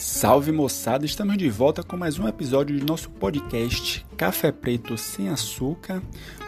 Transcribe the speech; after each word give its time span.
Salve 0.00 0.50
moçada, 0.50 1.04
estamos 1.04 1.36
de 1.36 1.50
volta 1.50 1.82
com 1.82 1.94
mais 1.94 2.18
um 2.18 2.26
episódio 2.26 2.74
de 2.74 2.82
nosso 2.82 3.10
podcast 3.10 4.06
Café 4.16 4.50
Preto 4.50 4.96
Sem 4.96 5.28
Açúcar, 5.28 6.02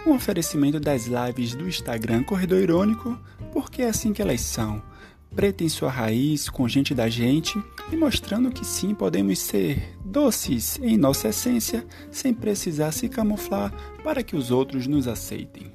um 0.06 0.14
oferecimento 0.14 0.80
das 0.80 1.04
lives 1.04 1.54
do 1.54 1.68
Instagram 1.68 2.22
Corredor 2.22 2.60
Irônico, 2.60 3.20
porque 3.52 3.82
é 3.82 3.90
assim 3.90 4.14
que 4.14 4.22
elas 4.22 4.40
são, 4.40 4.82
preta 5.36 5.62
em 5.62 5.68
sua 5.68 5.90
raiz, 5.90 6.48
com 6.48 6.66
gente 6.66 6.94
da 6.94 7.10
gente 7.10 7.62
e 7.92 7.96
mostrando 7.96 8.50
que 8.50 8.64
sim 8.64 8.94
podemos 8.94 9.38
ser 9.38 9.98
doces 10.02 10.78
em 10.82 10.96
nossa 10.96 11.28
essência, 11.28 11.86
sem 12.10 12.32
precisar 12.32 12.90
se 12.90 13.06
camuflar 13.06 13.70
para 14.02 14.22
que 14.22 14.34
os 14.34 14.50
outros 14.50 14.86
nos 14.86 15.06
aceitem. 15.06 15.70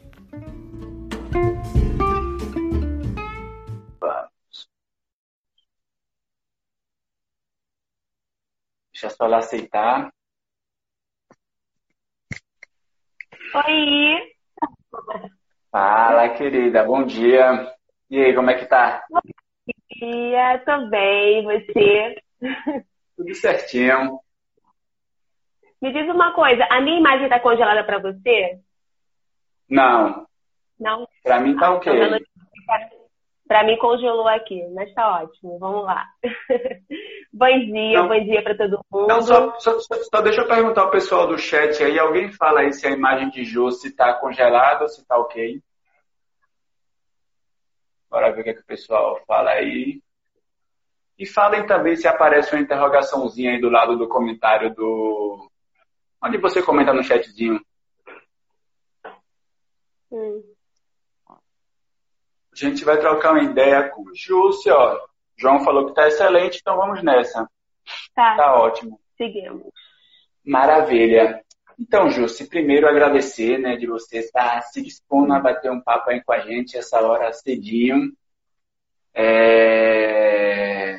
Deixa 9.00 9.16
só 9.16 9.26
ela 9.26 9.38
aceitar. 9.38 10.12
Oi! 13.54 14.34
Fala, 15.72 16.30
querida. 16.30 16.84
Bom 16.84 17.06
dia. 17.06 17.72
E 18.10 18.20
aí, 18.20 18.34
como 18.34 18.50
é 18.50 18.56
que 18.56 18.66
tá? 18.66 19.06
Bom 19.12 19.20
dia, 20.00 20.64
tô 20.66 20.90
bem. 20.90 21.44
você? 21.44 22.16
Tudo 23.16 23.36
certinho. 23.36 24.20
Me 25.80 25.94
diz 25.94 26.10
uma 26.10 26.34
coisa, 26.34 26.66
a 26.72 26.82
minha 26.82 26.98
imagem 26.98 27.30
tá 27.30 27.40
congelada 27.40 27.84
pra 27.84 28.00
você? 28.00 28.60
Não. 29.70 30.26
Não? 30.80 31.08
Pra 31.22 31.40
mim 31.40 31.56
tá 31.56 31.72
ok. 31.72 31.92
Pra 33.48 33.64
mim 33.64 33.78
congelou 33.78 34.28
aqui, 34.28 34.66
mas 34.74 34.94
tá 34.94 35.22
ótimo. 35.22 35.58
Vamos 35.58 35.86
lá. 35.86 36.06
bom 37.32 37.60
dia, 37.60 38.02
Não. 38.02 38.08
bom 38.10 38.24
dia 38.24 38.44
pra 38.44 38.58
todo 38.58 38.80
mundo. 38.92 39.08
Não, 39.08 39.22
só, 39.22 39.58
só, 39.60 39.80
só- 39.80 39.96
só 40.04 40.22
deixa 40.22 40.42
eu 40.42 40.48
perguntar 40.48 40.82
ao 40.82 40.92
pessoal 40.92 41.28
do 41.28 41.38
chat 41.38 41.82
aí. 41.82 41.98
Alguém 41.98 42.32
fala 42.32 42.62
aí 42.62 42.74
se 42.74 42.86
a 42.86 42.92
imagem 42.92 43.30
de 43.30 43.46
Jô 43.46 43.72
se 43.72 43.96
tá 43.96 44.14
congelada 44.16 44.84
ou 44.84 44.90
se 44.90 45.06
tá 45.06 45.18
ok. 45.18 45.62
Bora 48.10 48.32
ver 48.32 48.42
o 48.42 48.44
que, 48.44 48.50
é 48.50 48.54
que 48.54 48.62
o 48.62 48.66
pessoal 48.66 49.22
fala 49.26 49.52
aí. 49.52 50.02
E 51.18 51.26
falem 51.26 51.66
também 51.66 51.96
se 51.96 52.08
aparece 52.08 52.54
uma 52.54 52.62
interrogaçãozinha 52.62 53.52
aí 53.52 53.62
do 53.62 53.70
lado 53.70 53.98
do 53.98 54.08
comentário 54.08 54.74
do. 54.74 55.50
Onde 56.24 56.38
você 56.38 56.62
comenta 56.62 56.94
no 56.94 57.04
chatzinho. 57.04 57.62
Hum. 60.12 60.44
A 62.66 62.70
gente 62.70 62.84
vai 62.84 62.98
trocar 63.00 63.32
uma 63.34 63.44
ideia 63.44 63.88
com 63.90 64.02
o 64.02 64.16
Júcio, 64.16 64.74
ó. 64.74 65.00
João 65.38 65.60
falou 65.60 65.86
que 65.86 65.94
tá 65.94 66.08
excelente, 66.08 66.60
então 66.60 66.76
vamos 66.76 67.04
nessa. 67.04 67.48
Tá, 68.16 68.36
Tá 68.36 68.56
ótimo. 68.56 69.00
seguimos. 69.16 69.68
Maravilha. 70.44 71.44
Então, 71.80 72.10
Júcio, 72.10 72.50
primeiro 72.50 72.88
agradecer, 72.88 73.60
né, 73.60 73.76
de 73.76 73.86
você 73.86 74.18
estar 74.18 74.62
se 74.62 74.82
dispondo 74.82 75.32
a 75.34 75.40
bater 75.40 75.72
um 75.72 75.80
papo 75.80 76.10
aí 76.10 76.24
com 76.24 76.34
a 76.34 76.40
gente 76.40 76.76
essa 76.76 77.00
hora 77.00 77.32
cedinho. 77.32 78.12
É... 79.14 80.98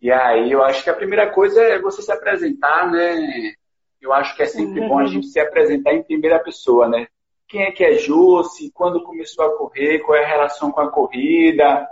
E 0.00 0.10
aí, 0.10 0.50
eu 0.50 0.64
acho 0.64 0.82
que 0.82 0.90
a 0.90 0.94
primeira 0.94 1.30
coisa 1.30 1.62
é 1.62 1.78
você 1.78 2.02
se 2.02 2.10
apresentar, 2.10 2.90
né? 2.90 3.52
Eu 4.00 4.12
acho 4.12 4.34
que 4.34 4.42
é 4.42 4.46
sempre 4.46 4.80
bom 4.88 4.98
a 4.98 5.06
gente 5.06 5.28
se 5.28 5.38
apresentar 5.38 5.92
em 5.92 6.02
primeira 6.02 6.40
pessoa, 6.40 6.88
né? 6.88 7.06
Quem 7.48 7.62
é 7.62 7.72
que 7.72 7.82
é 7.82 7.94
Júcio? 7.94 8.70
Quando 8.74 9.02
começou 9.02 9.44
a 9.44 9.56
correr? 9.56 10.00
Qual 10.00 10.16
é 10.16 10.22
a 10.22 10.28
relação 10.28 10.70
com 10.70 10.80
a 10.80 10.90
corrida? 10.90 11.88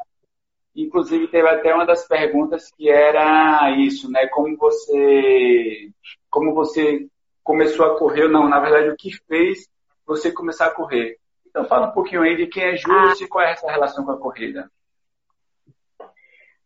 Inclusive, 0.75 1.29
teve 1.29 1.49
até 1.49 1.75
uma 1.75 1.87
das 1.87 2.07
perguntas 2.07 2.71
que 2.77 2.91
era 2.91 3.71
isso, 3.71 4.11
né? 4.11 4.27
Como 4.27 4.55
você, 4.59 5.89
como 6.29 6.53
você 6.53 7.07
começou 7.43 7.87
a 7.87 7.99
correr, 7.99 8.29
não, 8.29 8.47
na 8.47 8.61
verdade, 8.61 8.91
o 8.91 8.97
que 8.97 9.11
fez 9.27 9.67
você 10.07 10.31
começar 10.31 10.67
a 10.67 10.75
correr? 10.75 11.17
Então, 11.47 11.65
fala 11.65 11.87
um 11.87 11.93
pouquinho 11.93 12.23
aí 12.23 12.37
de 12.37 12.47
quem 12.47 12.63
é 12.63 12.77
Júcio 12.77 13.25
e 13.25 13.29
qual 13.29 13.43
é 13.43 13.53
essa 13.53 13.71
relação 13.71 14.05
com 14.05 14.11
a 14.11 14.19
corrida. 14.19 14.71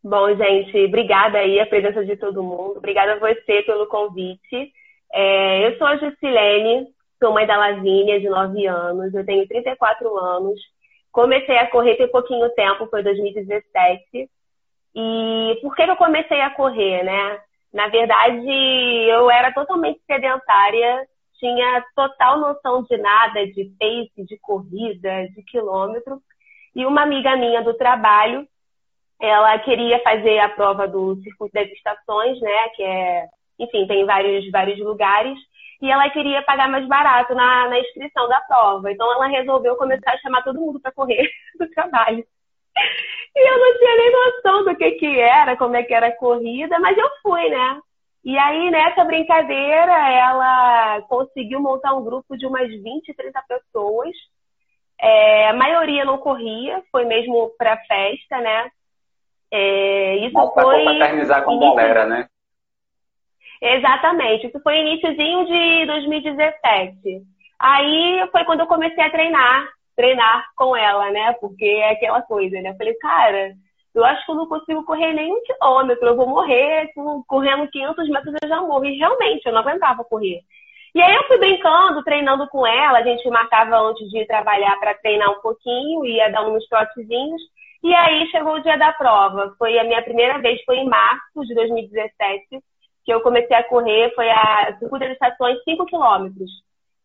Bom, 0.03 0.35
gente, 0.35 0.77
obrigada 0.87 1.39
aí 1.39 1.61
a 1.61 1.67
presença 1.67 2.05
de 2.05 2.17
todo 2.17 2.43
mundo. 2.43 2.79
Obrigada 2.79 3.13
a 3.13 3.19
você 3.19 3.63
pelo 3.63 3.87
convite. 3.87 4.73
É, 5.13 5.69
eu 5.69 5.79
sou 5.79 5.87
a 5.87 5.97
Jusilene, 5.97 6.89
sou 7.21 7.33
mãe 7.33 7.47
da 7.47 7.57
Lavínia, 7.57 8.19
de 8.19 8.29
9 8.29 8.67
anos. 8.67 9.15
Eu 9.15 9.25
tenho 9.25 9.47
34 9.47 10.17
anos. 10.19 10.61
Comecei 11.13 11.59
a 11.59 11.71
correr 11.71 11.97
tem 11.97 12.11
pouquinho 12.11 12.49
tempo, 12.51 12.87
foi 12.89 13.03
2017. 13.03 14.29
E 14.95 15.59
por 15.63 15.77
que 15.77 15.85
que 15.85 15.91
eu 15.91 15.97
comecei 15.97 16.41
a 16.41 16.51
correr, 16.51 17.05
né? 17.05 17.41
Na 17.73 17.87
verdade, 17.87 18.51
eu 19.09 19.31
era 19.31 19.53
totalmente 19.53 20.01
sedentária, 20.05 21.07
tinha 21.39 21.85
total 21.95 22.41
noção 22.41 22.83
de 22.83 22.97
nada, 22.97 23.47
de 23.47 23.65
pace, 23.79 24.27
de 24.27 24.37
corrida, 24.41 25.29
de 25.29 25.43
quilômetro. 25.45 26.21
E 26.75 26.85
uma 26.87 27.03
amiga 27.03 27.37
minha 27.37 27.63
do 27.63 27.75
trabalho 27.75 28.47
ela 29.21 29.59
queria 29.59 30.03
fazer 30.03 30.39
a 30.39 30.49
prova 30.49 30.89
do 30.89 31.15
circuito 31.23 31.53
das 31.53 31.69
estações, 31.71 32.41
né? 32.41 32.69
Que 32.71 32.83
é, 32.83 33.27
enfim, 33.59 33.87
tem 33.87 34.07
vários, 34.07 34.51
vários 34.51 34.79
lugares. 34.79 35.39
E 35.81 35.91
ela 35.91 36.11
queria 36.11 36.43
pagar 36.43 36.69
mais 36.69 36.87
barato 36.87 37.35
na, 37.35 37.69
na 37.69 37.79
inscrição 37.79 38.29
da 38.29 38.41
prova. 38.43 38.93
Então 38.93 39.11
ela 39.13 39.27
resolveu 39.27 39.77
começar 39.77 40.13
a 40.13 40.19
chamar 40.19 40.43
todo 40.43 40.61
mundo 40.61 40.81
para 40.81 40.93
correr 40.93 41.31
do 41.59 41.69
trabalho. 41.71 42.25
E 43.37 43.51
eu 43.51 43.59
não 43.59 43.79
tinha 43.79 43.97
nem 43.97 44.13
noção 44.13 44.65
do 44.65 44.77
que 44.77 44.91
que 44.93 45.19
era, 45.21 45.57
como 45.57 45.77
é 45.77 45.83
que 45.83 45.95
era 45.95 46.09
a 46.09 46.17
corrida, 46.17 46.79
mas 46.79 46.97
eu 46.99 47.09
fui, 47.23 47.49
né? 47.49 47.81
E 48.23 48.37
aí, 48.37 48.71
nessa 48.71 49.05
brincadeira, 49.05 49.93
ela 50.11 51.01
conseguiu 51.09 51.61
montar 51.61 51.95
um 51.95 52.05
grupo 52.05 52.37
de 52.37 52.47
umas 52.47 52.69
20, 52.69 53.15
30 53.15 53.43
pessoas. 53.49 54.11
É, 55.01 55.49
a 55.49 55.55
maioria 55.55 56.05
não 56.05 56.19
corria, 56.19 56.83
foi 56.93 57.07
mesmo 57.07 57.51
para 57.57 57.79
festa, 57.79 58.39
né? 58.41 58.71
É, 59.51 60.17
isso 60.17 60.35
Mas 60.35 60.53
pra 60.53 60.63
foi. 60.63 60.85
confraternizar 60.85 61.45
com 61.45 61.57
a 61.57 61.71
galera, 61.71 62.07
né? 62.07 62.29
Exatamente, 63.61 64.47
isso 64.47 64.61
foi 64.63 64.79
iníciozinho 64.79 65.45
de 65.47 65.87
2017. 65.87 67.23
Aí 67.59 68.27
foi 68.33 68.45
quando 68.45 68.61
eu 68.61 68.67
comecei 68.67 69.05
a 69.05 69.11
treinar, 69.11 69.69
treinar 69.95 70.47
com 70.57 70.75
ela, 70.75 71.11
né? 71.11 71.33
Porque 71.35 71.65
é 71.65 71.91
aquela 71.91 72.23
coisa, 72.23 72.61
né? 72.61 72.71
Eu 72.71 72.77
falei, 72.77 72.95
cara, 72.95 73.53
eu 73.95 74.05
acho 74.05 74.25
que 74.25 74.33
eu 74.33 74.37
não 74.37 74.47
consigo 74.47 74.85
correr 74.85 75.13
nem 75.13 75.33
um 75.33 75.43
quilômetro, 75.43 76.07
eu 76.07 76.17
vou 76.17 76.27
morrer 76.27 76.91
correndo 77.27 77.69
500 77.71 78.09
metros 78.09 78.35
eu 78.43 78.49
já 78.49 78.61
morro. 78.63 78.85
E 78.87 78.97
realmente, 78.97 79.45
eu 79.45 79.53
não 79.53 79.61
aguentava 79.61 80.05
correr. 80.05 80.41
E 80.95 81.01
aí 81.03 81.15
eu 81.15 81.25
fui 81.25 81.39
brincando, 81.39 82.03
treinando 82.03 82.49
com 82.49 82.67
ela, 82.67 82.99
a 82.99 83.03
gente 83.03 83.29
marcava 83.29 83.79
antes 83.79 84.09
de 84.11 84.21
ir 84.21 84.27
trabalhar 84.27 84.77
para 84.81 84.95
treinar 84.95 85.31
um 85.31 85.41
pouquinho, 85.41 86.05
ia 86.07 86.31
dar 86.31 86.49
uns 86.49 86.67
trotezinhos. 86.67 87.43
E 87.83 87.95
aí 87.95 88.27
chegou 88.31 88.55
o 88.55 88.63
dia 88.63 88.77
da 88.77 88.93
prova. 88.93 89.55
Foi 89.59 89.79
a 89.79 89.85
minha 89.85 90.03
primeira 90.03 90.39
vez, 90.39 90.63
foi 90.65 90.79
em 90.79 90.89
março 90.89 91.41
de 91.47 91.55
2017, 91.55 92.61
que 93.05 93.13
eu 93.13 93.21
comecei 93.21 93.57
a 93.57 93.65
correr, 93.65 94.13
foi 94.15 94.29
a 94.29 94.77
circuito 94.79 95.05
das 95.05 95.13
estações 95.13 95.63
5 95.65 95.87
quilômetros. 95.87 96.51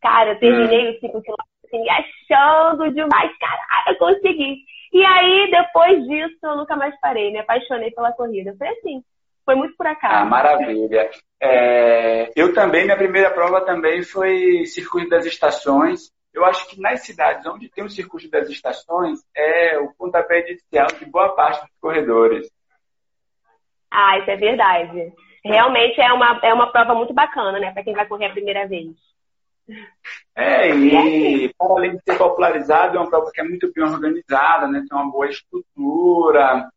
Cara, 0.02 0.32
eu 0.32 0.40
terminei 0.40 0.92
os 0.92 1.00
5 1.00 1.22
quilômetros 1.22 1.56
assim, 1.66 1.86
achando 1.90 2.94
demais, 2.94 3.32
caralho, 3.38 3.90
eu 3.90 3.96
consegui. 3.98 4.58
E 4.94 5.06
aí, 5.06 5.52
depois 5.52 6.08
disso, 6.08 6.38
eu 6.44 6.56
nunca 6.56 6.76
mais 6.76 6.98
parei, 7.02 7.32
me 7.32 7.40
apaixonei 7.40 7.92
pela 7.92 8.14
corrida. 8.14 8.56
Foi 8.58 8.68
assim, 8.68 9.04
foi 9.44 9.56
muito 9.56 9.76
por 9.76 9.86
acaso. 9.86 10.16
Ah, 10.16 10.26
maravilha. 10.26 11.10
É, 11.42 12.32
eu 12.36 12.54
também, 12.54 12.86
minha 12.86 12.98
primeira 12.98 13.30
prova 13.30 13.62
também 13.62 14.04
foi 14.04 14.66
circuito 14.66 15.10
das 15.10 15.26
estações. 15.26 16.12
Eu 16.34 16.46
acho 16.46 16.68
que 16.68 16.80
nas 16.80 17.02
cidades 17.02 17.46
onde 17.46 17.70
tem 17.70 17.84
o 17.84 17.90
circuito 17.90 18.30
das 18.30 18.50
estações 18.50 19.20
é 19.36 19.78
o 19.80 19.94
pontapé 19.94 20.50
inicial 20.50 20.88
de 20.88 21.06
boa 21.06 21.36
parte 21.36 21.62
dos 21.62 21.80
corredores. 21.80 22.50
Ah, 23.92 24.18
isso 24.20 24.32
é 24.32 24.36
verdade. 24.36 25.14
Realmente 25.46 26.02
é 26.02 26.12
uma, 26.12 26.40
é 26.42 26.52
uma 26.52 26.72
prova 26.72 26.96
muito 26.96 27.14
bacana, 27.14 27.60
né, 27.60 27.72
para 27.72 27.84
quem 27.84 27.94
vai 27.94 28.08
correr 28.08 28.26
a 28.26 28.32
primeira 28.32 28.68
vez. 28.68 28.96
É, 30.36 30.70
e 30.76 31.54
para 31.54 31.68
além 31.68 31.96
de 31.96 32.02
ser 32.04 32.18
popularizado, 32.18 32.98
é 32.98 33.00
uma 33.00 33.10
prova 33.10 33.32
que 33.32 33.42
é 33.42 33.44
muito 33.44 33.72
bem 33.74 33.84
organizada, 33.84 34.68
né? 34.68 34.84
Tem 34.88 34.98
uma 34.98 35.10
boa 35.10 35.28
estrutura. 35.28 36.70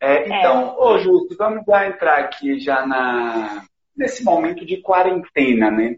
É, 0.00 0.26
então, 0.26 0.76
ô 0.78 0.98
Justo, 0.98 1.36
vamos 1.36 1.64
já 1.66 1.86
entrar 1.86 2.18
aqui 2.18 2.58
já 2.58 2.86
na, 2.86 3.64
nesse 3.96 4.24
momento 4.24 4.64
de 4.64 4.80
quarentena, 4.80 5.70
né? 5.70 5.96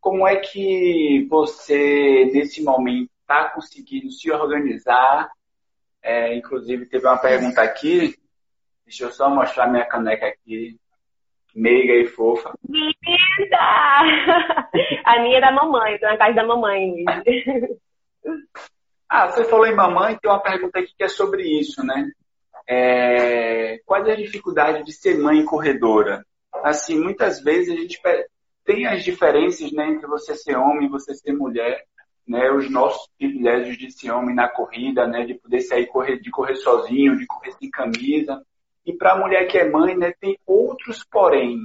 Como 0.00 0.26
é 0.26 0.36
que 0.36 1.26
você, 1.28 2.30
nesse 2.32 2.62
momento, 2.62 3.10
está 3.22 3.50
conseguindo 3.50 4.10
se 4.10 4.30
organizar? 4.30 5.30
É, 6.02 6.34
inclusive, 6.34 6.86
teve 6.86 7.06
uma 7.06 7.18
pergunta 7.18 7.62
aqui. 7.62 8.14
Deixa 8.90 9.04
eu 9.04 9.12
só 9.12 9.30
mostrar 9.30 9.68
minha 9.68 9.86
caneca 9.86 10.26
aqui. 10.26 10.76
Meiga 11.54 11.94
e 11.94 12.06
fofa. 12.08 12.52
Linda! 12.68 13.58
A 15.06 15.22
minha 15.22 15.38
é 15.38 15.40
da 15.40 15.52
mamãe, 15.52 15.96
tô 15.98 16.06
na 16.06 16.16
casa 16.16 16.34
da 16.34 16.44
mamãe. 16.44 17.04
Ah, 19.08 19.28
você 19.28 19.44
falou 19.44 19.66
em 19.66 19.74
mamãe, 19.74 20.16
tem 20.18 20.30
uma 20.30 20.42
pergunta 20.42 20.78
aqui 20.78 20.92
que 20.96 21.04
é 21.04 21.08
sobre 21.08 21.42
isso, 21.42 21.84
né? 21.84 22.10
é, 22.70 23.78
quais 23.84 24.08
as 24.08 24.16
dificuldades 24.16 24.84
de 24.84 24.92
ser 24.92 25.18
mãe 25.18 25.44
corredora? 25.44 26.24
Assim, 26.62 27.00
muitas 27.00 27.42
vezes 27.42 27.74
a 27.74 27.80
gente 27.80 28.00
tem 28.64 28.86
as 28.86 29.02
diferenças 29.02 29.72
né, 29.72 29.88
entre 29.88 30.06
você 30.06 30.36
ser 30.36 30.56
homem 30.56 30.86
e 30.86 30.90
você 30.90 31.12
ser 31.12 31.32
mulher, 31.32 31.84
né, 32.26 32.48
os 32.52 32.70
nossos 32.70 33.08
privilégios 33.18 33.76
de 33.76 33.90
ser 33.90 34.12
homem 34.12 34.36
na 34.36 34.48
corrida, 34.48 35.04
né, 35.04 35.24
de 35.24 35.34
poder 35.34 35.60
sair 35.62 35.86
correr, 35.86 36.20
de 36.20 36.30
correr 36.30 36.54
sozinho, 36.54 37.18
de 37.18 37.26
correr 37.26 37.52
sem 37.52 37.68
camisa. 37.68 38.40
E 38.90 38.96
para 38.96 39.12
a 39.12 39.16
mulher 39.16 39.46
que 39.46 39.56
é 39.56 39.70
mãe, 39.70 39.96
né, 39.96 40.12
tem 40.20 40.36
outros 40.44 41.04
porém. 41.04 41.56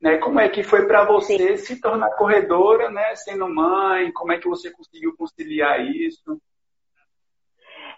Né? 0.00 0.18
Como 0.18 0.38
é 0.38 0.48
que 0.48 0.62
foi 0.62 0.86
para 0.86 1.04
você 1.04 1.36
Sim. 1.36 1.56
se 1.56 1.80
tornar 1.80 2.10
corredora, 2.10 2.88
né, 2.90 3.14
sendo 3.16 3.52
mãe? 3.52 4.12
Como 4.12 4.32
é 4.32 4.38
que 4.38 4.48
você 4.48 4.70
conseguiu 4.70 5.16
conciliar 5.16 5.84
isso? 5.84 6.40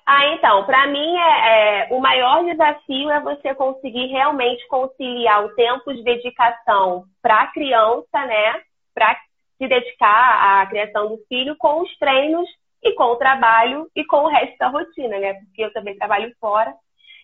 Ah, 0.07 0.27
então, 0.35 0.65
para 0.65 0.87
mim 0.89 1.17
é, 1.17 1.85
é, 1.85 1.89
o 1.93 2.01
maior 2.01 2.45
desafio 2.45 3.11
é 3.11 3.21
você 3.21 3.55
conseguir 3.55 4.07
realmente 4.07 4.67
conciliar 4.69 5.45
o 5.45 5.55
tempo 5.55 5.93
de 5.95 6.03
dedicação 6.03 7.05
para 7.21 7.43
a 7.43 7.47
criança, 7.53 8.27
né, 8.27 8.63
para 8.95 9.15
se 9.59 9.69
dedicar 9.69 10.63
à 10.63 10.67
criação 10.67 11.09
do 11.09 11.19
filho 11.29 11.55
com 11.57 11.83
os 11.83 11.99
treinos 11.99 12.49
e 12.83 12.93
com 12.95 13.05
o 13.05 13.17
trabalho 13.17 13.87
e 13.95 14.05
com 14.05 14.25
o 14.25 14.29
resto 14.29 14.57
da 14.59 14.69
rotina, 14.69 15.19
né, 15.19 15.35
porque 15.35 15.63
eu 15.63 15.73
também 15.73 15.97
trabalho 15.97 16.35
fora. 16.41 16.75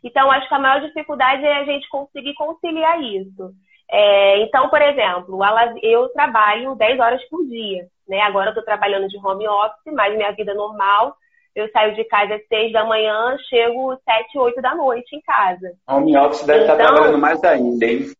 Então, 0.02 0.30
acho 0.30 0.48
que 0.48 0.54
a 0.54 0.58
maior 0.58 0.80
dificuldade 0.80 1.44
é 1.44 1.58
a 1.58 1.64
gente 1.64 1.88
conseguir 1.88 2.34
conciliar 2.34 3.02
isso. 3.02 3.52
É, 3.90 4.42
então, 4.42 4.68
por 4.68 4.82
exemplo, 4.82 5.38
eu 5.82 6.08
trabalho 6.10 6.74
10 6.74 7.00
horas 7.00 7.24
por 7.28 7.44
dia. 7.46 7.86
Né? 8.08 8.20
Agora 8.20 8.46
eu 8.46 8.50
estou 8.50 8.64
trabalhando 8.64 9.08
de 9.08 9.18
home 9.18 9.48
office, 9.48 9.92
mas 9.92 10.14
minha 10.14 10.32
vida 10.32 10.54
normal, 10.54 11.14
eu 11.54 11.68
saio 11.70 11.94
de 11.94 12.04
casa 12.04 12.34
às 12.34 12.46
6 12.46 12.72
da 12.72 12.84
manhã, 12.84 13.36
chego 13.48 13.96
7, 14.04 14.38
8 14.38 14.62
da 14.62 14.74
noite 14.74 15.16
em 15.16 15.20
casa. 15.20 15.72
Home 15.88 16.16
office 16.16 16.44
deve 16.44 16.64
então, 16.64 16.74
estar 16.76 16.86
trabalhando 16.88 17.18
mais 17.18 17.42
ainda, 17.44 17.84
hein? 17.84 18.12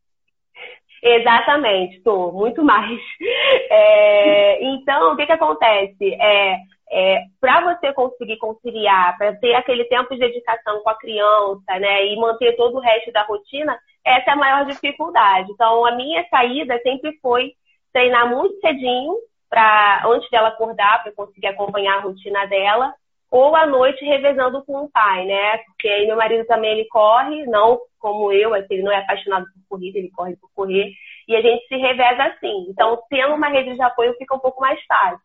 Exatamente, 1.02 1.96
estou, 1.96 2.32
muito 2.32 2.64
mais. 2.64 2.98
É, 3.70 4.64
então, 4.64 5.12
o 5.12 5.16
que, 5.16 5.26
que 5.26 5.32
acontece? 5.32 6.14
É, 6.14 6.56
é, 6.90 7.22
para 7.38 7.60
você 7.60 7.92
conseguir 7.92 8.38
conciliar, 8.38 9.16
para 9.18 9.34
ter 9.36 9.54
aquele 9.54 9.84
tempo 9.84 10.14
de 10.14 10.20
dedicação 10.20 10.80
com 10.82 10.88
a 10.88 10.98
criança, 10.98 11.78
né, 11.78 12.06
e 12.06 12.16
manter 12.16 12.56
todo 12.56 12.76
o 12.76 12.80
resto 12.80 13.12
da 13.12 13.22
rotina, 13.24 13.78
essa 14.04 14.30
é 14.30 14.32
a 14.32 14.36
maior 14.36 14.64
dificuldade. 14.64 15.50
Então, 15.52 15.84
a 15.84 15.92
minha 15.92 16.26
saída 16.30 16.80
sempre 16.82 17.18
foi 17.20 17.52
treinar 17.92 18.28
muito 18.28 18.58
cedinho, 18.60 19.14
para 19.50 20.02
antes 20.06 20.28
dela 20.30 20.48
acordar, 20.48 21.02
para 21.02 21.12
conseguir 21.12 21.48
acompanhar 21.48 21.98
a 21.98 22.00
rotina 22.00 22.46
dela, 22.46 22.94
ou 23.30 23.54
à 23.54 23.66
noite 23.66 24.04
revezando 24.04 24.64
com 24.64 24.84
o 24.84 24.90
pai, 24.90 25.24
né? 25.24 25.58
Porque 25.58 25.88
aí 25.88 26.06
meu 26.06 26.16
marido 26.16 26.46
também 26.46 26.72
ele 26.72 26.86
corre, 26.88 27.46
não 27.46 27.78
como 27.98 28.32
eu, 28.32 28.54
assim, 28.54 28.74
ele 28.74 28.82
não 28.82 28.92
é 28.92 28.98
apaixonado 28.98 29.44
por 29.46 29.76
corrida, 29.76 29.98
ele 29.98 30.10
corre 30.10 30.36
por 30.36 30.50
correr, 30.54 30.92
e 31.26 31.36
a 31.36 31.40
gente 31.40 31.66
se 31.66 31.76
reveza 31.76 32.22
assim. 32.24 32.66
Então, 32.68 33.00
tendo 33.10 33.34
uma 33.34 33.48
rede 33.48 33.74
de 33.74 33.82
apoio 33.82 34.14
fica 34.14 34.34
um 34.34 34.40
pouco 34.40 34.60
mais 34.60 34.80
fácil. 34.86 35.20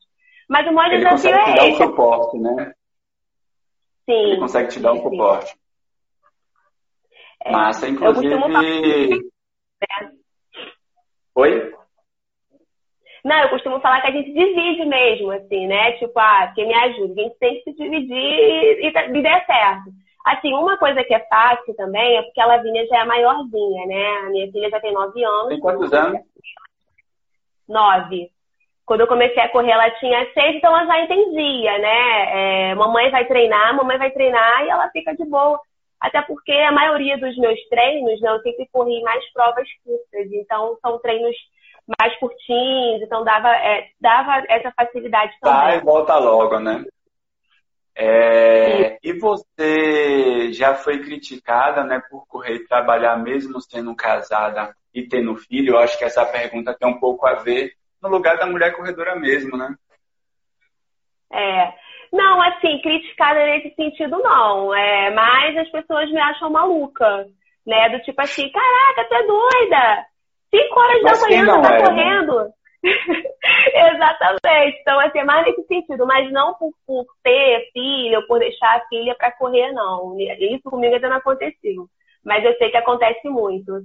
Mas 0.50 0.68
o 0.68 0.74
maior 0.74 0.94
ele 0.94 1.04
desafio 1.04 1.34
é 1.34 1.70
esse. 1.70 1.78
Consegue 1.78 1.78
te 1.78 1.80
dar 1.80 1.84
um 1.84 1.90
suporte, 1.90 2.38
né? 2.40 2.74
Sim. 4.06 4.12
Ele 4.12 4.38
consegue 4.38 4.70
te 4.70 4.80
dar 4.80 4.94
um 4.94 5.02
suporte. 5.02 5.56
É, 7.46 7.52
Massa, 7.52 7.90
inclusive. 7.90 8.40
Falar... 8.40 8.64
Oi? 11.36 11.74
Não, 13.24 13.40
eu 13.40 13.50
costumo 13.50 13.80
falar 13.80 14.02
que 14.02 14.08
a 14.08 14.12
gente 14.12 14.34
divide 14.34 14.86
mesmo, 14.86 15.32
assim, 15.32 15.66
né? 15.66 15.94
Tipo, 15.94 16.20
ah, 16.20 16.52
quem 16.54 16.68
me 16.68 16.74
ajuda. 16.74 17.14
A 17.14 17.24
gente 17.24 17.40
tem 17.40 17.56
que 17.56 17.64
se 17.64 17.78
dividir 17.78 18.14
e, 18.14 18.86
e, 18.86 18.88
e 18.88 19.22
der 19.22 19.46
certo. 19.46 19.90
Assim, 20.24 20.54
uma 20.54 20.78
coisa 20.78 21.04
que 21.04 21.14
é 21.14 21.20
fácil 21.28 21.76
também 21.76 22.18
é 22.18 22.22
porque 22.22 22.40
a 22.40 22.46
Lavínia 22.46 22.88
já 22.88 23.02
é 23.02 23.06
maiorzinha, 23.06 23.86
né? 23.88 24.18
A 24.20 24.30
minha 24.30 24.52
filha 24.52 24.70
já 24.70 24.80
tem 24.80 24.94
nove 24.94 25.24
anos. 25.24 25.50
Tem 25.50 25.60
quantos 25.60 25.92
anos? 25.92 26.22
Nove. 27.68 28.32
Quando 28.86 29.02
eu 29.02 29.08
comecei 29.08 29.42
a 29.42 29.50
correr, 29.50 29.72
ela 29.72 29.90
tinha 29.92 30.26
seis, 30.34 30.56
então 30.56 30.76
ela 30.76 30.86
já 30.86 31.02
entendia, 31.02 31.78
né? 31.78 32.72
É, 32.72 32.76
mamãe 32.76 33.10
vai 33.10 33.26
treinar, 33.26 33.76
mamãe 33.76 33.98
vai 33.98 34.12
treinar 34.12 34.66
e 34.66 34.70
ela 34.70 34.90
fica 34.90 35.14
de 35.14 35.26
boa. 35.26 35.60
Até 36.00 36.22
porque 36.22 36.52
a 36.52 36.72
maioria 36.72 37.18
dos 37.18 37.38
meus 37.38 37.60
treinos, 37.70 38.20
né, 38.20 38.30
eu 38.30 38.42
sempre 38.42 38.68
corri 38.72 39.02
mais 39.04 39.24
provas 39.32 39.68
curtas. 39.86 40.32
Então, 40.34 40.78
são 40.82 41.00
treinos 41.00 41.36
mais 42.00 42.18
curtinhos, 42.18 43.02
então 43.02 43.24
dava, 43.24 43.50
é, 43.56 43.88
dava 44.00 44.44
essa 44.50 44.72
facilidade 44.72 45.34
também. 45.42 45.60
Tá, 45.60 45.76
e 45.76 45.80
volta 45.80 46.18
logo, 46.18 46.60
né? 46.60 46.84
É, 47.96 48.98
e 49.04 49.14
você 49.14 50.52
já 50.52 50.74
foi 50.74 51.00
criticada 51.00 51.84
né, 51.84 52.02
por 52.10 52.28
correr 52.28 52.56
e 52.56 52.68
trabalhar 52.68 53.18
mesmo 53.18 53.62
sendo 53.62 53.96
casada 53.96 54.76
e 54.94 55.08
tendo 55.08 55.36
filho? 55.36 55.74
Eu 55.74 55.80
acho 55.80 55.98
que 55.98 56.04
essa 56.04 56.26
pergunta 56.26 56.74
tem 56.74 56.88
um 56.88 57.00
pouco 57.00 57.28
a 57.28 57.36
ver 57.36 57.74
no 58.02 58.10
lugar 58.10 58.38
da 58.38 58.48
mulher 58.48 58.76
corredora 58.76 59.16
mesmo, 59.16 59.56
né? 59.56 59.76
É. 61.32 61.74
Não, 62.12 62.42
assim, 62.42 62.80
criticada 62.82 63.44
nesse 63.46 63.74
sentido 63.76 64.20
não. 64.20 64.74
É, 64.74 65.12
mas 65.12 65.58
as 65.58 65.70
pessoas 65.70 66.12
me 66.12 66.20
acham 66.20 66.50
maluca, 66.50 67.28
né? 67.66 67.90
Do 67.90 68.00
tipo 68.00 68.22
assim, 68.22 68.52
caraca, 68.52 69.08
tu 69.08 69.16
é 69.16 69.28
doida! 69.28 70.06
Cinco 70.54 70.80
horas 70.80 71.02
mas 71.02 71.22
da 71.22 71.28
manhã 71.28 71.46
tu 71.46 71.62
tá 71.62 71.70
é, 71.70 71.72
né? 71.72 71.88
correndo. 71.88 72.40
Né? 72.40 72.52
Exatamente. 73.74 74.78
Então, 74.82 75.00
assim, 75.00 75.20
é 75.20 75.24
mais 75.24 75.46
nesse 75.46 75.64
sentido, 75.66 76.06
mas 76.06 76.32
não 76.32 76.54
por, 76.56 76.72
por 76.86 77.06
ter 77.24 77.70
filha 77.72 78.20
ou 78.20 78.28
por 78.28 78.40
deixar 78.40 78.78
a 78.78 78.88
filha 78.88 79.16
para 79.16 79.32
correr, 79.32 79.72
não. 79.72 80.18
Isso 80.20 80.64
comigo 80.64 80.94
ainda 80.96 81.10
não 81.10 81.18
aconteceu. 81.18 81.88
Mas 82.24 82.44
eu 82.44 82.56
sei 82.58 82.70
que 82.70 82.78
acontece 82.78 83.28
muito. 83.30 83.82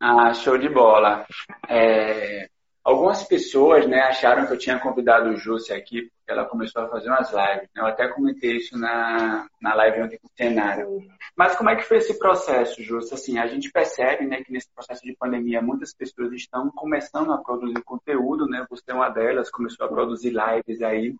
Ah, 0.00 0.32
show 0.34 0.58
de 0.58 0.68
bola. 0.68 1.26
É, 1.68 2.48
Algumas 2.86 3.24
pessoas 3.24 3.84
né, 3.88 3.98
acharam 4.02 4.46
que 4.46 4.52
eu 4.52 4.56
tinha 4.56 4.78
convidado 4.78 5.30
o 5.30 5.36
Júcia 5.36 5.76
aqui, 5.76 6.02
porque 6.02 6.30
ela 6.30 6.44
começou 6.44 6.84
a 6.84 6.88
fazer 6.88 7.08
umas 7.08 7.32
lives. 7.32 7.68
Né? 7.74 7.82
Eu 7.82 7.86
até 7.86 8.06
comentei 8.06 8.58
isso 8.58 8.78
na, 8.78 9.48
na 9.60 9.74
live 9.74 10.02
ontem 10.02 10.18
com 10.18 10.28
o 10.28 10.36
cenário. 10.36 11.02
Mas 11.34 11.56
como 11.56 11.68
é 11.68 11.74
que 11.74 11.82
foi 11.82 11.96
esse 11.96 12.16
processo, 12.16 12.80
Júcia? 12.84 13.16
Assim, 13.16 13.40
a 13.40 13.46
gente 13.48 13.72
percebe 13.72 14.24
né, 14.24 14.40
que 14.44 14.52
nesse 14.52 14.72
processo 14.72 15.02
de 15.02 15.16
pandemia 15.16 15.60
muitas 15.60 15.92
pessoas 15.92 16.32
estão 16.32 16.70
começando 16.70 17.32
a 17.32 17.38
produzir 17.38 17.82
conteúdo, 17.82 18.46
né? 18.46 18.64
Você 18.70 18.84
é 18.86 18.94
uma 18.94 19.08
delas, 19.08 19.50
começou 19.50 19.84
a 19.84 19.88
produzir 19.88 20.30
lives 20.30 20.80
aí. 20.80 21.12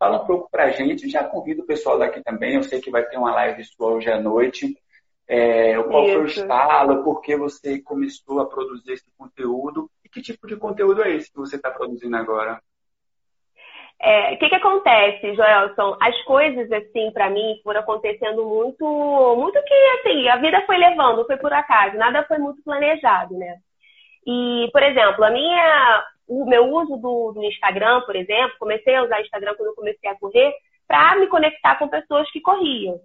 Fala 0.00 0.24
um 0.24 0.26
pouco 0.26 0.50
pra 0.50 0.70
gente, 0.70 1.08
já 1.08 1.22
convido 1.22 1.62
o 1.62 1.66
pessoal 1.66 2.00
daqui 2.00 2.20
também, 2.24 2.56
eu 2.56 2.64
sei 2.64 2.80
que 2.80 2.90
vai 2.90 3.04
ter 3.04 3.16
uma 3.16 3.32
live 3.32 3.62
sua 3.62 3.92
hoje 3.92 4.10
à 4.10 4.20
noite. 4.20 4.76
É, 5.28 5.80
qual 5.84 6.04
foi 6.04 6.22
o 6.22 6.26
estalo, 6.26 7.04
por 7.04 7.20
que 7.20 7.36
você 7.36 7.80
começou 7.80 8.40
a 8.40 8.46
produzir 8.46 8.94
esse 8.94 9.06
conteúdo 9.16 9.88
que 10.12 10.22
tipo 10.22 10.46
de 10.46 10.56
conteúdo 10.56 11.02
é 11.02 11.10
esse 11.10 11.32
que 11.32 11.38
você 11.38 11.56
está 11.56 11.70
produzindo 11.70 12.16
agora? 12.16 12.60
É, 14.00 14.34
o 14.34 14.38
que, 14.38 14.48
que 14.48 14.54
acontece, 14.56 15.34
Joelson? 15.34 15.96
As 16.00 16.20
coisas, 16.24 16.70
assim, 16.72 17.12
para 17.12 17.30
mim, 17.30 17.60
foram 17.62 17.80
acontecendo 17.80 18.44
muito, 18.44 19.36
muito 19.36 19.62
que, 19.62 19.74
assim, 20.00 20.28
a 20.28 20.36
vida 20.36 20.60
foi 20.66 20.76
levando, 20.76 21.24
foi 21.24 21.36
por 21.36 21.52
acaso, 21.52 21.96
nada 21.96 22.24
foi 22.24 22.38
muito 22.38 22.60
planejado, 22.64 23.38
né? 23.38 23.58
E, 24.26 24.68
por 24.72 24.82
exemplo, 24.82 25.24
a 25.24 25.30
minha, 25.30 26.04
o 26.26 26.44
meu 26.46 26.66
uso 26.66 26.96
do, 26.96 27.32
do 27.32 27.44
Instagram, 27.44 28.00
por 28.02 28.16
exemplo, 28.16 28.56
comecei 28.58 28.96
a 28.96 29.04
usar 29.04 29.20
Instagram 29.20 29.54
quando 29.56 29.68
eu 29.68 29.74
comecei 29.76 30.10
a 30.10 30.18
correr, 30.18 30.52
para 30.88 31.16
me 31.16 31.28
conectar 31.28 31.76
com 31.78 31.88
pessoas 31.88 32.28
que 32.32 32.40
corriam. 32.40 33.00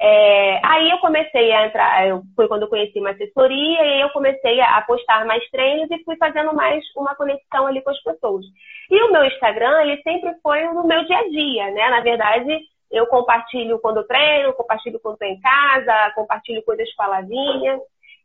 É, 0.00 0.60
aí 0.64 0.90
eu 0.90 0.98
comecei 0.98 1.52
a 1.52 1.66
entrar, 1.66 2.08
eu, 2.08 2.22
foi 2.34 2.48
quando 2.48 2.62
eu 2.62 2.68
conheci 2.68 2.98
uma 2.98 3.10
assessoria, 3.10 3.84
e 3.84 4.00
eu 4.00 4.10
comecei 4.10 4.60
a 4.60 4.80
postar 4.82 5.24
mais 5.24 5.42
treinos 5.50 5.90
e 5.90 6.02
fui 6.04 6.16
fazendo 6.16 6.54
mais 6.54 6.84
uma 6.96 7.14
conexão 7.14 7.66
ali 7.66 7.80
com 7.82 7.90
as 7.90 8.02
pessoas. 8.02 8.44
E 8.90 9.02
o 9.02 9.12
meu 9.12 9.24
Instagram, 9.24 9.82
ele 9.82 10.02
sempre 10.02 10.34
foi 10.42 10.62
no 10.64 10.84
meu 10.86 11.04
dia 11.04 11.18
a 11.18 11.28
dia, 11.28 11.70
né? 11.70 11.90
Na 11.90 12.00
verdade, 12.00 12.60
eu 12.90 13.06
compartilho 13.06 13.78
quando 13.80 14.06
treino, 14.06 14.52
compartilho 14.54 15.00
quando 15.00 15.14
estou 15.14 15.28
em 15.28 15.40
casa, 15.40 16.12
compartilho 16.14 16.62
coisas 16.64 16.92
com 16.94 17.02
a 17.02 17.06
Lavinha. 17.08 17.78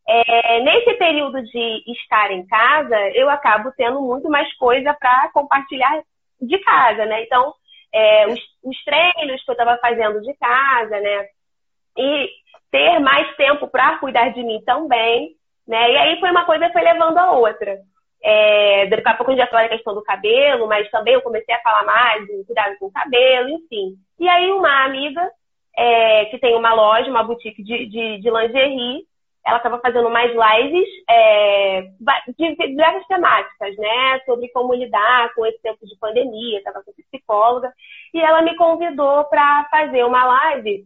É, 0.08 0.62
nesse 0.62 0.94
período 0.96 1.42
de 1.44 1.84
estar 1.92 2.32
em 2.32 2.46
casa, 2.48 2.98
eu 3.14 3.30
acabo 3.30 3.72
tendo 3.78 4.02
muito 4.02 4.28
mais 4.30 4.52
coisa 4.58 4.94
para 5.00 5.30
compartilhar 5.34 6.02
de 6.42 6.58
casa, 6.60 7.06
né? 7.06 7.24
Então, 7.24 7.54
é, 7.94 8.28
os, 8.28 8.40
os 8.64 8.84
treinos 8.84 9.44
que 9.44 9.52
eu 9.52 9.54
estava 9.54 9.78
fazendo 9.78 10.22
de 10.22 10.34
casa, 10.36 11.00
né? 11.00 11.28
E 11.98 12.30
ter 12.72 13.00
mais 13.00 13.36
tempo 13.36 13.68
para 13.68 13.98
cuidar 13.98 14.30
de 14.30 14.44
mim 14.44 14.62
também, 14.66 15.36
né? 15.68 15.92
E 15.92 15.98
aí 15.98 16.20
foi 16.20 16.32
uma 16.32 16.46
coisa 16.46 16.72
foi 16.72 16.82
levando 16.82 17.18
a 17.18 17.32
outra. 17.32 17.78
É, 18.22 18.88
daqui 18.88 19.08
a 19.08 19.14
pouco 19.14 19.32
a 19.32 19.36
gente 19.36 19.44
vai 19.44 19.50
falar 19.50 19.64
da 19.64 19.70
questão 19.70 19.96
do 19.96 20.04
cabelo, 20.04 20.68
mas 20.68 20.90
também 20.92 21.14
eu 21.14 21.22
comecei 21.22 21.56
a 21.56 21.62
falar 21.62 21.86
mais 21.86 22.28
do 22.28 22.46
cuidado 22.46 22.78
com 22.78 22.88
o 22.88 22.92
cabelo, 22.92 23.50
enfim. 23.50 23.96
E 24.20 24.28
aí 24.28 24.52
uma 24.52 24.84
amiga 24.84 25.30
é, 25.76 26.26
que 26.26 26.38
tem 26.38 26.56
uma 26.56 26.74
loja, 26.74 27.10
uma 27.10 27.24
boutique 27.24 27.64
de, 27.64 27.86
de, 27.86 28.20
de 28.20 28.30
lingerie, 28.30 29.08
ela 29.46 29.58
estava 29.58 29.80
fazendo 29.80 30.10
mais 30.10 30.32
lives 30.32 30.88
é, 31.10 31.82
de 32.38 32.56
diversas 32.56 33.08
temáticas, 33.08 33.76
né? 33.78 34.20
Sobre 34.26 34.50
como 34.50 34.74
lidar 34.74 35.34
com 35.34 35.46
esse 35.46 35.62
tempo 35.62 35.86
de 35.86 35.98
pandemia, 35.98 36.58
estava 36.58 36.84
com 36.84 36.92
psicóloga, 36.92 37.72
e 38.14 38.20
ela 38.20 38.42
me 38.42 38.56
convidou 38.56 39.24
para 39.26 39.68
fazer 39.72 40.04
uma 40.04 40.26
live 40.26 40.86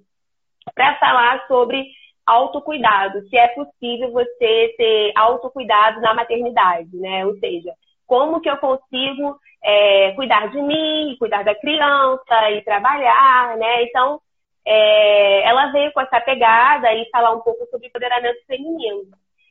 para 0.73 0.95
falar 0.95 1.45
sobre 1.47 1.85
autocuidado, 2.25 3.21
se 3.27 3.37
é 3.37 3.47
possível 3.49 4.11
você 4.11 4.73
ter 4.77 5.11
autocuidado 5.15 5.99
na 6.01 6.13
maternidade, 6.13 6.95
né? 6.95 7.25
Ou 7.25 7.37
seja, 7.37 7.73
como 8.07 8.39
que 8.39 8.49
eu 8.49 8.57
consigo 8.57 9.37
é, 9.63 10.11
cuidar 10.13 10.49
de 10.49 10.61
mim, 10.61 11.15
cuidar 11.19 11.43
da 11.43 11.55
criança 11.55 12.51
e 12.51 12.61
trabalhar, 12.63 13.57
né? 13.57 13.83
Então, 13.83 14.19
é, 14.65 15.47
ela 15.47 15.71
veio 15.71 15.91
com 15.91 16.01
essa 16.01 16.19
pegada 16.21 16.93
e 16.93 17.09
falar 17.09 17.31
um 17.31 17.41
pouco 17.41 17.65
sobre 17.67 17.87
empoderamento 17.87 18.45
feminino. 18.45 19.03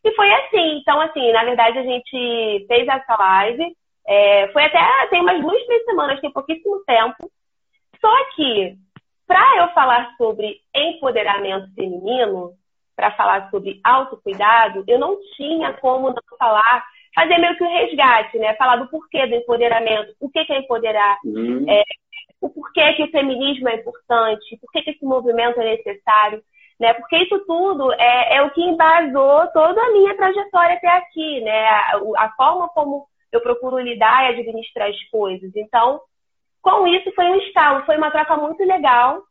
E 0.04 0.12
foi 0.14 0.32
assim, 0.32 0.78
então 0.78 1.00
assim, 1.00 1.30
na 1.32 1.44
verdade 1.44 1.78
a 1.78 1.82
gente 1.82 2.66
fez 2.66 2.88
essa 2.88 3.16
live, 3.16 3.76
é, 4.06 4.48
foi 4.48 4.64
até, 4.64 4.80
tem 5.10 5.20
umas 5.20 5.40
duas, 5.40 5.64
três 5.64 5.84
semanas, 5.84 6.20
tem 6.20 6.32
pouquíssimo 6.32 6.82
tempo, 6.84 7.30
só 8.00 8.12
que 8.34 8.76
para 9.32 9.62
eu 9.62 9.68
falar 9.70 10.14
sobre 10.18 10.60
empoderamento 10.74 11.74
feminino, 11.74 12.52
para 12.94 13.12
falar 13.12 13.50
sobre 13.50 13.80
autocuidado, 13.82 14.84
eu 14.86 14.98
não 14.98 15.18
tinha 15.34 15.72
como 15.72 16.10
não 16.10 16.38
falar, 16.38 16.84
fazer 17.14 17.38
meio 17.38 17.56
que 17.56 17.64
um 17.64 17.72
resgate, 17.72 18.38
né? 18.38 18.52
Falar 18.56 18.76
do 18.76 18.88
porquê 18.88 19.26
do 19.26 19.34
empoderamento, 19.34 20.14
o 20.20 20.28
que 20.28 20.40
é 20.40 20.58
empoderar, 20.58 21.16
uhum. 21.24 21.64
é, 21.66 21.82
o 22.42 22.50
porquê 22.50 22.92
que 22.92 23.04
o 23.04 23.10
feminismo 23.10 23.70
é 23.70 23.76
importante, 23.76 24.58
por 24.60 24.70
que 24.70 24.90
esse 24.90 25.02
movimento 25.02 25.58
é 25.62 25.76
necessário, 25.76 26.42
né? 26.78 26.92
Porque 26.92 27.16
isso 27.16 27.38
tudo 27.46 27.90
é, 27.94 28.36
é, 28.36 28.42
o 28.42 28.50
que 28.50 28.60
embasou 28.60 29.46
toda 29.54 29.80
a 29.80 29.92
minha 29.92 30.14
trajetória 30.14 30.76
até 30.76 30.88
aqui, 30.88 31.40
né? 31.40 31.68
A, 31.68 32.00
a, 32.18 32.32
forma 32.36 32.68
como 32.68 33.06
eu 33.32 33.40
procuro 33.40 33.78
lidar 33.78 34.24
e 34.24 34.34
administrar 34.34 34.90
as 34.90 35.02
coisas. 35.04 35.50
Então, 35.56 36.02
com 36.62 36.86
isso 36.86 37.12
foi 37.14 37.26
um 37.26 37.36
estalo, 37.36 37.84
foi 37.84 37.96
uma 37.96 38.10
troca 38.10 38.36
muito 38.36 38.64
legal. 38.64 39.22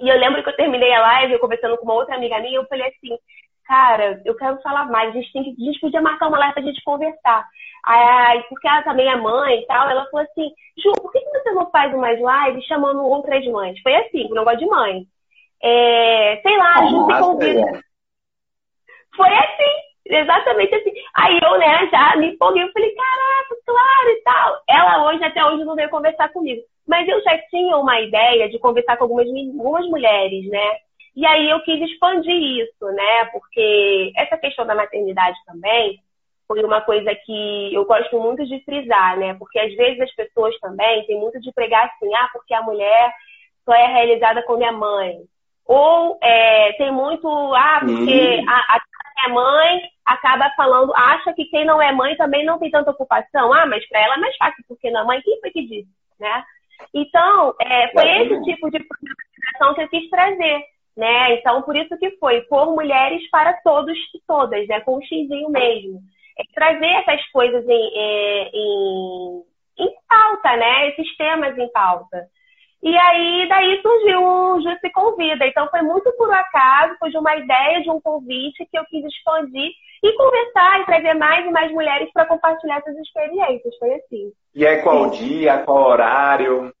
E 0.00 0.08
eu 0.08 0.18
lembro 0.18 0.42
que 0.42 0.48
eu 0.48 0.56
terminei 0.56 0.92
a 0.94 1.00
live, 1.00 1.34
eu 1.34 1.38
conversando 1.38 1.76
com 1.76 1.84
uma 1.84 1.94
outra 1.94 2.16
amiga 2.16 2.38
minha, 2.40 2.56
eu 2.56 2.66
falei 2.66 2.88
assim, 2.88 3.18
cara, 3.66 4.22
eu 4.24 4.34
quero 4.36 4.60
falar 4.62 4.86
mais, 4.86 5.10
a 5.10 5.12
gente, 5.12 5.32
tem 5.32 5.42
que, 5.42 5.50
a 5.62 5.64
gente 5.64 5.80
podia 5.80 6.00
marcar 6.00 6.28
uma 6.28 6.38
live 6.38 6.54
pra 6.54 6.62
gente 6.62 6.82
conversar. 6.84 7.46
Aí, 7.84 8.42
porque 8.44 8.66
ela 8.66 8.82
também 8.82 9.08
é 9.08 9.16
mãe 9.16 9.60
e 9.60 9.66
tal, 9.66 9.88
ela 9.88 10.06
falou 10.06 10.26
assim, 10.26 10.50
Ju, 10.78 10.92
por 11.00 11.12
que 11.12 11.20
você 11.20 11.52
não 11.52 11.70
faz 11.70 11.92
umas 11.92 12.18
lives 12.18 12.64
chamando 12.66 13.04
outras 13.04 13.44
mães? 13.46 13.80
Foi 13.80 13.94
assim, 13.94 14.30
o 14.30 14.34
negócio 14.34 14.58
de 14.60 14.66
mãe. 14.66 15.06
É, 15.62 16.40
sei 16.42 16.56
lá, 16.56 16.78
a 16.78 16.86
Ju 16.86 17.06
se 17.06 17.18
convida. 17.18 17.84
Foi 19.14 19.28
assim, 19.28 19.91
exatamente 20.18 20.74
assim. 20.74 20.92
Aí 21.14 21.38
eu, 21.42 21.58
né, 21.58 21.88
já 21.90 22.16
me 22.16 22.28
empolguei, 22.28 22.62
eu 22.62 22.72
falei, 22.72 22.94
caraca, 22.94 23.56
claro 23.64 24.08
e 24.10 24.22
tal. 24.22 24.62
Ela 24.68 25.06
hoje, 25.06 25.24
até 25.24 25.44
hoje, 25.44 25.64
não 25.64 25.74
veio 25.74 25.90
conversar 25.90 26.32
comigo. 26.32 26.62
Mas 26.86 27.08
eu 27.08 27.20
já 27.22 27.38
tinha 27.48 27.76
uma 27.76 28.00
ideia 28.00 28.48
de 28.48 28.58
conversar 28.58 28.96
com 28.96 29.04
algumas, 29.04 29.26
algumas 29.26 29.86
mulheres, 29.88 30.48
né? 30.48 30.76
E 31.14 31.26
aí 31.26 31.50
eu 31.50 31.60
quis 31.60 31.80
expandir 31.90 32.34
isso, 32.34 32.86
né? 32.86 33.24
Porque 33.32 34.12
essa 34.16 34.36
questão 34.36 34.66
da 34.66 34.74
maternidade 34.74 35.36
também 35.46 36.00
foi 36.48 36.64
uma 36.64 36.80
coisa 36.80 37.14
que 37.14 37.74
eu 37.74 37.84
gosto 37.84 38.18
muito 38.18 38.44
de 38.46 38.62
frisar, 38.64 39.18
né? 39.18 39.34
Porque 39.34 39.58
às 39.58 39.74
vezes 39.74 40.00
as 40.00 40.14
pessoas 40.14 40.58
também 40.58 41.04
têm 41.06 41.18
muito 41.18 41.40
de 41.40 41.52
pregar 41.52 41.86
assim, 41.86 42.12
ah, 42.14 42.28
porque 42.32 42.54
a 42.54 42.62
mulher 42.62 43.12
só 43.64 43.72
é 43.74 43.86
realizada 43.86 44.42
com 44.42 44.56
minha 44.56 44.72
mãe. 44.72 45.18
Ou 45.66 46.18
é, 46.22 46.72
tem 46.72 46.90
muito, 46.90 47.28
ah, 47.54 47.80
porque 47.80 48.40
uhum. 48.40 48.48
a, 48.48 48.76
a 48.76 48.80
é 49.24 49.28
mãe 49.28 49.82
acaba 50.04 50.50
falando, 50.56 50.94
acha 50.94 51.32
que 51.32 51.44
quem 51.46 51.64
não 51.64 51.80
é 51.80 51.92
mãe 51.92 52.16
também 52.16 52.44
não 52.44 52.58
tem 52.58 52.70
tanta 52.70 52.90
ocupação. 52.90 53.52
Ah, 53.52 53.66
mas 53.66 53.86
para 53.88 54.00
ela 54.00 54.14
é 54.14 54.18
mais 54.18 54.36
fácil 54.36 54.64
porque 54.68 54.90
não 54.90 55.02
é 55.02 55.04
mãe. 55.04 55.22
Quem 55.22 55.40
foi 55.40 55.50
que 55.50 55.62
disse, 55.62 55.88
né? 56.18 56.44
Então, 56.92 57.54
é, 57.60 57.88
foi 57.88 58.08
esse 58.22 58.42
tipo 58.42 58.70
de 58.70 58.78
programação 58.80 59.74
que 59.74 59.82
eu 59.82 59.88
quis 59.88 60.10
trazer, 60.10 60.64
né? 60.96 61.34
Então, 61.34 61.62
por 61.62 61.76
isso 61.76 61.96
que 61.98 62.10
foi 62.18 62.42
por 62.42 62.74
mulheres 62.74 63.28
para 63.30 63.52
todos 63.62 63.96
e 64.14 64.20
todas, 64.26 64.66
né? 64.68 64.80
Com 64.80 64.98
um 64.98 65.02
xizinho 65.02 65.48
mesmo. 65.50 66.00
É 66.38 66.42
trazer 66.54 66.86
essas 66.86 67.24
coisas 67.30 67.64
em, 67.68 67.92
é, 67.94 68.50
em, 68.52 69.42
em 69.78 69.94
pauta, 70.08 70.56
né? 70.56 70.88
Esses 70.88 71.16
temas 71.16 71.56
em 71.56 71.70
pauta. 71.70 72.26
E 72.82 72.96
aí, 72.98 73.48
daí 73.48 73.80
surgiu 73.80 74.24
o 74.24 74.60
Ju 74.60 74.76
se 74.80 74.90
Convida. 74.90 75.46
Então, 75.46 75.68
foi 75.68 75.82
muito 75.82 76.12
por 76.16 76.32
acaso, 76.32 76.96
foi 76.98 77.10
de 77.10 77.18
uma 77.18 77.36
ideia, 77.36 77.80
de 77.80 77.90
um 77.90 78.00
convite 78.00 78.66
que 78.68 78.76
eu 78.76 78.84
quis 78.86 79.04
expandir 79.04 79.70
e 80.02 80.12
conversar 80.16 80.80
e 80.80 80.86
trazer 80.86 81.14
mais 81.14 81.46
e 81.46 81.50
mais 81.50 81.70
mulheres 81.70 82.10
para 82.12 82.26
compartilhar 82.26 82.78
essas 82.78 82.96
experiências. 82.96 83.76
Foi 83.78 83.94
assim. 83.94 84.32
E 84.52 84.66
é 84.66 84.82
qual 84.82 85.10
dia, 85.10 85.58
qual 85.58 85.90
horário? 85.90 86.72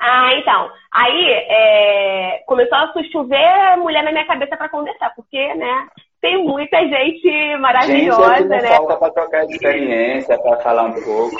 Ah, 0.00 0.34
então. 0.34 0.70
Aí, 0.92 1.30
é... 1.30 2.42
começou 2.46 2.78
a 2.78 2.92
chover 3.12 3.76
mulher 3.76 4.02
na 4.02 4.12
minha 4.12 4.26
cabeça 4.26 4.56
para 4.56 4.70
conversar, 4.70 5.12
porque, 5.14 5.54
né, 5.54 5.88
tem 6.22 6.42
muita 6.42 6.78
gente 6.88 7.56
maravilhosa, 7.58 8.38
gente, 8.38 8.48
né? 8.48 8.68
falta 8.68 8.96
para 8.96 9.12
trocar 9.12 9.44
experiência, 9.44 10.38
para 10.38 10.56
falar 10.58 10.84
um 10.84 10.92
pouco. 10.92 11.36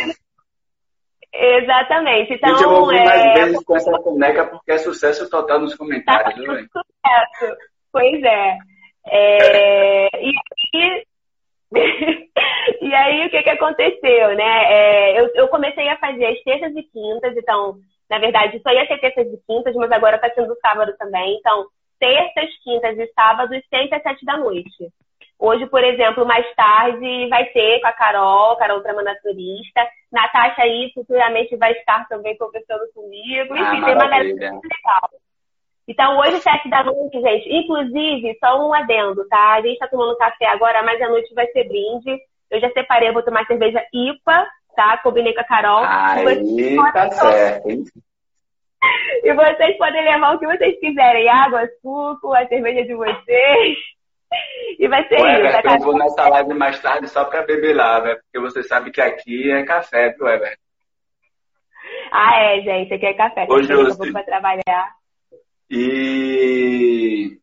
Exatamente. 1.32 2.34
Então, 2.34 2.50
Gente, 2.50 2.62
eu 2.62 2.70
ouvir 2.70 2.96
é... 2.96 3.04
mais 3.04 3.34
vezes 3.34 3.64
com 3.64 3.76
essa 3.76 3.90
boneca 3.90 4.46
porque 4.46 4.72
é 4.72 4.78
sucesso 4.78 5.28
total 5.30 5.60
nos 5.60 5.74
comentários, 5.74 6.34
tá 6.34 6.52
né? 6.52 6.66
Sucesso. 6.72 7.56
Pois 7.92 8.22
é. 8.22 8.58
é... 9.06 10.08
E, 10.22 10.34
aí... 10.74 11.04
e 12.80 12.94
aí, 12.94 13.26
o 13.26 13.30
que, 13.30 13.42
que 13.42 13.50
aconteceu, 13.50 14.34
né? 14.34 14.64
É, 14.72 15.20
eu, 15.20 15.30
eu 15.34 15.48
comecei 15.48 15.88
a 15.88 15.98
fazer 15.98 16.26
as 16.26 16.40
terças 16.42 16.74
e 16.74 16.82
quintas, 16.82 17.36
então, 17.36 17.76
na 18.08 18.18
verdade, 18.18 18.58
só 18.62 18.70
ia 18.70 18.86
ser 18.86 18.98
terças 18.98 19.26
e 19.26 19.38
quintas, 19.46 19.74
mas 19.74 19.92
agora 19.92 20.16
está 20.16 20.30
sendo 20.30 20.56
sábado 20.60 20.94
também. 20.98 21.36
Então, 21.36 21.66
terças, 22.00 22.48
quintas 22.64 22.98
e 22.98 23.06
sábados, 23.12 23.62
seis 23.68 23.92
às 23.92 24.02
sete 24.02 24.24
da 24.24 24.38
noite. 24.38 24.88
Hoje, 25.38 25.66
por 25.66 25.84
exemplo, 25.84 26.26
mais 26.26 26.44
tarde 26.56 27.28
vai 27.28 27.48
ser 27.52 27.80
com 27.80 27.86
a 27.86 27.92
Carol, 27.92 28.56
Carol 28.56 28.82
Trama 28.82 29.02
Naturista. 29.02 29.86
Natasha 30.10 30.62
aí 30.62 30.90
futuramente 30.92 31.56
vai 31.56 31.72
estar 31.72 32.08
também 32.08 32.36
conversando 32.36 32.82
comigo. 32.92 33.54
Ah, 33.54 33.60
Enfim, 33.60 33.84
tem 33.84 33.94
uma 33.94 34.08
galera 34.08 34.24
muito 34.24 34.42
legal. 34.42 35.10
Então, 35.86 36.18
hoje, 36.18 36.40
sete 36.40 36.68
da 36.68 36.82
noite, 36.82 37.20
gente. 37.20 37.48
Inclusive, 37.48 38.36
só 38.40 38.60
um 38.60 38.74
adendo, 38.74 39.26
tá? 39.28 39.54
A 39.54 39.62
gente 39.62 39.78
tá 39.78 39.86
tomando 39.86 40.18
café 40.18 40.46
agora, 40.46 40.82
mas 40.82 41.00
à 41.00 41.08
noite 41.08 41.32
vai 41.34 41.46
ser 41.46 41.64
brinde. 41.68 42.18
Eu 42.50 42.60
já 42.60 42.70
separei, 42.72 43.12
vou 43.12 43.22
tomar 43.22 43.46
cerveja 43.46 43.82
IPA, 43.92 44.46
tá? 44.74 44.98
Combinei 44.98 45.32
com 45.34 45.40
a 45.40 45.44
Carol. 45.44 45.84
Aí, 45.84 46.76
tá 46.92 47.10
certo, 47.10 47.70
hein? 47.70 47.84
E 49.24 49.34
vocês 49.34 49.76
podem 49.76 50.04
levar 50.04 50.36
o 50.36 50.38
que 50.38 50.46
vocês 50.46 50.78
quiserem. 50.78 51.28
Água, 51.28 51.68
suco, 51.82 52.32
a 52.32 52.46
cerveja 52.46 52.84
de 52.84 52.94
vocês. 52.94 53.76
E 54.78 54.88
vai 54.88 55.06
ser 55.08 55.20
Ué, 55.20 55.32
isso. 55.32 55.46
Everton, 55.46 55.74
eu 55.74 55.80
vou 55.80 55.98
nessa 55.98 56.28
live 56.28 56.54
mais 56.54 56.80
tarde 56.80 57.08
só 57.08 57.24
pra 57.24 57.42
beber 57.42 57.74
lá, 57.74 58.00
velho. 58.00 58.20
Porque 58.22 58.38
você 58.38 58.62
sabe 58.62 58.90
que 58.90 59.00
aqui 59.00 59.50
é 59.50 59.64
café, 59.64 60.10
viu, 60.10 60.28
Everton? 60.28 60.62
Ah, 62.12 62.40
é, 62.42 62.60
gente. 62.60 62.94
Aqui 62.94 63.06
é 63.06 63.14
café. 63.14 63.46
Hoje 63.48 63.72
eu 63.72 63.94
vou 63.94 64.12
pra 64.12 64.22
trabalhar. 64.22 64.94
E 65.70 67.38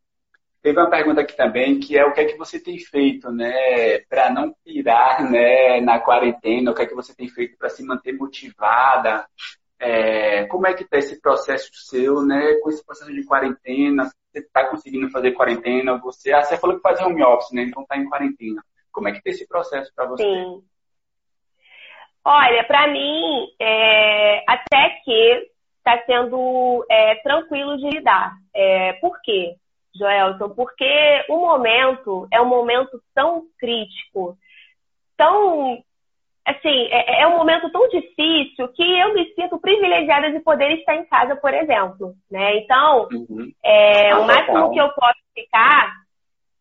teve 0.65 0.80
uma 0.80 0.89
pergunta 0.89 1.22
aqui 1.22 1.38
também, 1.38 1.80
que 1.80 1.96
é 1.96 2.04
o 2.04 2.12
que 2.12 2.22
é 2.22 2.25
que 2.25 2.38
você 2.38 2.60
tem 2.60 2.80
feito, 2.80 3.30
né, 3.32 4.00
para 4.10 4.32
não 4.32 4.51
pirar, 4.63 5.30
né, 5.30 5.80
na 5.80 6.00
quarentena, 6.00 6.72
o 6.72 6.74
que 6.74 6.82
é 6.82 6.88
que 6.88 6.96
você 6.96 7.15
tem 7.15 7.30
feito 7.30 7.56
para 7.56 7.70
se 7.70 7.86
manter 7.86 8.13
motivada, 8.13 9.27
é, 9.80 10.46
como 10.46 10.65
é 10.65 10.74
que 10.74 10.82
está 10.82 10.98
esse 10.98 11.22
processo 11.22 11.70
seu, 11.72 12.25
né, 12.25 12.56
com 12.63 12.70
esse 12.70 12.84
processo 12.84 13.13
de 13.13 13.24
quarentena, 13.24 14.10
você 14.36 14.39
está 14.39 14.68
conseguindo 14.68 15.10
fazer 15.10 15.32
quarentena, 15.32 15.98
você, 15.98 16.34
ah, 16.34 16.44
você 16.44 16.58
falou 16.58 16.75
que 16.75 16.82
faz 16.82 17.01
home 17.01 17.24
office, 17.24 17.51
né, 17.51 17.63
então 17.63 17.84
está 17.84 17.98
em 17.98 18.10
quarentena, 18.10 18.62
como 18.92 19.08
é 19.08 19.12
que 19.12 19.18
está 19.20 19.30
esse 19.30 19.48
processo 19.48 19.92
para 19.96 20.06
você? 20.06 20.24
Sim. 20.24 20.63
Olha, 22.24 22.63
para 22.63 22.88
mim, 22.88 23.48
é, 23.60 24.44
até 24.48 24.89
que 25.04 25.51
está 25.77 26.04
sendo 26.06 26.84
é, 26.89 27.15
tranquilo 27.15 27.77
de 27.77 27.88
lidar. 27.89 28.34
É, 28.51 28.94
por 28.94 29.22
quê, 29.22 29.56
Joelson? 29.96 30.50
Porque 30.50 31.24
o 31.30 31.38
momento 31.38 32.27
é 32.32 32.42
um 32.42 32.48
momento 32.48 33.00
tão 33.13 33.46
crítico, 33.60 34.36
tão 35.15 35.84
assim, 36.46 36.88
é, 36.92 37.22
é, 37.22 37.28
um 37.28 37.38
momento 37.38 37.70
tão 37.72 37.88
difícil 37.90 38.68
que 38.70 38.84
eu 39.00 39.14
me 39.14 39.34
sinto 39.34 39.60
privilegiada 39.60 40.32
de 40.32 40.40
poder 40.40 40.72
estar 40.74 40.96
em 40.96 41.06
casa, 41.06 41.36
por 41.36 41.54
exemplo, 41.54 42.14
né? 42.30 42.58
Então, 42.58 43.08
uhum. 43.12 43.52
é, 43.64 44.12
ah, 44.12 44.20
o 44.20 44.28
máximo 44.28 44.72
que 44.72 44.80
eu 44.80 44.90
posso 44.90 45.20
ficar, 45.34 45.94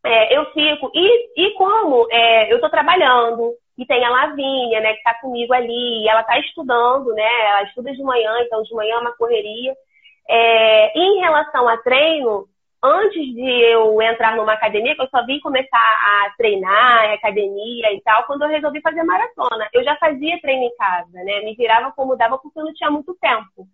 é, 0.05 0.37
eu 0.37 0.47
fico. 0.53 0.91
E, 0.95 1.31
e 1.37 1.51
como 1.53 2.07
é, 2.11 2.51
eu 2.51 2.57
estou 2.57 2.71
trabalhando, 2.71 3.53
e 3.77 3.85
tem 3.85 4.05
a 4.05 4.11
Lavínia, 4.11 4.81
né, 4.81 4.93
que 4.93 4.99
está 4.99 5.15
comigo 5.15 5.53
ali, 5.53 6.05
e 6.05 6.09
ela 6.09 6.21
está 6.21 6.39
estudando, 6.39 7.13
né? 7.13 7.47
Ela 7.51 7.63
estuda 7.65 7.93
de 7.93 8.03
manhã, 8.03 8.33
então 8.41 8.63
de 8.63 8.75
manhã 8.75 8.95
é 8.95 9.01
uma 9.01 9.17
correria. 9.17 9.75
É, 10.29 10.99
em 10.99 11.21
relação 11.21 11.69
a 11.69 11.77
treino, 11.79 12.47
antes 12.85 13.35
de 13.35 13.51
eu 13.73 14.01
entrar 14.03 14.37
numa 14.37 14.53
academia, 14.53 14.95
que 14.95 15.01
eu 15.01 15.09
só 15.09 15.25
vim 15.25 15.41
começar 15.41 15.79
a 15.79 16.35
treinar 16.37 17.07
em 17.07 17.15
academia 17.15 17.93
e 17.95 18.01
tal, 18.03 18.25
quando 18.25 18.43
eu 18.43 18.49
resolvi 18.49 18.83
fazer 18.83 19.03
maratona. 19.03 19.69
Eu 19.73 19.83
já 19.83 19.97
fazia 19.97 20.39
treino 20.43 20.65
em 20.65 20.77
casa, 20.77 21.11
né? 21.25 21.41
Me 21.41 21.55
virava 21.55 21.93
como 21.93 22.15
dava 22.17 22.39
porque 22.39 22.59
eu 22.59 22.65
não 22.65 22.75
tinha 22.75 22.91
muito 22.91 23.15
tempo. 23.15 23.67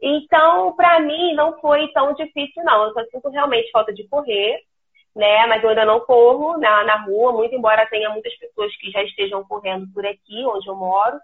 Então, 0.00 0.74
para 0.74 0.98
mim, 1.00 1.34
não 1.34 1.58
foi 1.60 1.88
tão 1.88 2.14
difícil, 2.14 2.64
não. 2.64 2.84
Eu 2.84 2.92
só 2.94 3.04
sinto 3.04 3.28
realmente 3.28 3.70
falta 3.70 3.92
de 3.92 4.08
correr. 4.08 4.58
né? 5.14 5.46
Mas 5.46 5.62
eu 5.62 5.70
ainda 5.70 5.84
não 5.84 6.00
corro 6.00 6.58
na, 6.58 6.84
na 6.84 6.96
rua, 7.04 7.32
muito 7.32 7.54
embora 7.54 7.86
tenha 7.86 8.10
muitas 8.10 8.34
pessoas 8.38 8.74
que 8.76 8.90
já 8.90 9.02
estejam 9.02 9.44
correndo 9.44 9.86
por 9.92 10.04
aqui, 10.06 10.44
onde 10.46 10.68
eu 10.68 10.74
moro. 10.74 11.18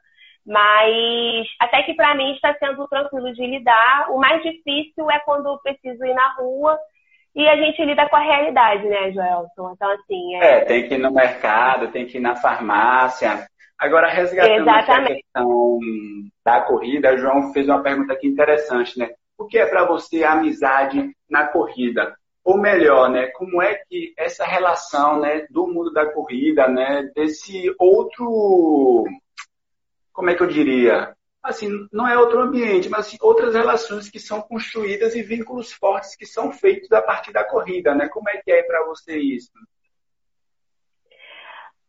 Mas 0.47 1.47
até 1.59 1.83
que 1.83 1.95
para 1.95 2.15
mim 2.15 2.33
está 2.35 2.55
sendo 2.59 2.87
tranquilo 2.89 3.33
de 3.33 3.47
lidar. 3.47 4.11
O 4.11 4.19
mais 4.19 4.43
difícil 4.43 5.11
é 5.11 5.19
quando 5.21 5.47
eu 5.49 5.59
preciso 5.59 6.05
ir 6.05 6.15
na 6.15 6.35
rua 6.35 6.79
e 7.35 7.49
a 7.49 7.57
gente 7.57 7.85
lida 7.85 8.09
com 8.09 8.17
a 8.17 8.21
realidade, 8.21 8.89
né, 8.89 9.13
Joelson? 9.13 9.73
Então, 9.75 9.91
assim. 9.93 10.37
É... 10.37 10.59
é, 10.59 10.65
tem 10.65 10.89
que 10.89 10.95
ir 10.95 10.99
no 10.99 11.13
mercado, 11.13 11.93
tem 11.93 12.07
que 12.07 12.19
ir 12.19 12.21
na 12.21 12.37
farmácia. 12.37 13.47
Agora, 13.79 14.09
resgatando 14.09 14.69
a 14.69 15.05
questão 15.05 15.79
da 16.45 16.61
corrida, 16.63 17.15
o 17.15 17.19
João 17.19 17.53
fez 17.53 17.67
uma 17.67 17.83
pergunta 17.83 18.13
aqui 18.13 18.27
interessante, 18.27 18.99
né? 18.99 19.11
O 19.39 19.47
que 19.47 19.59
é 19.59 19.65
para 19.65 19.87
você 19.87 20.23
a 20.23 20.33
amizade 20.33 21.11
na 21.31 21.47
corrida? 21.47 22.15
Ou 22.45 22.59
melhor, 22.59 23.09
né, 23.11 23.29
como 23.29 23.63
é 23.63 23.75
que 23.89 24.13
essa 24.19 24.45
relação, 24.45 25.21
né, 25.21 25.47
do 25.51 25.67
mundo 25.67 25.93
da 25.93 26.11
corrida, 26.11 26.67
né, 26.69 27.09
desse 27.15 27.75
outro, 27.79 29.05
como 30.13 30.31
é 30.31 30.35
que 30.35 30.43
eu 30.43 30.47
diria, 30.47 31.15
assim, 31.43 31.69
não 31.93 32.07
é 32.07 32.17
outro 32.19 32.41
ambiente, 32.41 32.89
mas 32.89 33.07
assim, 33.07 33.17
outras 33.21 33.55
relações 33.55 34.11
que 34.11 34.19
são 34.19 34.43
construídas 34.43 35.15
e 35.15 35.23
vínculos 35.23 35.73
fortes 35.73 36.17
que 36.17 36.27
são 36.27 36.53
feitos 36.53 36.91
a 36.93 37.03
partir 37.03 37.33
da 37.33 37.45
corrida, 37.45 37.95
né? 37.95 38.09
Como 38.09 38.29
é 38.29 38.39
que 38.39 38.51
é 38.51 38.63
para 38.63 38.85
você 38.85 39.19
isso? 39.19 39.51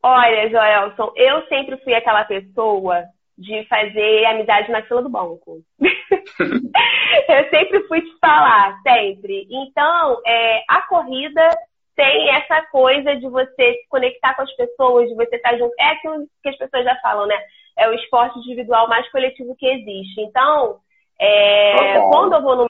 Olha, 0.03 0.49
Joelson, 0.49 1.13
eu 1.15 1.45
sempre 1.47 1.77
fui 1.83 1.93
aquela 1.93 2.23
pessoa 2.25 3.03
de 3.37 3.65
fazer 3.67 4.25
amizade 4.25 4.71
na 4.71 4.83
fila 4.83 5.01
do 5.01 5.09
banco. 5.09 5.61
eu 5.79 7.49
sempre 7.49 7.87
fui 7.87 8.01
te 8.01 8.17
falar, 8.19 8.79
sempre. 8.81 9.47
Então, 9.49 10.21
é, 10.25 10.63
a 10.67 10.81
corrida 10.87 11.49
tem 11.95 12.29
essa 12.29 12.63
coisa 12.71 13.15
de 13.15 13.27
você 13.27 13.73
se 13.73 13.87
conectar 13.89 14.35
com 14.35 14.41
as 14.41 14.55
pessoas, 14.55 15.09
de 15.09 15.15
você 15.15 15.35
estar 15.35 15.57
junto. 15.57 15.73
É 15.79 15.89
aquilo 15.89 16.27
que 16.41 16.49
as 16.49 16.57
pessoas 16.57 16.83
já 16.83 16.95
falam, 17.01 17.27
né? 17.27 17.35
É 17.81 17.89
o 17.89 17.93
esporte 17.93 18.39
individual 18.39 18.87
mais 18.87 19.09
coletivo 19.11 19.55
que 19.55 19.67
existe. 19.67 20.21
Então, 20.21 20.77
é, 21.19 21.99
quando 22.09 22.33
eu 22.33 22.41
vou 22.41 22.55
numa 22.55 22.67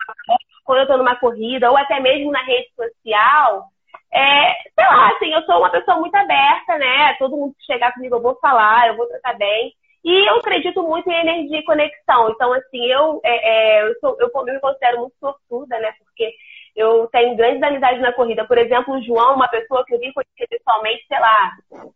quando 0.64 0.80
eu 0.80 0.84
estou 0.84 0.98
numa 0.98 1.16
corrida, 1.16 1.70
ou 1.70 1.78
até 1.78 2.00
mesmo 2.00 2.32
na 2.32 2.42
rede 2.44 2.70
social, 2.76 3.66
é, 4.14 4.54
sei 4.76 4.86
lá, 4.86 5.10
assim, 5.10 5.34
eu 5.34 5.42
sou 5.44 5.58
uma 5.58 5.70
pessoa 5.70 5.98
muito 5.98 6.16
aberta, 6.16 6.78
né? 6.78 7.14
Todo 7.18 7.36
mundo 7.36 7.56
que 7.58 7.66
chegar 7.66 7.94
comigo, 7.94 8.16
eu 8.16 8.22
vou 8.22 8.36
falar, 8.40 8.88
eu 8.88 8.96
vou 8.96 9.08
tratar 9.08 9.38
bem. 9.38 9.74
E 10.04 10.30
eu 10.30 10.36
acredito 10.38 10.82
muito 10.84 11.10
em 11.10 11.20
energia 11.20 11.60
e 11.60 11.66
conexão. 11.66 12.30
Então, 12.30 12.52
assim, 12.54 12.86
eu, 12.86 13.22
é, 13.24 13.50
é, 13.50 13.84
eu, 13.84 13.96
sou, 14.00 14.18
eu, 14.20 14.32
eu 14.34 14.46
me 14.46 14.60
considero 14.60 15.00
muito 15.00 15.16
sortuda, 15.20 15.80
né? 15.80 15.94
Porque 16.04 16.34
eu 16.76 17.08
tenho 17.08 17.36
grandes 17.36 17.62
amizades 17.62 18.02
na 18.02 18.14
corrida. 18.14 18.46
Por 18.46 18.58
exemplo, 18.58 18.96
o 18.96 19.02
João, 19.02 19.36
uma 19.36 19.48
pessoa 19.48 19.84
que 19.86 19.94
eu 19.94 20.00
vim 20.00 20.12
conhecer 20.14 20.48
pessoalmente, 20.50 21.06
sei 21.08 21.20
lá, 21.20 21.52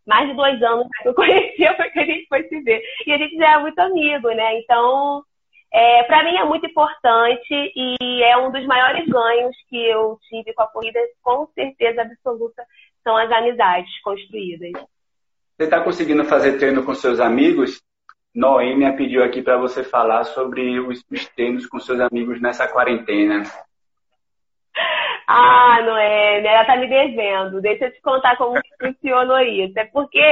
mais 0.06 0.28
de 0.28 0.34
dois 0.34 0.62
anos 0.62 0.86
que 1.02 1.08
eu 1.08 1.14
conhecia, 1.14 1.76
foi 1.76 1.90
que 1.90 1.98
a 1.98 2.04
gente 2.04 2.26
foi 2.28 2.42
se 2.44 2.60
ver. 2.60 2.82
E 3.06 3.12
a 3.12 3.18
gente 3.18 3.36
já 3.36 3.54
é 3.54 3.58
muito 3.58 3.78
amigo, 3.78 4.28
né? 4.28 4.58
Então, 4.58 5.22
é, 5.72 6.02
para 6.04 6.24
mim 6.24 6.36
é 6.36 6.44
muito 6.44 6.66
importante 6.66 7.72
e 7.76 8.22
é 8.22 8.36
um 8.36 8.50
dos 8.50 8.64
maiores 8.66 9.06
ganhos 9.06 9.56
que 9.68 9.76
eu 9.76 10.18
tive 10.28 10.52
com 10.54 10.62
a 10.62 10.68
corrida, 10.68 10.98
com 11.22 11.46
certeza 11.54 12.02
absoluta, 12.02 12.64
são 13.02 13.16
as 13.16 13.30
amizades 13.30 14.00
construídas. 14.02 14.72
Você 15.56 15.64
está 15.64 15.80
conseguindo 15.80 16.24
fazer 16.24 16.58
treino 16.58 16.84
com 16.84 16.94
seus 16.94 17.18
amigos? 17.18 17.82
Noêmia 18.34 18.94
pediu 18.94 19.24
aqui 19.24 19.40
para 19.40 19.56
você 19.56 19.82
falar 19.82 20.24
sobre 20.24 20.78
os, 20.78 21.02
treinos 21.34 21.66
com 21.66 21.80
seus 21.80 21.98
amigos 22.00 22.40
nessa 22.40 22.68
quarentena. 22.68 23.42
Ah, 25.26 25.82
Noêmia, 25.82 26.50
ela 26.50 26.64
tá 26.64 26.76
me 26.76 26.88
devendo. 26.88 27.60
Deixa 27.60 27.86
eu 27.86 27.92
te 27.92 28.00
contar 28.00 28.36
como 28.36 28.58
funcionou 28.80 29.40
isso. 29.40 29.78
É 29.78 29.84
porque 29.86 30.22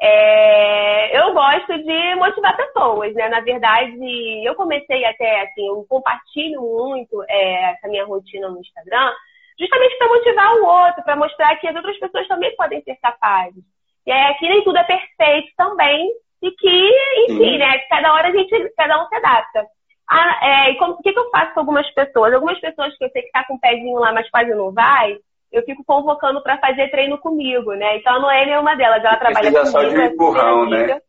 é, 0.00 1.18
eu 1.18 1.32
gosto 1.32 1.78
de 1.82 2.14
motivar 2.16 2.56
pessoas, 2.56 3.14
né? 3.14 3.28
Na 3.28 3.40
verdade, 3.40 4.46
eu 4.46 4.54
comecei 4.54 5.04
até, 5.04 5.42
assim, 5.42 5.66
eu 5.66 5.84
compartilho 5.88 6.60
muito 6.60 7.22
é, 7.28 7.72
essa 7.72 7.88
minha 7.88 8.04
rotina 8.04 8.48
no 8.48 8.60
Instagram, 8.60 9.12
justamente 9.58 9.96
para 9.98 10.08
motivar 10.08 10.54
o 10.54 10.66
outro, 10.66 11.02
para 11.02 11.16
mostrar 11.16 11.56
que 11.56 11.68
as 11.68 11.76
outras 11.76 11.98
pessoas 11.98 12.28
também 12.28 12.54
podem 12.56 12.82
ser 12.82 12.96
capazes. 12.96 13.64
E 14.06 14.10
é 14.10 14.34
que 14.34 14.48
nem 14.48 14.62
tudo 14.64 14.78
é 14.78 14.84
perfeito 14.84 15.48
também, 15.56 16.10
e 16.42 16.50
que, 16.52 16.90
enfim, 17.28 17.58
né? 17.58 17.78
Cada 17.88 18.12
hora 18.12 18.28
a 18.28 18.32
gente, 18.32 18.72
cada 18.76 19.02
um 19.02 19.08
se 19.08 19.16
adapta. 19.16 19.66
Ah, 20.08 20.38
é, 20.40 20.72
e 20.72 20.78
o 20.80 20.96
que, 20.98 21.12
que 21.12 21.18
eu 21.18 21.30
faço 21.30 21.52
com 21.52 21.60
algumas 21.60 21.88
pessoas? 21.92 22.32
Algumas 22.32 22.60
pessoas 22.60 22.96
que 22.96 23.04
eu 23.04 23.10
sei 23.10 23.22
que 23.22 23.30
tá 23.32 23.44
com 23.44 23.54
o 23.54 23.60
pezinho 23.60 23.98
lá, 23.98 24.12
mas 24.12 24.30
quase 24.30 24.54
não 24.54 24.72
vai, 24.72 25.18
eu 25.52 25.62
fico 25.62 25.84
convocando 25.84 26.42
para 26.42 26.58
fazer 26.58 26.88
treino 26.90 27.18
comigo, 27.18 27.72
né? 27.74 27.96
Então 27.96 28.14
a 28.14 28.20
Noemi 28.20 28.52
é 28.52 28.58
uma 28.58 28.76
delas, 28.76 29.04
ela 29.04 29.16
trabalha 29.16 29.50
comigo. 29.50 29.66
só 29.66 29.82
de 29.82 30.00
empurrão, 30.00 30.68
né? 30.68 31.00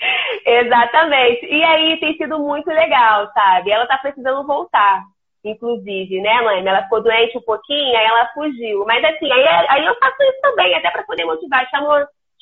Exatamente. 0.44 1.46
E 1.46 1.62
aí 1.62 2.00
tem 2.00 2.16
sido 2.16 2.38
muito 2.38 2.68
legal, 2.68 3.30
sabe? 3.32 3.70
Ela 3.70 3.86
tá 3.86 3.98
precisando 3.98 4.44
voltar, 4.46 5.02
inclusive, 5.44 6.20
né, 6.20 6.42
Noemi? 6.42 6.68
Ela 6.68 6.82
ficou 6.82 7.02
doente 7.02 7.38
um 7.38 7.42
pouquinho, 7.42 7.96
aí 7.96 8.04
ela 8.06 8.28
fugiu. 8.34 8.84
Mas 8.86 9.04
assim, 9.04 9.30
aí, 9.30 9.46
aí 9.68 9.84
eu 9.84 9.94
faço 9.98 10.16
isso 10.20 10.40
também, 10.42 10.74
até 10.74 10.90
para 10.90 11.04
poder 11.04 11.24
motivar. 11.24 11.68
Chamo 11.70 11.88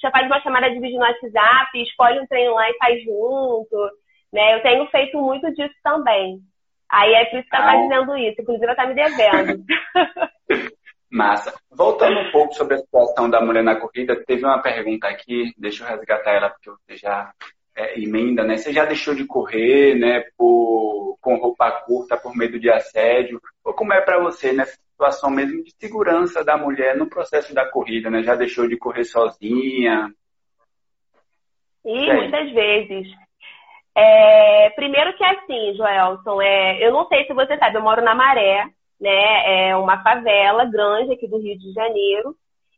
já 0.01 0.11
faz 0.11 0.27
uma 0.27 0.41
chamada 0.41 0.69
de 0.69 0.81
vídeo 0.81 0.99
no 0.99 1.05
WhatsApp, 1.05 1.81
escolhe 1.81 2.19
um 2.19 2.27
treino 2.27 2.55
lá 2.55 2.69
e 2.69 2.77
faz 2.77 3.05
junto. 3.05 3.91
Né? 4.33 4.57
Eu 4.57 4.63
tenho 4.63 4.87
feito 4.87 5.21
muito 5.21 5.53
disso 5.55 5.75
também. 5.83 6.41
Aí 6.91 7.15
é 7.15 7.25
por 7.27 7.39
isso 7.41 7.49
que 7.49 7.57
ela 7.57 7.73
está 7.73 7.83
dizendo 7.83 8.17
isso. 8.17 8.41
Inclusive, 8.41 8.65
ela 8.65 8.73
está 8.73 8.87
me 8.87 8.95
devendo. 8.95 9.65
Massa. 11.11 11.55
Voltando 11.71 12.19
um 12.19 12.31
pouco 12.31 12.55
sobre 12.55 12.75
a 12.75 12.79
situação 12.79 13.29
da 13.29 13.41
mulher 13.41 13.63
na 13.63 13.77
corrida, 13.77 14.23
teve 14.25 14.45
uma 14.45 14.61
pergunta 14.63 15.09
aqui, 15.09 15.53
deixa 15.59 15.85
eu 15.85 15.89
resgatar 15.89 16.33
ela, 16.33 16.51
porque 16.51 16.71
você 16.71 16.97
já 16.97 17.33
é, 17.77 18.01
emenda, 18.01 18.45
né? 18.45 18.57
Você 18.57 18.73
já 18.73 18.85
deixou 18.87 19.15
de 19.15 19.27
correr, 19.27 19.95
né, 19.95 20.25
por, 20.39 21.19
com 21.21 21.37
roupa 21.37 21.71
curta 21.87 22.17
por 22.17 22.35
medo 22.35 22.59
de 22.59 22.71
assédio? 22.71 23.41
Ou 23.63 23.75
como 23.75 23.93
é 23.93 24.01
para 24.01 24.19
você, 24.19 24.53
né? 24.53 24.65
situação 25.03 25.31
mesmo 25.31 25.65
de 25.65 25.73
segurança 25.73 26.45
da 26.45 26.57
mulher 26.57 26.97
no 26.97 27.09
processo 27.09 27.53
da 27.53 27.69
corrida, 27.69 28.09
né? 28.09 28.23
Já 28.23 28.37
deixou 28.37 28.69
de 28.69 28.77
correr 28.77 29.05
sozinha? 29.05 30.13
E 31.85 32.13
muitas 32.13 32.53
vezes. 32.53 33.09
É, 33.95 34.71
primeiro 34.71 35.13
que 35.15 35.25
é 35.25 35.31
assim, 35.31 35.75
Joelson, 35.75 36.41
é, 36.41 36.85
eu 36.85 36.93
não 36.93 37.07
sei 37.09 37.27
se 37.27 37.33
você 37.33 37.59
sabe, 37.59 37.77
eu 37.77 37.83
moro 37.83 38.03
na 38.03 38.15
Maré, 38.15 38.67
né? 39.01 39.69
É 39.69 39.77
uma 39.77 40.03
favela 40.03 40.65
grande 40.65 41.13
aqui 41.13 41.27
do 41.27 41.39
Rio 41.39 41.59
de 41.59 41.73
Janeiro. 41.73 42.35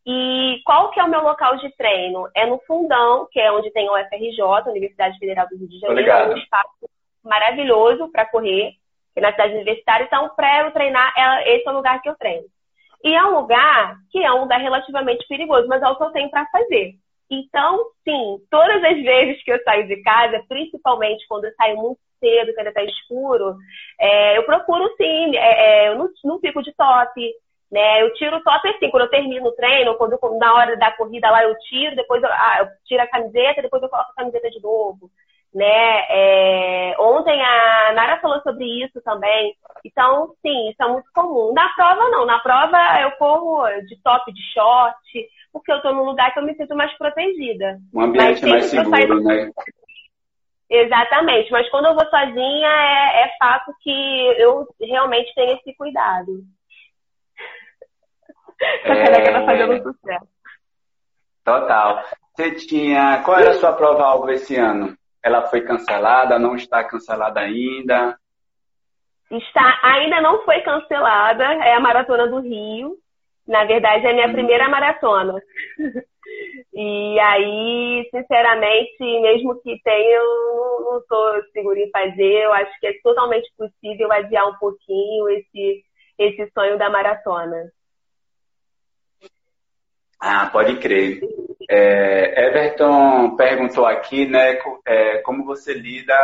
E 0.07 0.61
qual 0.65 0.91
que 0.91 1.01
é 1.01 1.05
o 1.05 1.09
meu 1.09 1.23
local 1.23 1.57
de 1.57 1.75
treino? 1.77 2.29
É 2.35 2.45
no 2.45 2.59
Fundão, 2.67 3.27
que 3.31 3.41
é 3.41 3.51
onde 3.51 3.71
tem 3.71 3.89
o 3.89 3.93
UFRJ, 3.93 4.71
Universidade 4.71 5.19
Federal 5.19 5.49
do 5.49 5.57
Rio 5.57 5.69
de 5.69 5.79
Janeiro. 5.79 6.11
É 6.11 6.29
um 6.29 6.37
espaço 6.37 6.91
maravilhoso 7.23 8.11
para 8.11 8.27
correr 8.27 8.73
na 9.17 9.31
cidade 9.31 9.55
universitária. 9.55 10.05
Então, 10.05 10.31
para 10.35 10.63
eu 10.63 10.73
treinar, 10.73 11.13
é, 11.17 11.57
esse 11.57 11.67
é 11.67 11.71
o 11.71 11.77
lugar 11.77 12.03
que 12.03 12.09
eu 12.09 12.17
treino. 12.17 12.45
E 13.03 13.15
é 13.15 13.25
um 13.25 13.39
lugar 13.39 13.97
que 14.11 14.23
é 14.23 14.33
um 14.33 14.41
lugar 14.41 14.61
relativamente 14.61 15.27
perigoso, 15.29 15.69
mas 15.69 15.83
é 15.83 15.89
o 15.89 15.97
que 15.97 16.03
eu 16.03 16.11
tenho 16.11 16.31
para 16.31 16.47
fazer. 16.47 16.95
Então, 17.31 17.85
sim, 18.05 18.39
todas 18.51 18.83
as 18.85 19.03
vezes 19.03 19.43
que 19.43 19.53
eu 19.53 19.63
saio 19.63 19.87
de 19.89 19.97
casa, 20.03 20.45
principalmente 20.49 21.27
quando 21.29 21.47
eu 21.47 21.55
saio 21.55 21.77
muito 21.77 22.01
cedo, 22.21 22.53
que 22.53 22.59
ainda 22.59 22.71
está 22.71 22.83
escuro, 22.83 23.57
é, 23.99 24.39
eu 24.39 24.45
procuro 24.45 24.89
sim, 24.97 25.37
é, 25.37 25.87
é, 25.87 25.89
eu 25.89 25.99
não, 25.99 26.09
não 26.25 26.41
fico 26.41 26.63
de 26.63 26.73
top, 26.75 27.35
né? 27.71 28.03
Eu 28.03 28.13
tiro 28.15 28.37
o 28.37 28.43
top 28.43 28.69
assim, 28.69 28.91
quando 28.91 29.05
eu 29.05 29.11
termino 29.11 29.49
o 29.49 29.53
treino, 29.53 29.97
quando 29.97 30.19
na 30.39 30.55
hora 30.55 30.77
da 30.77 30.93
corrida 30.93 31.31
lá 31.31 31.43
eu 31.45 31.59
tiro, 31.61 31.97
depois 31.97 32.23
eu, 32.23 32.29
ah, 32.31 32.57
eu 32.61 32.69
tiro 32.85 33.03
a 33.03 33.07
camiseta, 33.07 33.63
depois 33.63 33.83
eu 33.83 33.89
coloco 33.89 34.11
a 34.11 34.15
camiseta 34.15 34.51
de 34.51 34.61
novo 34.61 35.11
né? 35.55 36.07
É, 36.11 36.97
ontem 36.99 37.41
a 37.41 37.93
Nara 37.93 38.21
falou 38.21 38.41
sobre 38.43 38.65
isso 38.85 39.01
também. 39.03 39.55
Então, 39.85 40.35
sim, 40.43 40.71
isso 40.71 40.83
é 40.83 40.89
muito 40.89 41.09
comum. 41.15 41.53
Na 41.55 41.69
prova, 41.71 42.09
não. 42.11 42.27
Na 42.27 42.41
prova, 42.41 42.77
eu 43.03 43.13
corro 43.13 43.65
de 43.83 43.97
top, 44.03 44.33
de 44.33 44.43
short, 44.53 44.97
porque 45.53 45.71
eu 45.71 45.77
estou 45.77 45.95
num 45.95 46.05
lugar 46.05 46.33
que 46.33 46.41
eu 46.41 46.45
me 46.45 46.55
sinto 46.57 46.75
mais 46.75 46.93
protegida. 46.99 47.79
Um 47.95 48.03
ambiente 48.03 48.45
mais 48.45 48.65
seguro, 48.65 49.23
né? 49.23 49.51
Exatamente. 50.69 51.53
Mas 51.53 51.71
quando 51.71 51.87
eu 51.87 51.95
vou 51.95 52.07
sozinha, 52.07 52.69
é, 52.69 53.25
é 53.25 53.37
fato 53.39 53.73
que 53.81 54.35
eu 54.39 54.67
realmente 54.81 55.33
tenho 55.35 55.57
esse 55.57 55.75
cuidado. 55.77 56.43
É... 58.85 59.33
tá 59.33 59.45
fazendo 59.45 59.83
sucesso. 59.83 60.29
Total. 61.45 62.05
Você 62.35 62.53
tinha. 62.53 63.21
Qual 63.25 63.39
era 63.39 63.51
a 63.51 63.55
sua 63.55 63.73
prova-alvo 63.73 64.31
esse 64.31 64.57
ano? 64.57 64.97
Ela 65.25 65.43
foi 65.49 65.63
cancelada, 65.63 66.39
não 66.39 66.55
está 66.55 66.85
cancelada 66.85 67.41
ainda? 67.41 68.15
Está, 69.31 69.81
ainda 69.83 70.21
não 70.21 70.45
foi 70.45 70.61
cancelada, 70.61 71.45
é 71.45 71.73
a 71.73 71.81
Maratona 71.81 72.29
do 72.29 72.41
Rio. 72.41 72.99
Na 73.49 73.65
verdade, 73.65 74.07
é 74.07 74.11
a 74.11 74.13
minha 74.13 74.29
hum. 74.29 74.33
primeira 74.33 74.69
maratona. 74.69 75.41
e 76.75 77.19
aí, 77.19 78.09
sinceramente, 78.11 79.01
mesmo 79.01 79.61
que 79.63 79.81
tenha, 79.83 80.17
eu 80.17 80.81
não 80.85 80.99
estou 80.99 81.43
segura 81.53 81.79
em 81.81 81.91
fazer. 81.91 82.45
Eu 82.45 82.53
acho 82.53 82.79
que 82.79 82.87
é 82.87 82.93
totalmente 83.03 83.51
possível 83.57 84.13
adiar 84.13 84.47
um 84.47 84.55
pouquinho 84.57 85.29
esse, 85.31 85.85
esse 86.19 86.51
sonho 86.53 86.77
da 86.79 86.91
maratona. 86.91 87.71
Ah, 90.21 90.51
pode 90.51 90.79
crer. 90.79 91.21
É, 91.69 92.47
Everton 92.47 93.37
perguntou 93.37 93.87
aqui, 93.87 94.27
né, 94.27 94.59
é, 94.87 95.19
como 95.19 95.45
você 95.45 95.73
lida 95.73 96.15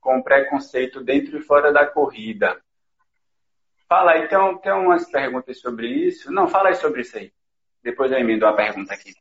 com 0.00 0.22
preconceito 0.22 1.02
dentro 1.02 1.38
e 1.38 1.42
fora 1.42 1.72
da 1.72 1.86
corrida. 1.86 2.60
Fala 3.88 4.12
aí, 4.12 4.26
tem, 4.26 4.58
tem 4.58 4.72
umas 4.72 5.10
perguntas 5.10 5.60
sobre 5.60 5.86
isso? 5.86 6.32
Não, 6.32 6.48
fala 6.48 6.70
aí 6.70 6.74
sobre 6.74 7.02
isso 7.02 7.16
aí. 7.16 7.30
Depois 7.82 8.10
eu 8.10 8.18
emendo 8.18 8.46
uma 8.46 8.56
pergunta 8.56 8.94
aqui. 8.94 9.12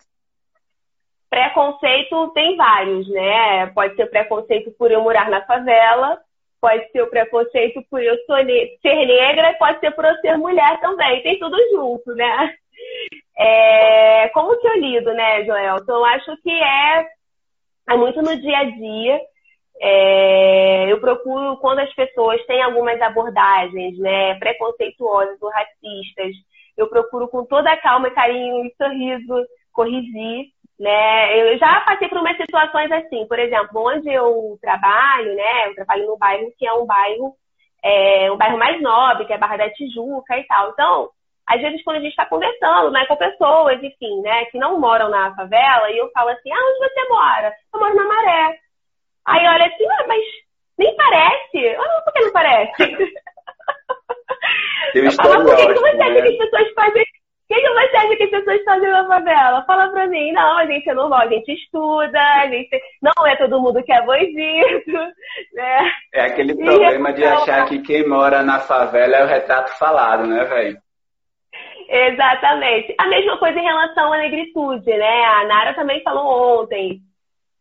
Preconceito 1.29 2.31
tem 2.33 2.55
vários, 2.55 3.09
né? 3.09 3.67
Pode 3.67 3.95
ser 3.95 4.07
preconceito 4.07 4.71
por 4.71 4.91
eu 4.91 5.01
morar 5.01 5.29
na 5.29 5.45
favela, 5.45 6.19
pode 6.59 6.91
ser 6.91 7.01
o 7.01 7.09
preconceito 7.09 7.81
por 7.89 8.01
eu 8.01 8.15
ser 8.25 9.05
negra, 9.05 9.53
pode 9.57 9.79
ser 9.79 9.91
por 9.91 10.05
eu 10.05 10.15
ser 10.17 10.37
mulher 10.37 10.79
também. 10.81 11.23
Tem 11.23 11.39
tudo 11.39 11.57
junto, 11.71 12.13
né? 12.15 12.55
É, 13.43 14.29
como 14.29 14.55
que 14.59 14.67
eu 14.67 14.79
lido, 14.79 15.11
né, 15.15 15.43
Joel? 15.43 15.77
Então, 15.77 15.97
eu 15.97 16.05
acho 16.05 16.37
que 16.43 16.51
é, 16.51 17.07
é 17.89 17.97
muito 17.97 18.21
no 18.21 18.39
dia 18.39 18.57
a 18.59 18.63
dia. 18.65 19.19
É, 19.81 20.91
eu 20.91 20.99
procuro, 20.99 21.57
quando 21.57 21.79
as 21.79 21.91
pessoas 21.95 22.45
têm 22.45 22.61
algumas 22.61 23.01
abordagens 23.01 23.97
né, 23.97 24.35
preconceituosas 24.35 25.41
ou 25.41 25.49
racistas, 25.49 26.35
eu 26.77 26.87
procuro 26.87 27.27
com 27.29 27.43
toda 27.43 27.71
a 27.71 27.81
calma 27.81 28.11
carinho 28.11 28.63
e 28.63 28.75
sorriso 28.75 29.47
corrigir. 29.73 30.49
Né? 30.79 31.53
Eu 31.53 31.57
já 31.57 31.81
passei 31.81 32.09
por 32.09 32.19
umas 32.19 32.37
situações 32.37 32.91
assim, 32.91 33.25
por 33.27 33.39
exemplo, 33.39 33.69
onde 33.87 34.09
eu 34.09 34.57
trabalho, 34.61 35.35
né? 35.35 35.67
Eu 35.67 35.75
trabalho 35.75 36.07
no 36.07 36.17
bairro 36.17 36.51
que 36.57 36.65
é 36.65 36.73
um 36.73 36.85
bairro, 36.85 37.35
é, 37.83 38.31
um 38.31 38.37
bairro 38.37 38.57
mais 38.57 38.81
nobre, 38.81 39.25
que 39.25 39.33
é 39.33 39.37
Barra 39.37 39.57
da 39.57 39.69
Tijuca 39.69 40.37
e 40.37 40.43
tal. 40.45 40.69
Então, 40.71 41.09
às 41.51 41.61
vezes 41.61 41.83
quando 41.83 41.97
a 41.97 41.99
gente 41.99 42.11
está 42.11 42.25
conversando 42.25 42.91
né, 42.91 43.05
com 43.05 43.15
pessoas, 43.17 43.83
enfim, 43.83 44.21
né, 44.21 44.45
que 44.45 44.57
não 44.57 44.79
moram 44.79 45.09
na 45.09 45.35
favela, 45.35 45.91
e 45.91 45.97
eu 45.97 46.09
falo 46.11 46.29
assim, 46.29 46.51
ah, 46.51 46.55
onde 46.55 46.79
você 46.79 47.09
mora? 47.09 47.53
Eu 47.73 47.79
moro 47.79 47.95
na 47.95 48.05
Maré. 48.05 48.59
Aí 49.25 49.47
olha 49.47 49.65
assim, 49.65 49.85
ah, 49.85 50.05
mas 50.07 50.23
nem 50.77 50.95
parece. 50.95 51.75
Ah, 51.77 52.01
por 52.03 52.13
que 52.13 52.21
não 52.21 52.31
parece? 52.31 52.97
Eu, 54.95 55.05
eu 55.05 55.11
falo, 55.11 55.45
por 55.45 55.55
que, 55.55 55.67
que 55.67 55.79
você 55.79 56.01
acha 56.01 56.21
que 56.21 56.29
as 56.29 56.37
pessoas 56.37 56.73
fazem 56.73 57.03
o 57.03 57.53
que, 57.53 57.61
que 57.61 57.69
você 57.69 57.97
acha 57.97 58.15
que 58.15 58.23
as 58.23 58.29
pessoas 58.29 58.63
fazem 58.63 58.89
na 58.89 59.07
favela? 59.07 59.65
Fala 59.65 59.89
pra 59.89 60.07
mim. 60.07 60.31
Não, 60.31 60.57
a 60.57 60.65
gente 60.65 60.89
é 60.89 60.93
normal, 60.93 61.19
a 61.19 61.27
gente 61.27 61.51
estuda, 61.51 62.17
a 62.17 62.47
gente 62.47 62.81
não 63.01 63.27
é 63.27 63.35
todo 63.35 63.61
mundo 63.61 63.83
que 63.83 63.91
é 63.91 64.01
bandido, 64.05 64.93
né? 65.53 65.91
É 66.13 66.21
aquele 66.27 66.55
problema 66.55 67.11
de 67.11 67.25
achar 67.25 67.67
que 67.67 67.81
quem 67.81 68.07
mora 68.07 68.41
na 68.41 68.59
favela 68.59 69.17
é 69.17 69.23
o 69.25 69.27
retrato 69.27 69.77
falado, 69.77 70.25
né, 70.25 70.45
velho? 70.45 70.77
Exatamente. 71.93 72.95
A 72.97 73.05
mesma 73.07 73.37
coisa 73.37 73.59
em 73.59 73.63
relação 73.63 74.13
à 74.13 74.17
negritude, 74.17 74.89
né? 74.89 75.25
A 75.25 75.43
Nara 75.43 75.73
também 75.73 76.01
falou 76.03 76.61
ontem 76.61 77.01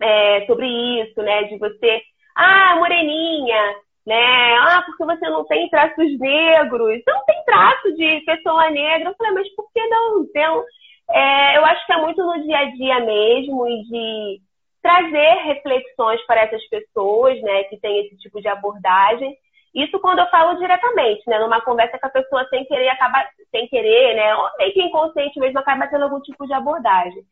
é, 0.00 0.46
sobre 0.46 0.68
isso, 1.02 1.20
né? 1.20 1.42
De 1.44 1.58
você, 1.58 2.00
ah, 2.36 2.76
moreninha, 2.76 3.74
né? 4.06 4.54
Ah, 4.54 4.84
porque 4.86 5.04
você 5.04 5.28
não 5.28 5.44
tem 5.46 5.68
traços 5.68 6.16
negros. 6.20 7.02
Não 7.08 7.24
tem 7.24 7.44
traço 7.44 7.92
de 7.96 8.20
pessoa 8.20 8.70
negra. 8.70 9.10
Eu 9.10 9.16
falei, 9.16 9.32
mas 9.32 9.54
por 9.56 9.66
que 9.72 9.84
não? 9.88 10.22
Então, 10.22 10.64
é, 11.10 11.58
eu 11.58 11.64
acho 11.64 11.84
que 11.84 11.92
é 11.92 11.96
muito 11.96 12.22
no 12.22 12.40
dia 12.44 12.58
a 12.58 12.64
dia 12.66 13.00
mesmo 13.00 13.66
e 13.66 13.82
de 13.82 14.40
trazer 14.80 15.42
reflexões 15.42 16.24
para 16.24 16.42
essas 16.42 16.64
pessoas, 16.68 17.42
né? 17.42 17.64
Que 17.64 17.80
têm 17.80 18.06
esse 18.06 18.16
tipo 18.18 18.40
de 18.40 18.46
abordagem 18.46 19.36
isso 19.74 19.98
quando 20.00 20.18
eu 20.18 20.26
falo 20.26 20.59
diretamente, 20.59 21.22
né? 21.28 21.38
Numa 21.38 21.61
conversa 21.61 21.98
que 21.98 22.06
a 22.06 22.11
pessoa 22.11 22.46
sem 22.48 22.64
querer 22.64 22.88
acaba, 22.88 23.24
sem 23.50 23.68
querer, 23.68 24.14
né? 24.14 24.35
Ou 24.35 24.48
meio 24.59 24.72
que 24.72 24.83
inconsciente 24.83 25.38
mesmo 25.38 25.59
acaba 25.59 25.87
tendo 25.87 26.04
algum 26.04 26.20
tipo 26.20 26.46
de 26.46 26.52
abordagem. 26.52 27.22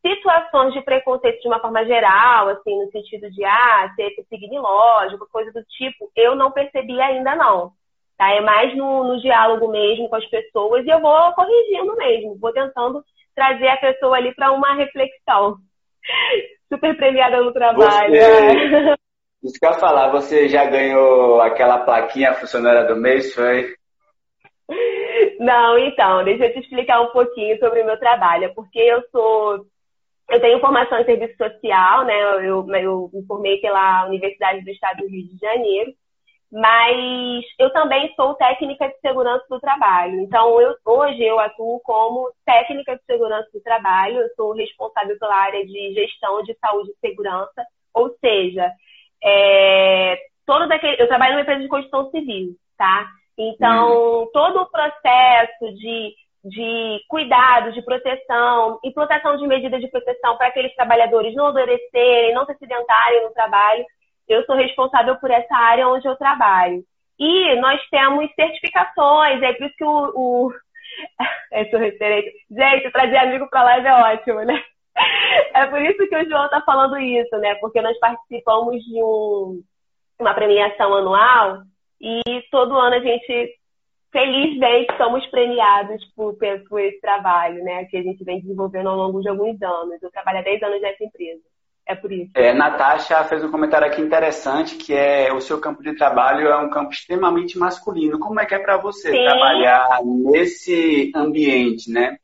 Situações 0.00 0.72
de 0.72 0.80
preconceito 0.82 1.42
de 1.42 1.48
uma 1.48 1.60
forma 1.60 1.84
geral, 1.84 2.48
assim, 2.48 2.78
no 2.78 2.90
sentido 2.90 3.30
de, 3.30 3.44
ah, 3.44 3.92
ser 3.96 4.14
signológico, 4.28 5.28
coisa 5.30 5.52
do 5.52 5.62
tipo, 5.64 6.10
eu 6.16 6.34
não 6.34 6.52
percebi 6.52 7.00
ainda 7.00 7.34
não. 7.34 7.72
Tá? 8.16 8.30
É 8.30 8.40
mais 8.40 8.74
no, 8.76 9.04
no 9.04 9.20
diálogo 9.20 9.68
mesmo 9.68 10.08
com 10.08 10.16
as 10.16 10.26
pessoas 10.26 10.86
e 10.86 10.90
eu 10.90 11.00
vou 11.00 11.32
corrigindo 11.32 11.96
mesmo, 11.96 12.38
vou 12.38 12.52
tentando 12.52 13.04
trazer 13.34 13.68
a 13.68 13.76
pessoa 13.78 14.16
ali 14.16 14.34
para 14.34 14.52
uma 14.52 14.74
reflexão. 14.74 15.56
Super 16.72 16.96
premiada 16.96 17.42
no 17.42 17.52
trabalho. 17.52 18.14
Você... 18.14 18.96
Isso 19.42 19.58
que 19.58 19.64
eu 19.64 19.70
ia 19.70 19.78
falar, 19.78 20.10
você 20.10 20.48
já 20.48 20.64
ganhou 20.66 21.40
aquela 21.40 21.78
plaquinha 21.78 22.34
funcionária 22.34 22.84
do 22.84 22.96
mês, 22.96 23.34
foi? 23.34 23.74
Não, 25.38 25.78
então, 25.78 26.22
deixa 26.22 26.44
eu 26.44 26.52
te 26.52 26.60
explicar 26.60 27.00
um 27.00 27.12
pouquinho 27.12 27.58
sobre 27.58 27.82
o 27.82 27.86
meu 27.86 27.98
trabalho, 27.98 28.52
porque 28.54 28.78
eu 28.78 29.02
sou. 29.10 29.64
Eu 30.28 30.40
tenho 30.40 30.60
formação 30.60 31.00
em 31.00 31.04
serviço 31.04 31.36
social, 31.36 32.04
né? 32.04 32.14
Eu, 32.46 32.70
eu 32.70 33.10
me 33.12 33.26
formei 33.26 33.58
pela 33.60 34.06
Universidade 34.06 34.62
do 34.62 34.70
Estado 34.70 34.98
do 34.98 35.08
Rio 35.08 35.26
de 35.26 35.38
Janeiro, 35.38 35.92
mas 36.52 37.44
eu 37.58 37.72
também 37.72 38.12
sou 38.14 38.34
técnica 38.34 38.86
de 38.88 39.00
segurança 39.00 39.44
do 39.48 39.58
trabalho. 39.58 40.20
Então, 40.20 40.60
eu, 40.60 40.74
hoje 40.84 41.22
eu 41.22 41.40
atuo 41.40 41.80
como 41.80 42.30
técnica 42.44 42.94
de 42.94 43.04
segurança 43.04 43.48
do 43.52 43.60
trabalho, 43.62 44.20
eu 44.20 44.28
sou 44.36 44.52
responsável 44.52 45.18
pela 45.18 45.34
área 45.34 45.66
de 45.66 45.94
gestão 45.94 46.42
de 46.42 46.54
saúde 46.58 46.90
e 46.90 47.08
segurança, 47.08 47.64
ou 47.94 48.14
seja, 48.20 48.70
é, 49.22 50.18
todo 50.46 50.66
daquele, 50.68 51.00
eu 51.00 51.08
trabalho 51.08 51.32
numa 51.32 51.42
empresa 51.42 51.60
de 51.60 51.68
construção 51.68 52.10
civil, 52.10 52.56
tá? 52.76 53.06
Então, 53.38 54.20
uhum. 54.20 54.30
todo 54.32 54.60
o 54.62 54.70
processo 54.70 55.74
de, 55.74 56.14
de 56.44 57.00
cuidado, 57.08 57.72
de 57.72 57.82
proteção, 57.82 58.78
implantação 58.84 59.36
de 59.36 59.46
medidas 59.46 59.80
de 59.80 59.88
proteção 59.88 60.36
para 60.36 60.48
aqueles 60.48 60.74
trabalhadores 60.74 61.34
não 61.34 61.46
adoecerem, 61.46 62.34
não 62.34 62.44
se 62.44 62.52
acidentarem 62.52 63.24
no 63.24 63.32
trabalho, 63.32 63.84
eu 64.28 64.44
sou 64.44 64.54
responsável 64.54 65.16
por 65.16 65.30
essa 65.30 65.56
área 65.56 65.88
onde 65.88 66.06
eu 66.06 66.16
trabalho. 66.16 66.82
E 67.18 67.54
nós 67.56 67.80
temos 67.90 68.30
certificações, 68.34 69.42
é 69.42 69.52
por 69.52 69.66
isso 69.66 69.76
que 69.76 69.84
o. 69.84 70.12
o... 70.14 70.52
é 71.52 71.62
referente. 71.62 72.32
Gente, 72.50 72.90
trazer 72.90 73.16
amigo 73.18 73.48
para 73.50 73.64
live 73.64 73.86
é 73.86 73.94
ótimo, 73.94 74.40
né? 74.42 74.62
É 75.54 75.66
por 75.66 75.80
isso 75.82 76.08
que 76.08 76.16
o 76.16 76.28
João 76.28 76.44
está 76.44 76.60
falando 76.62 76.98
isso, 76.98 77.36
né? 77.38 77.54
Porque 77.56 77.80
nós 77.82 77.98
participamos 77.98 78.82
de 78.84 79.02
um, 79.02 79.62
uma 80.18 80.32
premiação 80.32 80.94
anual 80.94 81.62
e 82.00 82.22
todo 82.50 82.78
ano 82.78 82.96
a 82.96 83.00
gente, 83.00 83.54
felizmente, 84.12 84.96
somos 84.96 85.26
premiados 85.26 86.02
por, 86.14 86.36
por 86.68 86.80
esse 86.80 87.00
trabalho, 87.00 87.62
né? 87.62 87.84
Que 87.86 87.98
a 87.98 88.02
gente 88.02 88.24
vem 88.24 88.40
desenvolvendo 88.40 88.88
ao 88.88 88.96
longo 88.96 89.20
de 89.20 89.28
alguns 89.28 89.60
anos. 89.60 90.02
Eu 90.02 90.10
trabalho 90.10 90.38
há 90.38 90.42
10 90.42 90.62
anos 90.62 90.80
nessa 90.80 91.04
empresa. 91.04 91.42
É 91.86 91.94
por 91.94 92.12
isso. 92.12 92.30
É, 92.36 92.54
Natasha 92.54 93.24
fez 93.24 93.42
um 93.42 93.50
comentário 93.50 93.86
aqui 93.86 94.00
interessante, 94.00 94.76
que 94.76 94.94
é 94.94 95.32
o 95.32 95.40
seu 95.40 95.60
campo 95.60 95.82
de 95.82 95.96
trabalho 95.96 96.46
é 96.46 96.56
um 96.56 96.70
campo 96.70 96.92
extremamente 96.92 97.58
masculino. 97.58 98.18
Como 98.18 98.40
é 98.40 98.46
que 98.46 98.54
é 98.54 98.58
para 98.60 98.76
você 98.76 99.10
Sim. 99.10 99.24
trabalhar 99.24 100.00
nesse 100.04 101.10
ambiente, 101.16 101.90
né? 101.90 102.16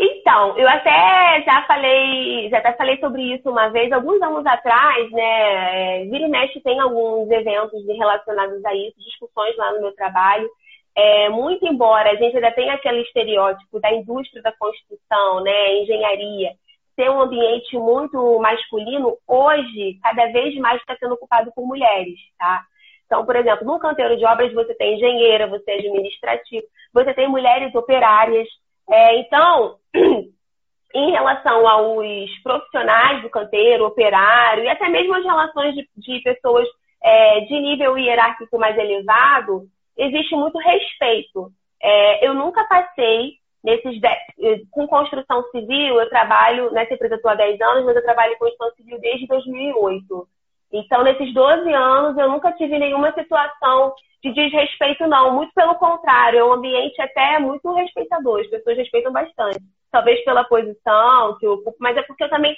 Então, 0.00 0.56
eu 0.56 0.68
até 0.68 1.42
já 1.44 1.62
falei, 1.66 2.48
já 2.50 2.58
até 2.58 2.72
falei 2.74 2.98
sobre 3.00 3.34
isso 3.34 3.50
uma 3.50 3.68
vez, 3.68 3.90
alguns 3.90 4.22
anos 4.22 4.46
atrás, 4.46 5.10
né? 5.10 6.02
É, 6.02 6.04
vira 6.04 6.24
e 6.24 6.28
mexe 6.28 6.60
tem 6.60 6.78
alguns 6.78 7.28
eventos 7.28 7.84
relacionados 7.84 8.64
a 8.64 8.74
isso, 8.76 8.94
discussões 9.00 9.56
lá 9.56 9.72
no 9.72 9.80
meu 9.80 9.92
trabalho. 9.96 10.48
É, 10.94 11.28
muito 11.30 11.66
embora 11.66 12.12
a 12.12 12.14
gente 12.14 12.36
ainda 12.36 12.52
tenha 12.52 12.74
aquele 12.74 13.02
estereótipo 13.02 13.80
da 13.80 13.92
indústria 13.92 14.40
da 14.40 14.52
construção, 14.52 15.42
né, 15.42 15.74
engenharia, 15.82 16.52
ser 16.94 17.10
um 17.10 17.20
ambiente 17.20 17.76
muito 17.76 18.38
masculino, 18.40 19.16
hoje, 19.26 19.98
cada 20.02 20.26
vez 20.26 20.54
mais 20.56 20.80
está 20.80 20.96
sendo 20.96 21.14
ocupado 21.14 21.52
por 21.54 21.66
mulheres, 21.66 22.18
tá? 22.38 22.62
Então, 23.06 23.24
por 23.24 23.34
exemplo, 23.36 23.66
no 23.66 23.78
canteiro 23.78 24.16
de 24.16 24.24
obras 24.24 24.52
você 24.52 24.74
tem 24.74 24.94
engenheira, 24.94 25.46
você 25.46 25.70
é 25.70 25.78
administrativo, 25.78 26.66
você 26.92 27.14
tem 27.14 27.28
mulheres 27.28 27.74
operárias, 27.74 28.48
é, 28.90 29.20
então, 29.20 29.76
em 30.94 31.10
relação 31.10 31.66
aos 31.68 32.30
profissionais 32.42 33.22
do 33.22 33.30
canteiro, 33.30 33.86
operário, 33.86 34.64
e 34.64 34.68
até 34.68 34.88
mesmo 34.88 35.14
as 35.14 35.24
relações 35.24 35.74
de, 35.74 35.88
de 35.96 36.20
pessoas 36.20 36.66
é, 37.02 37.40
de 37.40 37.60
nível 37.60 37.96
hierárquico 37.98 38.58
mais 38.58 38.76
elevado, 38.76 39.68
existe 39.96 40.34
muito 40.34 40.58
respeito. 40.58 41.50
É, 41.80 42.26
eu 42.26 42.34
nunca 42.34 42.64
passei 42.64 43.34
nesses 43.62 44.00
de... 44.00 44.66
com 44.70 44.86
construção 44.86 45.42
civil, 45.50 46.00
eu 46.00 46.08
trabalho 46.08 46.70
nessa 46.72 46.94
empresa 46.94 47.16
estou 47.16 47.30
há 47.30 47.34
10 47.34 47.60
anos, 47.60 47.84
mas 47.84 47.96
eu 47.96 48.02
trabalho 48.02 48.32
em 48.32 48.38
construção 48.38 48.70
civil 48.76 48.98
desde 49.00 49.26
2008. 49.26 50.28
Então, 50.72 51.02
nesses 51.02 51.32
12 51.32 51.72
anos, 51.72 52.18
eu 52.18 52.28
nunca 52.30 52.52
tive 52.52 52.78
nenhuma 52.78 53.12
situação 53.12 53.94
de 54.22 54.32
desrespeito, 54.32 55.06
não. 55.06 55.34
Muito 55.34 55.52
pelo 55.54 55.74
contrário, 55.76 56.38
é 56.38 56.44
um 56.44 56.52
ambiente 56.52 57.00
até 57.00 57.38
muito 57.38 57.72
respeitador. 57.72 58.40
As 58.40 58.48
pessoas 58.48 58.76
respeitam 58.76 59.12
bastante. 59.12 59.60
Talvez 59.90 60.22
pela 60.24 60.44
posição 60.44 61.38
que 61.38 61.46
eu 61.46 61.54
ocupo, 61.54 61.76
mas 61.80 61.96
é 61.96 62.02
porque 62.02 62.24
eu 62.24 62.28
também 62.28 62.54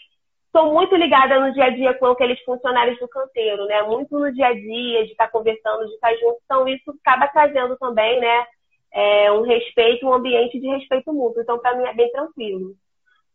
sou 0.50 0.72
muito 0.72 0.96
ligada 0.96 1.38
no 1.38 1.52
dia 1.52 1.66
a 1.66 1.70
dia 1.70 1.94
com 1.94 2.06
aqueles 2.06 2.40
funcionários 2.42 2.98
do 2.98 3.06
canteiro, 3.06 3.66
né? 3.66 3.82
Muito 3.82 4.18
no 4.18 4.32
dia 4.32 4.48
a 4.48 4.52
dia, 4.52 5.04
de 5.04 5.12
estar 5.12 5.28
conversando, 5.28 5.86
de 5.86 5.94
estar 5.94 6.12
junto. 6.14 6.40
Então, 6.44 6.66
isso 6.66 6.92
acaba 7.04 7.28
trazendo 7.28 7.76
também, 7.76 8.18
né? 8.18 8.46
é, 8.92 9.30
um 9.32 9.42
respeito, 9.42 10.06
um 10.06 10.12
ambiente 10.12 10.58
de 10.58 10.66
respeito 10.66 11.12
mútuo. 11.12 11.42
Então, 11.42 11.58
para 11.58 11.76
mim 11.76 11.84
é 11.84 11.94
bem 11.94 12.10
tranquilo. 12.10 12.74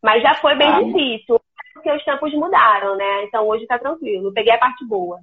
Mas 0.02 0.22
já 0.22 0.36
foi 0.36 0.56
bem 0.56 0.68
ah, 0.68 0.82
difícil, 0.82 1.40
porque 1.76 1.92
os 1.92 2.04
tempos 2.06 2.34
mudaram, 2.34 2.96
né? 2.96 3.26
Então 3.26 3.46
hoje 3.48 3.64
está 3.64 3.78
tranquilo. 3.78 4.34
Peguei 4.34 4.54
a 4.54 4.58
parte 4.58 4.86
boa. 4.88 5.20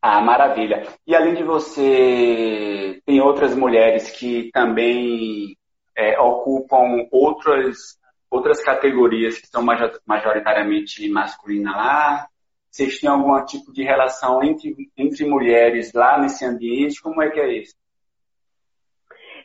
Ah, 0.00 0.20
maravilha. 0.20 0.86
E 1.06 1.16
além 1.16 1.34
de 1.34 1.42
você, 1.42 3.02
tem 3.04 3.20
outras 3.20 3.56
mulheres 3.56 4.10
que 4.10 4.50
também 4.52 5.56
é, 5.96 6.20
ocupam 6.20 7.08
outras, 7.10 7.98
outras 8.30 8.62
categorias 8.62 9.38
que 9.38 9.48
são 9.48 9.64
majoritariamente 10.06 11.08
masculinas 11.08 11.74
lá? 11.74 12.28
Vocês 12.70 13.00
têm 13.00 13.10
algum 13.10 13.44
tipo 13.44 13.72
de 13.72 13.82
relação 13.82 14.42
entre, 14.44 14.76
entre 14.96 15.24
mulheres 15.24 15.92
lá 15.92 16.18
nesse 16.18 16.44
ambiente? 16.44 17.02
Como 17.02 17.20
é 17.22 17.30
que 17.30 17.40
é 17.40 17.60
isso? 17.60 17.74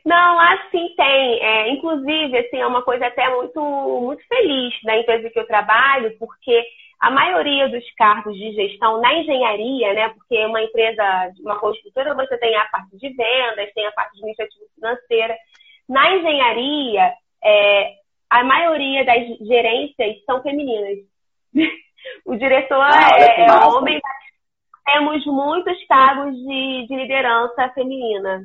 Não, 0.05 0.39
assim 0.39 0.93
tem. 0.97 1.39
É, 1.39 1.69
inclusive, 1.69 2.37
assim, 2.37 2.57
é 2.57 2.67
uma 2.67 2.81
coisa 2.81 3.07
até 3.07 3.29
muito, 3.33 3.61
muito 4.01 4.25
feliz 4.27 4.73
da 4.83 4.97
empresa 4.97 5.29
que 5.29 5.39
eu 5.39 5.47
trabalho, 5.47 6.15
porque 6.19 6.63
a 6.99 7.09
maioria 7.09 7.69
dos 7.69 7.89
cargos 7.95 8.35
de 8.35 8.51
gestão 8.53 8.99
na 8.99 9.13
engenharia, 9.13 9.93
né? 9.93 10.09
Porque 10.09 10.45
uma 10.45 10.61
empresa, 10.61 11.31
uma 11.39 11.57
construtora, 11.57 12.15
você 12.15 12.37
tem 12.37 12.55
a 12.55 12.65
parte 12.65 12.97
de 12.97 13.09
vendas, 13.09 13.73
tem 13.73 13.85
a 13.85 13.91
parte 13.93 14.17
administrativa 14.17 14.65
financeira. 14.75 15.37
Na 15.87 16.15
engenharia, 16.15 17.13
é, 17.43 17.93
a 18.29 18.43
maioria 18.43 19.05
das 19.05 19.25
gerências 19.39 20.23
são 20.25 20.41
femininas. 20.41 20.97
o 22.25 22.35
diretor 22.35 22.81
ah, 22.81 23.09
é, 23.17 23.41
é 23.45 23.51
homem, 23.67 24.01
temos 24.85 25.25
muitos 25.25 25.85
cargos 25.87 26.35
de, 26.35 26.87
de 26.87 26.95
liderança 26.95 27.69
feminina 27.69 28.43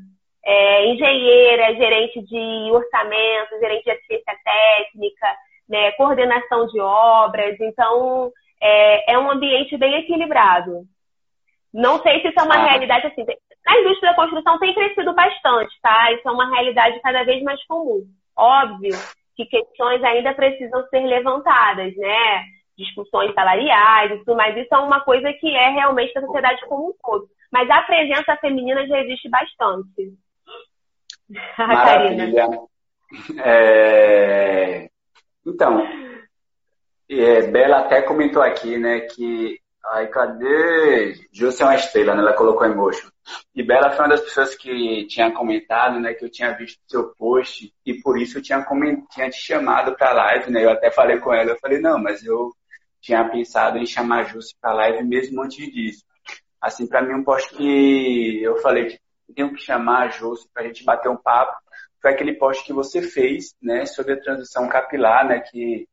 é, 0.48 0.86
engenheira, 0.86 1.74
gerente 1.74 2.22
de 2.22 2.70
orçamento, 2.72 3.58
gerente 3.60 3.84
de 3.84 3.90
assistência 3.90 4.34
técnica, 4.42 5.36
né, 5.68 5.92
coordenação 5.92 6.66
de 6.68 6.80
obras. 6.80 7.54
Então, 7.60 8.32
é, 8.58 9.12
é, 9.12 9.18
um 9.18 9.30
ambiente 9.30 9.76
bem 9.76 9.94
equilibrado. 9.96 10.84
Não 11.72 12.00
sei 12.02 12.22
se 12.22 12.28
isso 12.28 12.40
é 12.40 12.42
uma 12.42 12.56
ah. 12.56 12.64
realidade 12.64 13.08
assim. 13.08 13.26
Na 13.66 13.78
indústria 13.78 14.12
da 14.12 14.16
construção 14.16 14.58
tem 14.58 14.72
crescido 14.72 15.14
bastante, 15.14 15.78
tá? 15.82 16.12
Isso 16.12 16.26
é 16.26 16.32
uma 16.32 16.48
realidade 16.48 16.98
cada 17.00 17.24
vez 17.24 17.42
mais 17.42 17.62
comum. 17.66 18.06
Óbvio 18.34 18.96
que 19.36 19.44
questões 19.44 20.02
ainda 20.02 20.32
precisam 20.32 20.82
ser 20.88 21.00
levantadas, 21.00 21.94
né? 21.94 22.44
Discussões 22.78 23.34
salariais 23.34 24.18
tudo 24.20 24.34
mais. 24.34 24.56
Isso 24.56 24.74
é 24.74 24.78
uma 24.78 25.00
coisa 25.00 25.30
que 25.34 25.54
é 25.54 25.68
realmente 25.68 26.14
da 26.14 26.22
sociedade 26.22 26.66
como 26.66 26.88
um 26.88 26.94
todo. 27.04 27.28
Mas 27.52 27.68
a 27.68 27.82
presença 27.82 28.34
feminina 28.38 28.86
já 28.86 28.98
existe 29.00 29.28
bastante. 29.28 30.16
Maravilha. 31.58 32.46
É... 33.42 34.88
Então, 35.46 35.82
é, 37.10 37.42
Bela 37.46 37.78
até 37.78 38.02
comentou 38.02 38.42
aqui, 38.42 38.76
né, 38.76 39.00
que. 39.00 39.58
Ai, 39.90 40.08
cadê? 40.08 41.14
Júcia 41.32 41.64
é 41.64 41.66
uma 41.66 41.74
estrela, 41.74 42.14
né? 42.14 42.20
Ela 42.20 42.34
colocou 42.34 42.66
emotion. 42.66 43.08
E 43.54 43.62
Bela 43.62 43.90
foi 43.90 44.04
uma 44.04 44.10
das 44.10 44.20
pessoas 44.20 44.54
que 44.54 45.06
tinha 45.06 45.32
comentado, 45.32 45.98
né, 45.98 46.12
que 46.12 46.24
eu 46.24 46.30
tinha 46.30 46.52
visto 46.52 46.78
seu 46.86 47.14
post 47.14 47.72
e 47.86 47.94
por 48.02 48.20
isso 48.20 48.36
eu 48.36 48.42
tinha, 48.42 48.62
coment... 48.62 49.02
tinha 49.10 49.30
te 49.30 49.40
chamado 49.40 49.96
para 49.96 50.12
live, 50.12 50.50
né? 50.50 50.64
Eu 50.64 50.70
até 50.70 50.90
falei 50.90 51.18
com 51.18 51.32
ela, 51.32 51.52
eu 51.52 51.58
falei, 51.58 51.80
não, 51.80 51.98
mas 51.98 52.22
eu 52.22 52.52
tinha 53.00 53.26
pensado 53.30 53.78
em 53.78 53.86
chamar 53.86 54.20
a 54.20 54.24
Júcia 54.24 54.54
para 54.60 54.74
live 54.74 55.04
mesmo 55.04 55.42
antes 55.42 55.72
disso. 55.72 56.04
Assim, 56.60 56.86
para 56.86 57.00
mim, 57.00 57.14
um 57.14 57.24
post 57.24 57.54
que 57.54 58.42
eu 58.42 58.58
falei 58.58 58.86
que 58.86 58.98
tenho 59.34 59.52
que 59.52 59.62
chamar 59.62 60.06
a 60.06 60.08
Josi 60.08 60.48
para 60.52 60.62
a 60.62 60.66
gente 60.66 60.84
bater 60.84 61.08
um 61.08 61.16
papo, 61.16 61.56
foi 62.00 62.12
aquele 62.12 62.34
post 62.34 62.64
que 62.64 62.72
você 62.72 63.02
fez, 63.02 63.54
né, 63.60 63.84
sobre 63.86 64.12
a 64.12 64.20
transição 64.20 64.68
capilar, 64.68 65.26
né, 65.26 65.40
que 65.40 65.86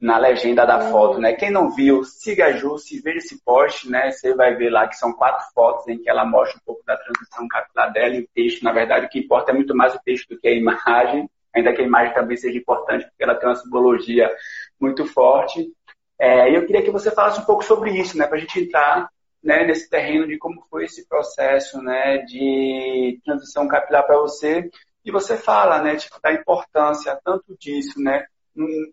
na 0.00 0.16
legenda 0.16 0.64
da 0.64 0.80
foto, 0.90 1.18
né? 1.18 1.34
Quem 1.34 1.50
não 1.50 1.70
viu, 1.70 2.02
siga 2.04 2.46
a 2.46 2.52
Josi, 2.52 3.02
veja 3.02 3.18
esse 3.18 3.44
post, 3.44 3.88
né? 3.90 4.10
Você 4.10 4.34
vai 4.34 4.54
ver 4.54 4.70
lá 4.70 4.88
que 4.88 4.96
são 4.96 5.12
quatro 5.12 5.44
fotos 5.54 5.86
em 5.88 5.98
que 5.98 6.08
ela 6.08 6.24
mostra 6.24 6.56
um 6.56 6.64
pouco 6.64 6.82
da 6.86 6.96
transição 6.96 7.46
capilar 7.46 7.92
dela 7.92 8.14
e 8.14 8.22
o 8.22 8.28
texto, 8.34 8.64
na 8.64 8.72
verdade, 8.72 9.04
o 9.04 9.08
que 9.10 9.18
importa 9.18 9.52
é 9.52 9.54
muito 9.54 9.76
mais 9.76 9.94
o 9.94 10.00
texto 10.02 10.30
do 10.30 10.38
que 10.38 10.48
a 10.48 10.54
imagem, 10.54 11.28
ainda 11.54 11.74
que 11.74 11.82
a 11.82 11.84
imagem 11.84 12.14
também 12.14 12.36
seja 12.38 12.56
importante, 12.56 13.04
porque 13.04 13.22
ela 13.22 13.34
tem 13.34 13.46
uma 13.46 13.56
simbologia 13.56 14.34
muito 14.80 15.04
forte. 15.04 15.70
É, 16.18 16.56
eu 16.56 16.64
queria 16.64 16.82
que 16.82 16.90
você 16.90 17.10
falasse 17.10 17.38
um 17.40 17.44
pouco 17.44 17.62
sobre 17.62 17.90
isso, 17.90 18.16
né? 18.16 18.26
Para 18.26 18.38
a 18.38 18.40
gente 18.40 18.58
entrar 18.58 19.06
né, 19.42 19.64
nesse 19.64 19.88
terreno 19.88 20.26
de 20.26 20.38
como 20.38 20.66
foi 20.70 20.84
esse 20.84 21.06
processo 21.08 21.80
né, 21.82 22.18
de 22.18 23.20
transição 23.24 23.66
capilar 23.66 24.06
para 24.06 24.18
você. 24.18 24.70
E 25.04 25.10
você 25.10 25.36
fala 25.36 25.82
né, 25.82 25.96
tipo, 25.96 26.20
da 26.22 26.32
importância 26.32 27.18
tanto 27.24 27.56
disso, 27.58 28.00
né, 28.00 28.26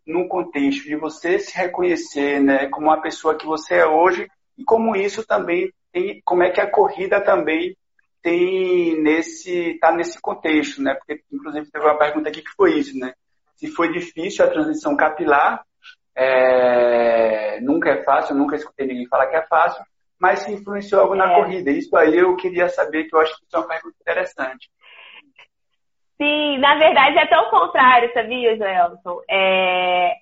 num 0.06 0.28
contexto 0.28 0.84
de 0.84 0.96
você 0.96 1.40
se 1.40 1.56
reconhecer 1.56 2.40
né, 2.40 2.68
como 2.68 2.88
uma 2.88 3.02
pessoa 3.02 3.36
que 3.36 3.46
você 3.46 3.76
é 3.76 3.86
hoje 3.86 4.28
e 4.58 4.64
como 4.64 4.96
isso 4.96 5.26
também 5.26 5.72
tem, 5.92 6.22
como 6.24 6.44
é 6.44 6.50
que 6.50 6.62
a 6.62 6.70
corrida 6.70 7.22
também 7.22 7.76
tem 8.22 9.02
nesse, 9.02 9.78
tá 9.80 9.92
nesse 9.92 10.20
contexto, 10.20 10.82
né? 10.82 10.96
Porque, 10.96 11.22
inclusive, 11.32 11.72
teve 11.72 11.86
uma 11.86 11.98
pergunta 11.98 12.30
aqui 12.30 12.42
que 12.42 12.52
foi 12.58 12.78
isso, 12.78 12.98
né? 12.98 13.14
Se 13.56 13.68
foi 13.68 13.92
difícil 13.92 14.44
a 14.44 14.50
transição 14.50 14.98
capilar, 14.98 15.64
é, 16.16 17.60
nunca 17.62 17.90
é 17.90 18.04
fácil, 18.04 18.36
nunca 18.36 18.56
escutei 18.56 18.88
ninguém 18.88 19.08
falar 19.08 19.28
que 19.28 19.36
é 19.36 19.48
fácil, 19.48 19.84
mas 20.20 20.40
se 20.40 20.52
influenciou 20.52 21.02
algo 21.02 21.16
é. 21.16 21.18
na 21.18 21.36
corrida. 21.36 21.72
Isso 21.72 21.96
aí 21.96 22.18
eu 22.18 22.36
queria 22.36 22.70
saber, 22.70 23.06
que 23.06 23.16
eu 23.16 23.20
acho 23.20 23.38
que 23.38 23.46
isso 23.46 23.56
é 23.56 23.60
uma 23.60 23.68
pergunta 23.68 23.96
interessante. 24.02 24.70
Sim, 26.18 26.58
na 26.58 26.76
verdade 26.76 27.18
é 27.18 27.24
até 27.24 27.40
o 27.40 27.50
contrário, 27.50 28.12
sabia, 28.14 28.58
Joelson? 28.58 29.22
É... 29.30 30.16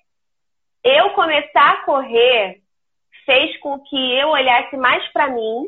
Eu 0.84 1.10
começar 1.10 1.70
a 1.70 1.84
correr 1.84 2.60
fez 3.24 3.58
com 3.58 3.80
que 3.80 4.18
eu 4.18 4.28
olhasse 4.28 4.76
mais 4.76 5.06
para 5.12 5.28
mim 5.28 5.66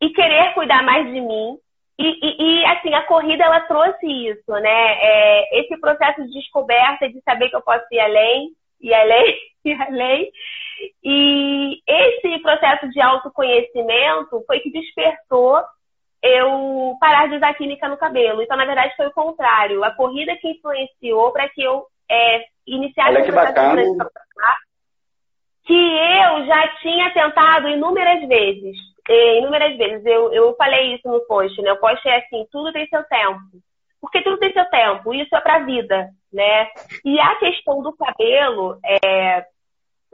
e 0.00 0.10
querer 0.10 0.52
cuidar 0.54 0.82
mais 0.82 1.06
de 1.06 1.20
mim. 1.20 1.58
E, 1.96 2.04
e, 2.04 2.42
e, 2.42 2.64
assim, 2.66 2.92
a 2.92 3.02
corrida 3.02 3.44
ela 3.44 3.60
trouxe 3.60 4.04
isso, 4.04 4.50
né? 4.50 4.96
É, 5.00 5.60
esse 5.60 5.78
processo 5.78 6.24
de 6.24 6.32
descoberta, 6.32 7.08
de 7.08 7.20
saber 7.22 7.48
que 7.48 7.56
eu 7.56 7.62
posso 7.62 7.86
ir 7.92 8.00
além, 8.00 8.50
e 8.80 8.92
além, 8.92 9.36
e 9.64 9.72
além. 9.72 10.32
E 11.02 11.80
esse 11.86 12.42
processo 12.42 12.88
de 12.90 13.00
autoconhecimento 13.00 14.42
foi 14.46 14.60
que 14.60 14.70
despertou 14.70 15.62
eu 16.22 16.96
parar 16.98 17.28
de 17.28 17.36
usar 17.36 17.54
química 17.54 17.88
no 17.88 17.98
cabelo. 17.98 18.42
Então, 18.42 18.56
na 18.56 18.64
verdade, 18.64 18.96
foi 18.96 19.06
o 19.06 19.12
contrário. 19.12 19.84
A 19.84 19.90
corrida 19.90 20.34
que 20.36 20.48
influenciou 20.48 21.30
para 21.32 21.48
que 21.50 21.62
eu 21.62 21.86
é, 22.10 22.44
iniciasse 22.66 23.20
o 23.20 23.32
processo 23.32 23.76
de 23.76 24.24
que 25.66 25.72
eu 25.72 26.46
já 26.46 26.68
tinha 26.80 27.12
tentado 27.12 27.68
inúmeras 27.68 28.26
vezes. 28.26 28.76
Inúmeras 29.38 29.76
vezes. 29.76 30.04
Eu, 30.04 30.32
eu 30.32 30.54
falei 30.56 30.94
isso 30.94 31.08
no 31.08 31.20
post, 31.26 31.60
né? 31.60 31.72
O 31.72 31.80
post 31.80 32.06
é 32.08 32.18
assim, 32.18 32.46
tudo 32.50 32.72
tem 32.72 32.86
seu 32.86 33.02
tempo. 33.04 33.40
Porque 34.00 34.22
tudo 34.22 34.38
tem 34.38 34.52
seu 34.52 34.64
tempo. 34.66 35.14
Isso 35.14 35.34
é 35.34 35.40
pra 35.40 35.60
vida, 35.60 36.10
né? 36.32 36.68
E 37.04 37.18
a 37.18 37.34
questão 37.36 37.82
do 37.82 37.94
cabelo, 37.96 38.78
é, 38.84 39.46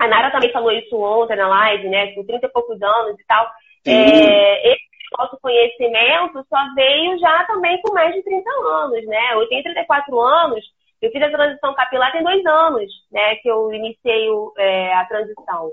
a 0.00 0.08
Nara 0.08 0.30
também 0.30 0.50
falou 0.50 0.72
isso 0.72 0.96
ontem 0.96 1.36
na 1.36 1.46
live, 1.46 1.88
né? 1.90 2.12
Com 2.14 2.24
30 2.24 2.46
e 2.46 2.48
poucos 2.50 2.80
anos 2.80 3.20
e 3.20 3.26
tal. 3.26 3.46
É, 3.86 4.72
esse 4.72 4.82
autoconhecimento 5.18 6.42
só 6.48 6.74
veio 6.74 7.18
já 7.18 7.44
também 7.44 7.80
com 7.82 7.92
mais 7.92 8.14
de 8.14 8.22
30 8.22 8.50
anos, 8.50 9.06
né? 9.06 9.34
Eu 9.34 9.46
tenho 9.48 9.62
34 9.62 10.18
anos, 10.18 10.64
eu 11.02 11.10
fiz 11.10 11.22
a 11.22 11.30
transição 11.30 11.74
capilar 11.74 12.12
tem 12.12 12.22
dois 12.22 12.44
anos, 12.46 12.90
né? 13.12 13.36
Que 13.36 13.48
eu 13.50 13.70
iniciei 13.74 14.30
o, 14.30 14.54
é, 14.56 14.94
a 14.94 15.04
transição. 15.04 15.70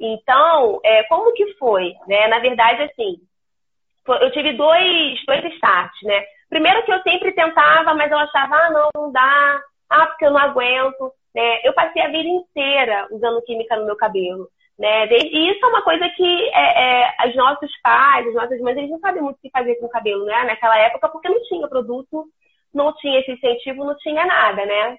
Então, 0.00 0.80
é, 0.82 1.02
como 1.04 1.34
que 1.34 1.52
foi? 1.58 1.92
Né? 2.06 2.26
Na 2.28 2.38
verdade, 2.38 2.84
assim, 2.84 3.16
eu 4.06 4.30
tive 4.32 4.54
dois, 4.54 5.24
dois 5.26 5.44
starts, 5.56 6.02
né? 6.04 6.24
Primeiro 6.48 6.82
que 6.84 6.92
eu 6.92 7.02
sempre 7.02 7.32
tentava, 7.32 7.94
mas 7.94 8.10
eu 8.10 8.18
achava, 8.18 8.56
ah, 8.56 8.70
não, 8.70 8.88
não 8.94 9.12
dá, 9.12 9.60
ah, 9.90 10.06
porque 10.06 10.24
eu 10.24 10.30
não 10.30 10.40
aguento. 10.40 11.12
Né? 11.38 11.60
Eu 11.62 11.72
passei 11.72 12.02
a 12.02 12.08
vida 12.08 12.28
inteira 12.28 13.06
usando 13.12 13.40
química 13.42 13.76
no 13.76 13.86
meu 13.86 13.94
cabelo. 13.94 14.48
Né? 14.76 15.06
E 15.06 15.52
isso 15.52 15.64
é 15.64 15.68
uma 15.68 15.82
coisa 15.82 16.08
que 16.08 16.50
é, 16.52 17.04
é, 17.04 17.28
os 17.28 17.36
nossos 17.36 17.70
pais, 17.80 18.26
as 18.26 18.34
nossas 18.34 18.60
mães, 18.60 18.76
eles 18.76 18.90
não 18.90 18.98
sabem 18.98 19.22
muito 19.22 19.36
o 19.36 19.40
que 19.40 19.50
fazer 19.50 19.76
com 19.76 19.86
o 19.86 19.90
cabelo, 19.90 20.24
né? 20.24 20.44
Naquela 20.44 20.76
época, 20.78 21.08
porque 21.08 21.28
não 21.28 21.40
tinha 21.44 21.68
produto, 21.68 22.24
não 22.74 22.92
tinha 22.94 23.20
esse 23.20 23.32
incentivo, 23.32 23.84
não 23.84 23.96
tinha 23.98 24.26
nada, 24.26 24.66
né? 24.66 24.96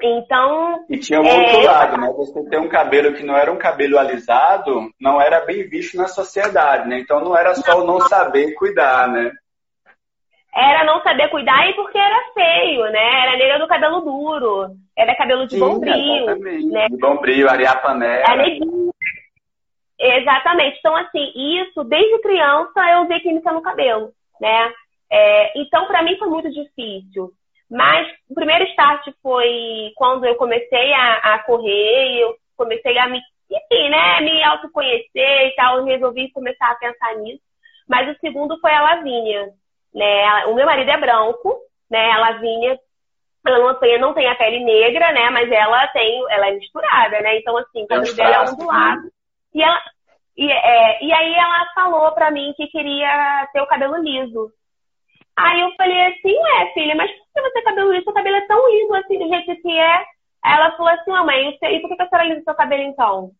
Então. 0.00 0.84
E 0.88 0.98
tinha 0.98 1.20
um 1.20 1.26
é, 1.26 1.36
outro 1.36 1.62
lado, 1.64 2.00
né? 2.00 2.12
Você 2.16 2.44
ter 2.48 2.58
um 2.58 2.68
cabelo 2.68 3.14
que 3.14 3.24
não 3.24 3.36
era 3.36 3.52
um 3.52 3.58
cabelo 3.58 3.98
alisado, 3.98 4.90
não 5.00 5.20
era 5.20 5.44
bem 5.44 5.68
visto 5.68 5.96
na 5.96 6.08
sociedade, 6.08 6.88
né? 6.88 6.98
Então 6.98 7.20
não 7.20 7.36
era 7.36 7.54
só 7.54 7.82
o 7.82 7.86
não 7.86 8.00
saber 8.00 8.54
cuidar, 8.54 9.08
né? 9.08 9.32
Era 10.54 10.84
não 10.84 11.02
saber 11.02 11.28
cuidar 11.28 11.68
e 11.68 11.74
porque 11.74 11.96
era 11.96 12.32
feio, 12.34 12.84
né? 12.90 13.22
Era 13.22 13.36
nega 13.36 13.58
do 13.58 13.66
cabelo 13.66 14.00
duro, 14.00 14.70
era 14.96 15.16
cabelo 15.16 15.46
de 15.46 15.54
Sim, 15.54 15.60
bombril. 15.60 16.26
Né? 16.70 16.88
De 16.88 16.96
bombril, 16.98 17.48
areapanela. 17.48 18.24
Exatamente. 19.98 20.78
Então, 20.78 20.96
assim, 20.96 21.32
isso, 21.34 21.84
desde 21.84 22.20
criança, 22.20 22.80
eu 22.90 23.02
usei 23.02 23.20
química 23.20 23.52
no 23.52 23.62
cabelo, 23.62 24.12
né? 24.40 24.72
É, 25.10 25.58
então, 25.60 25.86
para 25.86 26.02
mim 26.02 26.18
foi 26.18 26.28
muito 26.28 26.50
difícil. 26.50 27.32
Mas 27.70 28.06
o 28.28 28.34
primeiro 28.34 28.64
start 28.64 29.08
foi 29.22 29.92
quando 29.96 30.26
eu 30.26 30.34
comecei 30.34 30.92
a, 30.92 31.34
a 31.34 31.38
correr, 31.44 32.18
eu 32.20 32.36
comecei 32.54 32.98
a 32.98 33.08
me, 33.08 33.18
enfim, 33.50 33.88
né, 33.88 34.20
me 34.20 34.42
autoconhecer 34.44 35.46
e 35.46 35.54
tal, 35.56 35.78
eu 35.78 35.84
resolvi 35.84 36.30
começar 36.32 36.70
a 36.70 36.74
pensar 36.74 37.14
nisso. 37.16 37.40
Mas 37.88 38.14
o 38.14 38.20
segundo 38.20 38.58
foi 38.60 38.72
a 38.72 38.82
Lavínia, 38.82 39.48
né? 39.94 40.46
O 40.46 40.54
meu 40.54 40.66
marido 40.66 40.90
é 40.90 40.96
branco, 40.98 41.56
né? 41.90 42.10
A 42.10 42.18
Lavínia, 42.18 42.78
ela 43.46 43.58
não 43.58 43.74
tem, 43.78 43.98
não 43.98 44.14
tem 44.14 44.28
a 44.28 44.34
pele 44.34 44.64
negra, 44.64 45.12
né? 45.12 45.30
Mas 45.30 45.50
ela 45.50 45.86
tem, 45.88 46.24
ela 46.30 46.48
é 46.48 46.52
misturada, 46.52 47.20
né? 47.20 47.38
Então, 47.38 47.56
assim, 47.56 47.84
o 47.84 47.86
cabelo 47.86 48.14
dela 48.14 48.34
é 48.34 48.50
ondulado. 48.50 49.02
Né? 49.02 49.10
E, 49.54 49.62
ela, 49.62 49.82
e, 50.36 50.50
é, 50.50 51.04
e 51.04 51.12
aí 51.12 51.34
ela 51.34 51.66
falou 51.74 52.12
pra 52.12 52.30
mim 52.30 52.54
que 52.56 52.66
queria 52.68 53.48
ter 53.52 53.60
o 53.60 53.66
cabelo 53.66 53.96
liso. 53.98 54.50
Aí 55.36 55.60
eu 55.60 55.74
falei 55.76 56.06
assim, 56.06 56.36
é, 56.58 56.72
filha, 56.72 56.94
mas 56.94 57.10
por 57.10 57.26
que 57.34 57.40
você 57.40 57.52
tem 57.52 57.64
cabelo 57.64 57.92
liso? 57.92 58.04
Seu 58.04 58.12
cabelo 58.12 58.36
é 58.36 58.46
tão 58.46 58.70
liso 58.70 58.94
assim, 58.94 59.18
do 59.18 59.28
jeito 59.28 59.62
que 59.62 59.78
é. 59.78 60.04
Aí 60.44 60.54
ela 60.54 60.76
falou 60.76 60.92
assim, 60.92 61.10
mamãe, 61.10 61.58
e 61.62 61.80
por 61.80 61.96
que 61.96 62.02
a 62.02 62.08
senhora 62.08 62.28
lisa 62.28 62.42
seu 62.42 62.54
cabelo 62.54 62.82
então? 62.82 63.30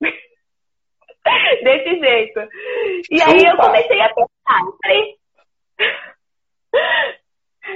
Desse 1.62 2.00
jeito. 2.00 2.40
E 3.10 3.22
aí 3.22 3.44
eu 3.44 3.56
comecei 3.56 4.00
a 4.00 4.08
pensar, 4.08 4.60
eu 4.66 4.76
falei. 4.82 5.21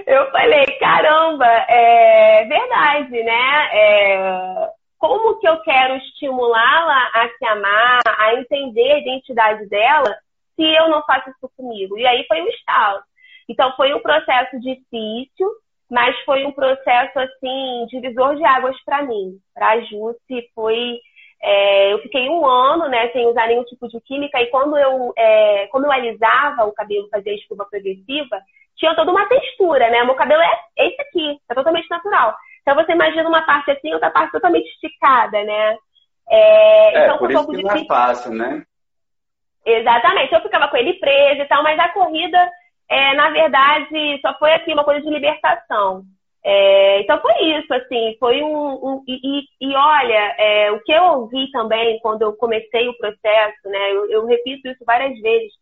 Eu 0.07 0.31
falei, 0.31 0.67
caramba, 0.79 1.47
é 1.47 2.45
verdade, 2.45 3.23
né? 3.23 3.69
É, 3.73 4.71
como 4.99 5.39
que 5.39 5.49
eu 5.49 5.61
quero 5.63 5.97
estimulá-la 5.97 7.11
a 7.15 7.29
se 7.37 7.45
amar, 7.47 8.01
a 8.19 8.35
entender 8.35 8.93
a 8.93 8.99
identidade 8.99 9.69
dela, 9.69 10.17
se 10.55 10.63
eu 10.63 10.89
não 10.89 11.03
faço 11.05 11.31
isso 11.31 11.51
comigo? 11.57 11.99
E 11.99 12.07
aí 12.07 12.25
foi 12.27 12.43
um 12.43 12.49
estalo. 12.49 13.03
Então 13.49 13.75
foi 13.77 13.95
um 13.95 14.01
processo 14.01 14.59
difícil, 14.61 15.49
mas 15.91 16.19
foi 16.25 16.45
um 16.45 16.53
processo 16.53 17.19
assim 17.19 17.87
divisor 17.89 18.37
de 18.37 18.45
águas 18.45 18.77
para 18.85 19.03
mim. 19.03 19.39
Para 19.55 19.69
a 19.73 19.81
Jussi 19.81 20.51
foi 20.55 20.99
é, 21.43 21.93
eu 21.93 21.99
fiquei 22.01 22.29
um 22.29 22.45
ano, 22.47 22.89
né, 22.89 23.09
sem 23.11 23.27
usar 23.27 23.47
nenhum 23.47 23.65
tipo 23.65 23.89
de 23.89 24.01
química 24.01 24.41
e 24.41 24.47
quando 24.47 24.77
eu 24.77 25.13
é, 25.17 25.67
como 25.69 25.87
eu 25.87 25.93
alisava 25.93 26.65
o 26.65 26.73
cabelo, 26.73 27.09
fazia 27.11 27.33
a 27.33 27.37
escova 27.37 27.67
progressiva, 27.71 28.41
tinha 28.77 28.95
toda 28.95 29.11
uma 29.11 29.27
textura, 29.27 29.89
né? 29.91 30.05
Meu 30.05 30.15
cabelo 30.15 30.43
é 30.43 30.51
esse 30.77 31.01
aqui, 31.01 31.39
é 31.49 31.55
totalmente 31.55 31.89
natural. 31.91 32.35
Então 32.63 32.75
você 32.75 32.93
imagina 32.93 33.29
uma 33.29 33.43
parte 33.43 33.71
assim, 33.71 33.93
outra 33.93 34.11
parte 34.11 34.33
totalmente 34.33 34.69
esticada, 34.69 35.43
né? 35.45 35.77
É, 36.29 36.99
é 36.99 37.05
então, 37.05 37.19
por 37.19 37.31
isso 37.31 37.43
um 37.43 37.55
que 37.55 37.63
não 37.63 37.71
é 37.71 37.85
fácil, 37.85 38.33
né? 38.33 38.65
Exatamente. 39.65 40.35
Eu 40.35 40.43
ficava 40.43 40.69
com 40.69 40.77
ele 40.77 40.95
preso 40.95 41.43
e 41.43 41.47
tal, 41.47 41.63
mas 41.63 41.79
a 41.79 41.89
corrida 41.89 42.51
é, 42.89 43.15
na 43.15 43.31
verdade, 43.31 44.21
só 44.21 44.37
foi 44.39 44.53
aqui 44.53 44.73
uma 44.73 44.85
coisa 44.85 45.01
de 45.01 45.11
libertação. 45.11 46.05
É, 46.49 47.01
então 47.01 47.21
foi 47.21 47.35
isso, 47.59 47.75
assim, 47.75 48.17
foi 48.21 48.41
um. 48.41 48.75
um 48.75 49.05
e, 49.09 49.43
e, 49.61 49.75
olha, 49.75 50.35
é, 50.39 50.71
o 50.71 50.81
que 50.85 50.93
eu 50.93 51.03
ouvi 51.03 51.51
também 51.51 51.99
quando 51.99 52.23
eu 52.23 52.37
comecei 52.37 52.87
o 52.87 52.97
processo, 52.97 53.69
né? 53.69 53.91
Eu, 53.91 54.09
eu 54.09 54.27
repito 54.27 54.69
isso 54.69 54.85
várias 54.87 55.21
vezes. 55.21 55.53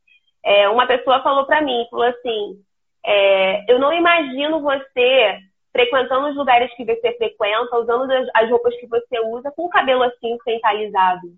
É, 0.45 0.69
uma 0.69 0.87
pessoa 0.87 1.23
falou 1.23 1.47
para 1.47 1.63
mim, 1.63 1.87
falou 1.91 2.05
assim, 2.05 2.63
é, 3.03 3.73
eu 3.73 3.79
não 3.79 3.95
imagino 3.95 4.61
você 4.61 5.39
frequentando 5.73 6.29
os 6.29 6.37
lugares 6.37 6.71
que 6.77 6.85
você 6.85 7.17
frequenta, 7.17 7.79
usando 7.79 8.13
as 8.35 8.51
roupas 8.51 8.77
que 8.79 8.87
você 8.87 9.19
usa, 9.21 9.51
com 9.57 9.65
o 9.65 9.71
cabelo 9.71 10.03
assim, 10.03 10.37
centralizado. 10.45 11.29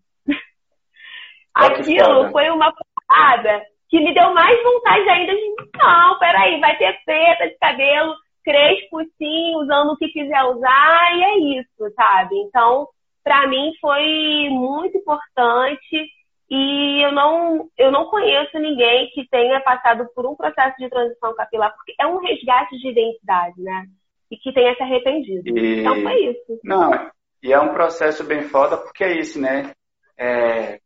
Aquilo 1.54 2.32
foi 2.32 2.50
uma 2.50 2.74
parada 3.06 3.64
que 3.88 4.00
me 4.00 4.12
deu 4.12 4.35
mais 4.35 4.61
vontade 4.61 5.09
ainda 5.09 5.37
de, 5.37 5.54
não, 5.78 6.18
peraí, 6.18 6.59
vai 6.59 6.76
ter 6.76 6.98
preta 7.04 7.48
de 7.48 7.56
cabelo, 7.59 8.12
crespo 8.46 9.02
sim, 9.18 9.56
usando 9.56 9.90
o 9.90 9.96
que 9.96 10.06
quiser 10.09 10.44
usar, 10.44 11.16
e 11.16 11.22
é 11.24 11.61
isso, 11.61 11.94
sabe? 11.96 12.37
Então, 12.37 12.87
para 13.24 13.48
mim 13.48 13.72
foi 13.80 14.48
muito 14.50 14.96
importante 14.96 16.09
e 16.48 17.04
eu 17.04 17.11
não, 17.11 17.68
eu 17.76 17.90
não 17.90 18.04
conheço 18.04 18.56
ninguém 18.61 19.11
que 19.12 19.28
tenha 19.28 19.61
passado 19.61 20.09
por 20.14 20.24
um 20.24 20.37
processo 20.37 20.76
de 20.78 20.88
transição 20.88 21.35
capilar, 21.35 21.74
porque 21.74 21.92
é 22.00 22.06
um 22.06 22.18
resgate 22.18 22.78
de 22.78 22.88
identidade, 22.88 23.61
né? 23.61 23.87
E 24.30 24.37
que 24.37 24.52
tenha 24.52 24.76
se 24.76 24.82
arrependido. 24.82 25.59
E... 25.59 25.80
Então 25.80 26.00
foi 26.02 26.26
isso. 26.26 26.61
Não, 26.62 27.11
e 27.42 27.52
é 27.52 27.61
um 27.61 27.74
processo 27.74 28.22
bem 28.22 28.42
foda, 28.44 28.76
porque 28.76 29.02
é 29.02 29.18
isso, 29.18 29.40
né? 29.40 29.72
É, 30.16 30.78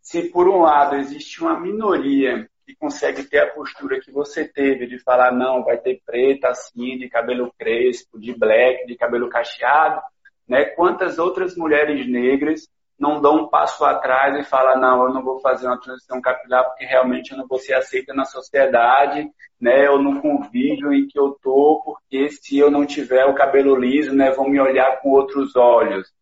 se 0.00 0.30
por 0.30 0.48
um 0.48 0.60
lado 0.60 0.94
existe 0.94 1.42
uma 1.42 1.58
minoria 1.58 2.48
que 2.64 2.74
consegue 2.76 3.24
ter 3.24 3.38
a 3.40 3.50
postura 3.50 4.00
que 4.00 4.10
você 4.10 4.46
teve 4.46 4.86
de 4.86 4.98
falar 4.98 5.32
não, 5.32 5.62
vai 5.62 5.78
ter 5.78 6.00
preta 6.04 6.48
assim, 6.48 6.96
de 6.96 7.08
cabelo 7.08 7.52
crespo, 7.58 8.18
de 8.18 8.36
black, 8.36 8.86
de 8.86 8.96
cabelo 8.96 9.28
cacheado, 9.28 10.00
né? 10.48 10.64
Quantas 10.64 11.18
outras 11.18 11.56
mulheres 11.56 12.08
negras 12.08 12.68
não 12.98 13.20
dão 13.20 13.44
um 13.44 13.48
passo 13.48 13.84
atrás 13.84 14.38
e 14.38 14.48
falam 14.48 14.80
não, 14.80 15.06
eu 15.06 15.14
não 15.14 15.22
vou 15.22 15.40
fazer 15.40 15.66
uma 15.66 15.80
transição 15.80 16.20
capilar 16.20 16.64
porque 16.64 16.84
realmente 16.84 17.32
eu 17.32 17.38
não 17.38 17.46
vou 17.46 17.58
ser 17.58 17.74
aceita 17.74 18.14
na 18.14 18.24
sociedade, 18.24 19.28
né? 19.60 19.88
Ou 19.90 20.00
no 20.00 20.20
convívio 20.20 20.92
em 20.92 21.06
que 21.06 21.18
eu 21.18 21.36
tô, 21.42 21.82
porque 21.84 22.30
se 22.30 22.58
eu 22.58 22.70
não 22.70 22.86
tiver 22.86 23.24
o 23.26 23.34
cabelo 23.34 23.76
liso, 23.76 24.14
né, 24.14 24.30
vão 24.30 24.48
me 24.48 24.60
olhar 24.60 25.00
com 25.00 25.10
outros 25.10 25.56
olhos. 25.56 26.12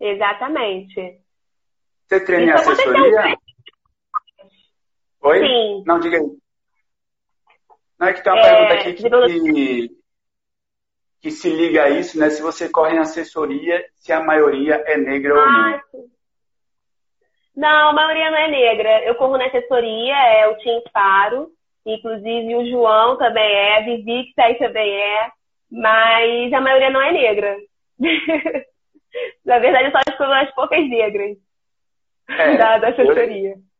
Exatamente. 0.00 1.20
Você 2.08 2.24
treina 2.24 2.46
em 2.46 2.54
assessoria? 2.54 3.38
Oi? 5.22 5.40
Sim. 5.40 5.84
Não, 5.86 6.00
diga 6.00 6.18
aí. 6.18 6.26
Não, 7.98 8.08
é 8.08 8.12
que 8.12 8.22
tem 8.22 8.32
uma 8.32 8.40
é, 8.40 8.42
pergunta 8.42 8.74
aqui 8.74 8.92
que, 8.94 9.10
que, 9.10 9.90
que, 11.20 11.30
se 11.30 11.48
liga 11.50 11.84
a 11.84 11.90
isso, 11.90 12.18
né? 12.18 12.30
Se 12.30 12.42
você 12.42 12.68
corre 12.68 12.96
em 12.96 12.98
assessoria, 12.98 13.84
se 13.94 14.12
a 14.12 14.22
maioria 14.22 14.82
é 14.86 14.96
negra 14.96 15.34
ah, 15.34 15.38
ou 15.38 15.46
não. 15.46 15.80
Sim. 15.90 16.12
Não, 17.54 17.90
a 17.90 17.92
maioria 17.92 18.30
não 18.30 18.38
é 18.38 18.48
negra. 18.48 19.04
Eu 19.04 19.14
corro 19.14 19.36
na 19.36 19.46
assessoria, 19.46 20.14
é 20.14 20.48
o 20.48 20.56
Tim 20.58 20.82
Faro. 20.92 21.50
Inclusive 21.84 22.54
o 22.56 22.70
João 22.70 23.18
também 23.18 23.44
é, 23.44 23.78
a 23.78 23.80
Vivi 23.82 24.24
que 24.24 24.34
tá 24.34 24.44
aí 24.44 24.54
também 24.56 24.90
é. 24.90 25.30
Mas 25.70 26.52
a 26.52 26.60
maioria 26.60 26.90
não 26.90 27.00
é 27.00 27.12
negra. 27.12 27.56
na 29.44 29.58
verdade, 29.58 29.90
só 30.16 30.32
as 30.32 30.54
poucas 30.54 30.88
negras 30.88 31.36
é, 32.28 32.56
da, 32.56 32.78
da, 32.78 32.88
assessoria. 32.88 33.50
Eu, 33.50 33.71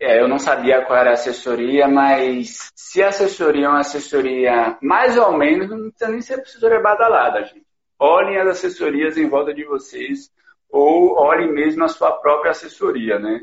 é, 0.00 0.20
eu 0.20 0.28
não 0.28 0.38
sabia 0.38 0.84
qual 0.84 0.98
era 0.98 1.10
a 1.10 1.14
assessoria, 1.14 1.88
mas 1.88 2.70
se 2.74 3.02
a 3.02 3.08
assessoria 3.08 3.66
é 3.66 3.68
uma 3.68 3.80
assessoria 3.80 4.76
mais 4.82 5.16
ou 5.16 5.36
menos, 5.36 5.70
não 5.70 5.90
precisa 5.90 6.10
nem 6.10 6.20
ser 6.20 6.40
assessoria 6.40 6.80
badalada, 6.80 7.44
gente. 7.44 7.66
Olhem 7.98 8.38
as 8.38 8.48
assessorias 8.48 9.16
em 9.16 9.28
volta 9.28 9.54
de 9.54 9.64
vocês 9.64 10.30
ou 10.68 11.16
olhem 11.16 11.50
mesmo 11.50 11.84
a 11.84 11.88
sua 11.88 12.12
própria 12.12 12.50
assessoria, 12.50 13.18
né? 13.18 13.40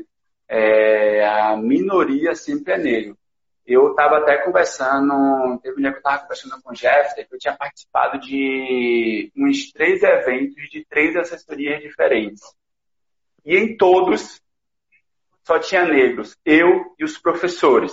É, 0.48 1.26
a 1.26 1.56
minoria 1.56 2.34
sempre 2.34 2.74
é 2.74 2.78
negro. 2.78 3.18
Eu 3.66 3.90
estava 3.90 4.18
até 4.18 4.36
conversando, 4.44 5.58
teve 5.60 5.78
um 5.78 5.80
dia 5.80 5.90
que 5.90 5.96
eu 5.96 6.00
estava 6.00 6.22
conversando 6.22 6.62
com 6.62 6.70
o 6.70 6.74
Jeff, 6.74 7.14
que 7.14 7.34
eu 7.34 7.38
tinha 7.38 7.56
participado 7.56 8.20
de 8.20 9.32
uns 9.36 9.72
três 9.72 10.02
eventos 10.02 10.68
de 10.70 10.84
três 10.88 11.16
assessorias 11.16 11.80
diferentes. 11.80 12.42
E 13.44 13.56
em 13.56 13.76
todos 13.76 14.43
só 15.44 15.58
tinha 15.58 15.84
negros, 15.84 16.36
eu 16.44 16.94
e 16.98 17.04
os 17.04 17.18
professores. 17.18 17.92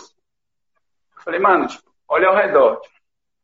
Eu 1.16 1.22
falei, 1.24 1.40
mano, 1.40 1.68
tipo, 1.68 1.92
olha 2.08 2.30
ao 2.30 2.36
redor. 2.36 2.80
Tipo, 2.80 2.96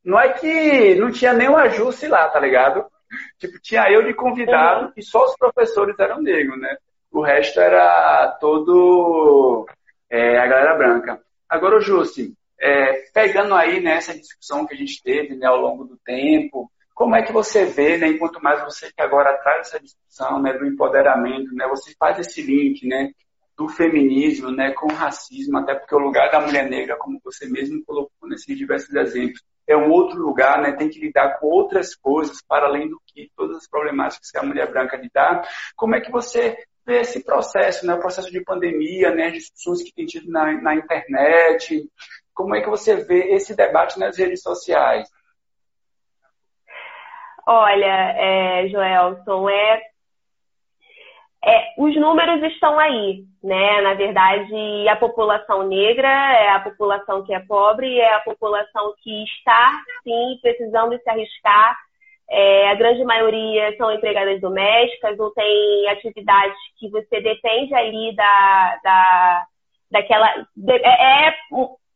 não 0.04 0.20
é 0.20 0.34
que 0.34 0.96
não 0.96 1.12
tinha 1.12 1.34
nenhum 1.34 1.58
ajuste 1.58 2.08
lá, 2.08 2.30
tá 2.30 2.40
ligado? 2.40 2.86
Tipo, 3.40 3.58
tinha 3.62 3.90
eu 3.90 4.04
de 4.04 4.14
convidado 4.14 4.92
e 4.98 5.02
só 5.02 5.24
os 5.24 5.36
professores 5.38 5.98
eram 5.98 6.22
negros, 6.22 6.60
né? 6.60 6.76
O 7.10 7.22
resto 7.22 7.60
era 7.60 8.38
todo 8.40 9.66
é, 10.10 10.38
a 10.38 10.46
galera 10.46 10.76
branca. 10.76 11.22
Agora, 11.48 11.80
Jussi, 11.80 12.34
é, 12.60 13.04
pegando 13.14 13.56
aí 13.56 13.80
nessa 13.80 14.14
né, 14.14 14.20
discussão 14.20 14.66
que 14.66 14.74
a 14.74 14.78
gente 14.78 15.02
teve 15.02 15.36
né, 15.36 15.48
ao 15.48 15.58
longo 15.58 15.86
do 15.86 15.98
tempo, 15.98 16.70
como 16.94 17.16
é 17.16 17.22
que 17.22 17.32
você 17.32 17.66
vê, 17.66 17.98
né, 17.98 18.08
enquanto 18.08 18.42
mais 18.42 18.62
você 18.64 18.92
que 18.92 19.02
agora 19.02 19.38
traz 19.38 19.68
essa 19.68 19.80
discussão 19.80 20.42
né, 20.42 20.54
do 20.54 20.66
empoderamento, 20.66 21.54
né, 21.54 21.68
você 21.68 21.94
faz 21.98 22.20
esse 22.20 22.42
link 22.42 22.86
né, 22.88 23.12
do 23.58 23.68
feminismo 23.68 24.52
né, 24.52 24.72
com 24.72 24.86
o 24.86 24.96
racismo, 24.96 25.58
até 25.58 25.74
porque 25.74 25.96
o 25.96 26.00
lugar 26.00 26.30
da 26.30 26.40
mulher 26.40 26.70
negra, 26.70 26.96
como 26.96 27.20
você 27.24 27.50
mesmo 27.50 27.84
colocou 27.84 28.30
nesses 28.30 28.56
diversos 28.56 28.94
exemplos, 28.94 29.42
é 29.68 29.76
um 29.76 29.90
outro 29.90 30.20
lugar, 30.22 30.62
né, 30.62 30.74
tem 30.74 30.88
que 30.90 31.00
lidar 31.00 31.40
com 31.40 31.48
outras 31.48 31.96
coisas 31.96 32.38
para 32.48 32.68
além 32.68 32.88
do 32.88 33.02
que 33.06 33.30
todas 33.36 33.58
as 33.58 33.68
problemáticas 33.68 34.30
que 34.30 34.38
a 34.38 34.44
mulher 34.44 34.70
branca 34.70 34.96
lidar. 34.96 35.42
Como 35.76 35.96
é 35.96 36.00
que 36.00 36.12
você 36.12 36.56
vê 36.86 37.02
esse 37.02 37.24
processo, 37.24 37.86
né, 37.86 37.96
o 37.96 38.00
processo 38.00 38.32
de 38.32 38.44
pandemia, 38.44 39.10
né, 39.14 39.26
as 39.26 39.34
discussões 39.34 39.84
que 39.84 39.94
tem 39.94 40.06
tido 40.06 40.32
na, 40.32 40.54
na 40.62 40.76
internet? 40.76 41.90
Como 42.34 42.56
é 42.56 42.62
que 42.62 42.70
você 42.70 42.96
vê 42.96 43.34
esse 43.34 43.56
debate 43.56 44.00
nas 44.00 44.18
redes 44.18 44.42
sociais? 44.42 45.10
Olha, 47.46 48.14
é, 48.16 48.68
Joelson, 48.68 49.50
é. 49.50 49.82
É, 51.46 51.74
os 51.78 51.96
números 51.96 52.44
estão 52.52 52.78
aí, 52.80 53.24
né? 53.44 53.82
Na 53.82 53.94
verdade, 53.94 54.88
a 54.90 54.96
população 54.96 55.68
negra 55.68 56.08
é 56.08 56.50
a 56.50 56.60
população 56.60 57.24
que 57.24 57.34
é 57.34 57.40
pobre, 57.40 58.00
é 58.00 58.14
a 58.16 58.20
população 58.22 58.94
que 59.02 59.24
está, 59.24 59.82
sim, 60.04 60.40
precisando 60.42 60.98
se 60.98 61.10
arriscar. 61.10 61.78
É, 62.30 62.70
a 62.70 62.76
grande 62.76 63.04
maioria 63.06 63.76
são 63.78 63.92
empregadas 63.92 64.42
domésticas 64.42 65.18
ou 65.18 65.32
tem 65.32 65.88
atividades 65.88 66.58
que 66.78 66.90
você 66.90 67.22
depende 67.22 67.74
ali 67.74 68.14
da, 68.16 68.80
da 68.84 69.46
daquela 69.90 70.28
é, 70.68 71.28
é, 71.30 71.34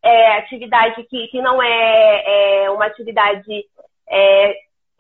é, 0.04 0.38
atividade 0.38 1.04
que, 1.04 1.28
que 1.28 1.42
não 1.42 1.62
é, 1.62 2.64
é 2.64 2.72
uma 2.72 2.86
atividade 2.86 3.66
é, 4.10 4.56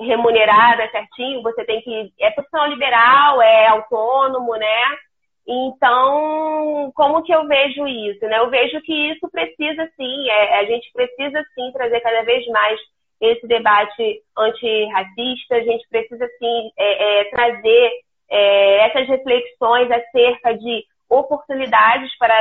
remunerada 0.05 0.89
certinho, 0.91 1.41
você 1.41 1.63
tem 1.65 1.81
que. 1.81 2.11
É 2.19 2.31
profissional 2.31 2.67
liberal, 2.67 3.41
é 3.41 3.67
autônomo, 3.67 4.55
né? 4.55 4.83
Então, 5.47 6.91
como 6.95 7.23
que 7.23 7.33
eu 7.33 7.47
vejo 7.47 7.87
isso? 7.87 8.25
Né? 8.25 8.37
Eu 8.37 8.49
vejo 8.49 8.79
que 8.81 8.93
isso 9.11 9.27
precisa 9.29 9.89
sim, 9.97 10.29
é, 10.29 10.59
a 10.59 10.65
gente 10.65 10.91
precisa 10.93 11.43
sim 11.55 11.71
trazer 11.73 11.99
cada 12.01 12.21
vez 12.23 12.45
mais 12.47 12.79
esse 13.19 13.45
debate 13.47 14.21
antirracista, 14.37 15.55
a 15.55 15.63
gente 15.63 15.87
precisa 15.89 16.27
sim 16.39 16.71
é, 16.77 17.21
é, 17.21 17.23
trazer 17.25 17.91
é, 18.29 18.87
essas 18.87 19.07
reflexões 19.07 19.91
acerca 19.91 20.57
de 20.57 20.83
oportunidades 21.09 22.15
para 22.17 22.33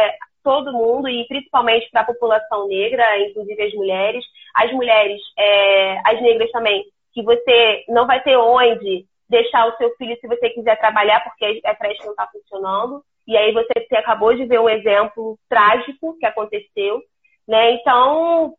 todo 0.42 0.72
mundo 0.72 1.08
e 1.08 1.26
principalmente 1.26 1.90
para 1.90 2.02
a 2.02 2.06
população 2.06 2.66
negra, 2.68 3.18
inclusive 3.26 3.62
as 3.62 3.74
mulheres. 3.74 4.24
As 4.54 4.72
mulheres, 4.72 5.20
é, 5.38 5.98
as 6.04 6.20
negras 6.22 6.50
também 6.50 6.84
que 7.12 7.22
você 7.22 7.84
não 7.88 8.06
vai 8.06 8.22
ter 8.22 8.36
onde 8.36 9.06
deixar 9.28 9.66
o 9.68 9.76
seu 9.76 9.94
filho 9.96 10.16
se 10.20 10.26
você 10.26 10.50
quiser 10.50 10.76
trabalhar, 10.78 11.22
porque 11.22 11.60
a 11.64 11.74
creche 11.74 12.04
não 12.04 12.10
está 12.10 12.26
funcionando. 12.26 13.02
E 13.26 13.36
aí 13.36 13.52
você, 13.52 13.86
você, 13.88 13.96
acabou 13.96 14.34
de 14.34 14.44
ver 14.44 14.58
um 14.58 14.68
exemplo 14.68 15.38
trágico 15.48 16.16
que 16.18 16.26
aconteceu. 16.26 17.00
Né? 17.46 17.74
Então, 17.74 18.54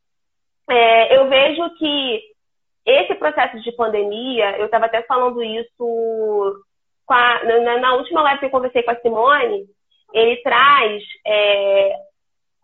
é, 0.70 1.18
eu 1.18 1.28
vejo 1.28 1.70
que 1.76 2.22
esse 2.86 3.14
processo 3.16 3.60
de 3.62 3.72
pandemia, 3.74 4.58
eu 4.58 4.66
estava 4.66 4.86
até 4.86 5.02
falando 5.04 5.44
isso 5.44 6.64
a, 7.10 7.44
na, 7.44 7.78
na, 7.78 7.94
última 7.96 8.22
live 8.22 8.40
que 8.40 8.46
eu 8.46 8.50
conversei 8.52 8.84
com 8.84 8.92
a 8.92 8.96
Simone, 8.96 9.66
ele 10.14 10.38
traz 10.38 11.04
é, 11.26 11.96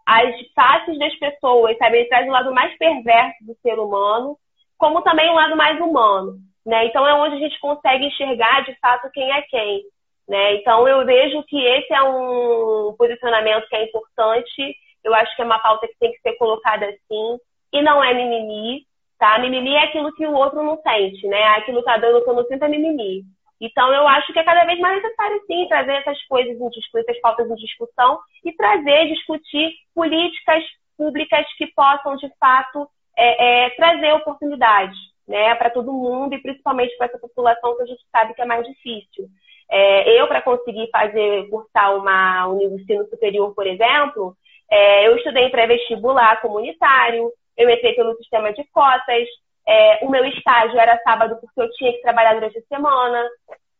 as 0.05 0.35
faces 0.55 0.97
das 0.97 1.13
pessoas, 1.19 1.77
sabe? 1.77 1.97
Ele 1.97 2.09
traz 2.09 2.27
o 2.27 2.31
lado 2.31 2.53
mais 2.53 2.75
perverso 2.77 3.45
do 3.45 3.55
ser 3.61 3.77
humano 3.77 4.37
como 4.77 5.01
também 5.01 5.29
um 5.29 5.35
lado 5.35 5.55
mais 5.55 5.79
humano. 5.79 6.37
Né? 6.65 6.85
Então 6.87 7.07
é 7.07 7.13
onde 7.13 7.35
a 7.35 7.39
gente 7.39 7.59
consegue 7.59 8.05
enxergar 8.05 8.65
de 8.65 8.77
fato 8.79 9.09
quem 9.11 9.31
é 9.31 9.41
quem. 9.43 9.83
Né? 10.27 10.55
Então 10.55 10.87
eu 10.87 11.05
vejo 11.05 11.41
que 11.43 11.57
esse 11.57 11.93
é 11.93 12.01
um 12.03 12.93
posicionamento 12.97 13.67
que 13.69 13.75
é 13.75 13.85
importante. 13.85 14.75
Eu 15.03 15.13
acho 15.15 15.33
que 15.35 15.41
é 15.41 15.45
uma 15.45 15.59
pauta 15.59 15.87
que 15.87 15.97
tem 15.97 16.11
que 16.11 16.19
ser 16.19 16.33
colocada 16.33 16.85
assim. 16.85 17.39
E 17.71 17.81
não 17.81 18.03
é 18.03 18.13
mimimi, 18.13 18.85
tá? 19.17 19.39
Mimimi 19.39 19.75
é 19.75 19.85
aquilo 19.85 20.13
que 20.13 20.25
o 20.25 20.33
outro 20.33 20.61
não 20.63 20.77
sente, 20.81 21.25
né? 21.27 21.43
Aquilo 21.55 21.79
que 21.79 21.85
tá 21.85 21.99
que 21.99 22.05
eu 22.05 22.33
não 22.33 22.45
sinto 22.45 22.63
é 22.63 22.67
mimimi. 22.67 23.23
Então 23.59 23.91
eu 23.93 24.07
acho 24.07 24.31
que 24.33 24.39
é 24.39 24.43
cada 24.43 24.65
vez 24.65 24.79
mais 24.79 25.01
necessário 25.01 25.41
sim 25.47 25.67
trazer 25.67 25.93
essas 25.93 26.21
coisas 26.27 26.59
em 26.59 26.69
discussão, 26.69 27.01
essas 27.01 27.21
pautas 27.21 27.49
em 27.49 27.55
discussão 27.55 28.19
e 28.43 28.51
trazer, 28.53 29.07
discutir 29.07 29.73
políticas 29.95 30.63
públicas 30.97 31.45
que 31.57 31.67
possam 31.67 32.15
de 32.17 32.29
fato 32.39 32.87
é, 33.17 33.65
é 33.65 33.69
trazer 33.71 34.13
oportunidades 34.13 34.97
né, 35.27 35.55
para 35.55 35.69
todo 35.69 35.91
mundo 35.91 36.33
e 36.33 36.41
principalmente 36.41 36.95
para 36.97 37.07
essa 37.07 37.19
população 37.19 37.75
que 37.75 37.83
a 37.83 37.85
gente 37.85 38.01
sabe 38.11 38.33
que 38.33 38.41
é 38.41 38.45
mais 38.45 38.65
difícil. 38.65 39.27
É, 39.69 40.21
eu, 40.21 40.27
para 40.27 40.41
conseguir 40.41 40.89
fazer, 40.89 41.49
cursar 41.49 41.97
uma, 41.97 42.47
um 42.47 42.75
ensino 42.75 43.05
superior, 43.09 43.53
por 43.53 43.67
exemplo, 43.67 44.35
é, 44.71 45.07
eu 45.07 45.17
estudei 45.17 45.49
pré-vestibular 45.49 46.39
comunitário, 46.41 47.31
eu 47.57 47.69
entrei 47.69 47.93
pelo 47.93 48.15
sistema 48.15 48.53
de 48.53 48.63
cotas, 48.71 49.27
é, 49.67 50.05
o 50.05 50.09
meu 50.09 50.23
estágio 50.25 50.79
era 50.79 51.01
sábado 51.03 51.37
porque 51.41 51.59
eu 51.59 51.69
tinha 51.71 51.91
que 51.91 52.01
trabalhar 52.01 52.35
durante 52.35 52.57
a 52.57 52.61
semana, 52.61 53.27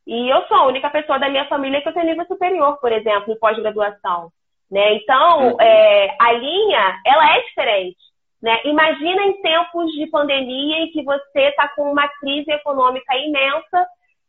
e 0.06 0.30
eu 0.30 0.42
sou 0.48 0.58
a 0.58 0.68
única 0.68 0.90
pessoa 0.90 1.20
da 1.20 1.30
minha 1.30 1.46
família 1.48 1.82
que 1.82 1.88
eu 1.88 1.94
tenho 1.94 2.06
nível 2.06 2.26
superior, 2.26 2.78
por 2.80 2.92
exemplo, 2.92 3.32
em 3.32 3.40
pós-graduação. 3.40 4.30
Né? 4.70 4.96
Então, 4.96 5.52
uhum. 5.52 5.62
é, 5.62 6.16
a 6.20 6.32
linha, 6.34 7.02
ela 7.06 7.38
é 7.38 7.42
diferente. 7.42 8.07
Né? 8.48 8.62
Imagina 8.64 9.24
em 9.24 9.42
tempos 9.42 9.92
de 9.92 10.08
pandemia 10.08 10.78
em 10.78 10.92
que 10.92 11.04
você 11.04 11.50
está 11.50 11.68
com 11.68 11.92
uma 11.92 12.08
crise 12.08 12.50
econômica 12.50 13.14
imensa 13.14 13.86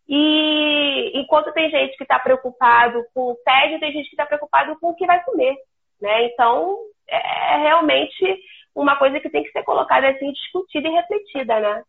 e 0.08 1.12
enquanto 1.20 1.52
tem 1.52 1.70
gente 1.70 1.96
que 1.96 2.02
está 2.02 2.18
preocupado 2.18 3.00
com 3.14 3.30
o 3.30 3.36
tédio, 3.44 3.78
tem 3.78 3.92
gente 3.92 4.08
que 4.08 4.16
está 4.16 4.26
preocupado 4.26 4.76
com 4.80 4.88
o 4.88 4.94
que 4.96 5.06
vai 5.06 5.22
comer. 5.22 5.54
Né? 6.00 6.24
Então, 6.24 6.78
é 7.08 7.58
realmente 7.58 8.42
uma 8.74 8.96
coisa 8.96 9.20
que 9.20 9.30
tem 9.30 9.44
que 9.44 9.52
ser 9.52 9.62
colocada 9.62 10.08
assim, 10.08 10.32
discutida 10.32 10.88
e 10.88 10.90
refletida, 10.90 11.60
né? 11.60 11.82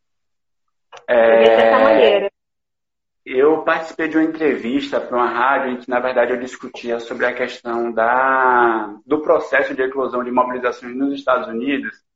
É... 1.07 1.39
Dessa 1.39 1.80
maneira. 1.80 2.32
Eu 3.25 3.63
participei 3.63 4.07
de 4.07 4.17
uma 4.17 4.30
entrevista 4.30 5.01
para 5.01 5.17
uma 5.17 5.30
rádio 5.30 5.71
em 5.71 5.77
que, 5.77 5.89
na 5.89 5.99
verdade, 5.99 6.32
eu 6.32 6.39
discutia 6.39 6.99
sobre 6.99 7.25
a 7.25 7.34
questão 7.34 7.91
da, 7.91 8.95
do 9.03 9.19
processo 9.19 9.73
de 9.73 9.82
eclosão 9.82 10.23
de 10.23 10.30
mobilizações 10.30 10.95
nos 10.95 11.13
Estados 11.13 11.47
Unidos 11.47 12.07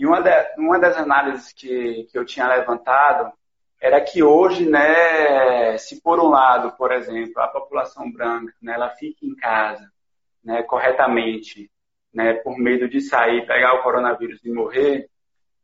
e 0.00 0.06
uma, 0.06 0.22
de, 0.22 0.30
uma 0.56 0.78
das 0.78 0.96
análises 0.96 1.52
que, 1.52 2.04
que 2.10 2.18
eu 2.18 2.24
tinha 2.24 2.48
levantado 2.48 3.30
era 3.78 4.00
que 4.00 4.22
hoje, 4.22 4.66
né, 4.66 5.76
se 5.76 6.00
por 6.00 6.18
um 6.18 6.30
lado, 6.30 6.74
por 6.78 6.90
exemplo, 6.90 7.38
a 7.42 7.48
população 7.48 8.10
branca, 8.10 8.54
né, 8.62 8.72
ela 8.72 8.88
fica 8.88 9.26
em 9.26 9.34
casa, 9.36 9.86
né, 10.42 10.62
corretamente, 10.62 11.70
né, 12.14 12.32
por 12.32 12.58
medo 12.58 12.88
de 12.88 13.02
sair, 13.02 13.46
pegar 13.46 13.74
o 13.74 13.82
coronavírus 13.82 14.42
e 14.42 14.50
morrer, 14.50 15.06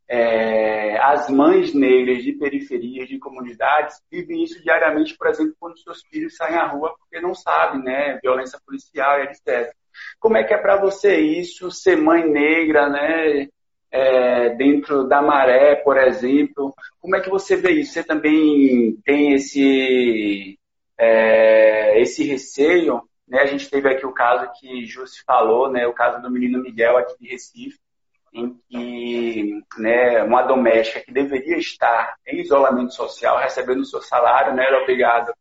é, 0.07 0.99
as 0.99 1.29
mães 1.31 1.73
negras 1.73 2.23
de 2.23 2.33
periferias, 2.33 3.07
de 3.07 3.17
comunidades, 3.17 3.99
vivem 4.11 4.43
isso 4.43 4.61
diariamente, 4.61 5.17
por 5.17 5.27
exemplo, 5.27 5.55
quando 5.59 5.79
seus 5.79 6.03
filhos 6.11 6.35
saem 6.35 6.57
à 6.57 6.67
rua 6.67 6.93
porque 6.99 7.19
não 7.19 7.33
sabem, 7.33 7.81
né, 7.81 8.19
violência 8.21 8.59
policial, 8.63 9.19
etc. 9.23 9.73
Como 10.19 10.37
é 10.37 10.43
que 10.43 10.53
é 10.53 10.57
para 10.59 10.79
você 10.79 11.17
isso, 11.19 11.71
ser 11.71 11.97
mãe 11.97 12.23
negra, 12.23 12.87
né, 12.87 13.47
é, 13.91 14.49
dentro 14.55 15.07
da 15.07 15.21
maré, 15.21 15.75
por 15.75 15.97
exemplo. 15.97 16.73
Como 16.99 17.15
é 17.15 17.21
que 17.21 17.29
você 17.29 17.55
vê 17.55 17.71
isso? 17.71 17.93
Você 17.93 18.03
também 18.03 18.97
tem 19.05 19.33
esse, 19.33 20.57
é, 20.97 21.99
esse 22.01 22.23
receio? 22.23 23.01
Né? 23.27 23.41
A 23.41 23.45
gente 23.45 23.69
teve 23.69 23.89
aqui 23.89 24.05
o 24.05 24.13
caso 24.13 24.51
que 24.59 24.85
Júcio 24.85 25.23
falou, 25.25 25.71
né? 25.71 25.85
o 25.87 25.93
caso 25.93 26.21
do 26.21 26.31
menino 26.31 26.61
Miguel 26.61 26.97
aqui 26.97 27.15
de 27.19 27.29
Recife, 27.29 27.79
em 28.33 28.55
que 28.69 29.63
né, 29.79 30.21
uma 30.23 30.43
doméstica 30.43 31.01
que 31.01 31.11
deveria 31.11 31.57
estar 31.57 32.15
em 32.27 32.41
isolamento 32.41 32.93
social, 32.93 33.37
recebendo 33.37 33.81
o 33.81 33.85
seu 33.85 34.01
salário, 34.01 34.53
né, 34.53 34.65
era 34.65 34.81
obrigada 34.81 35.33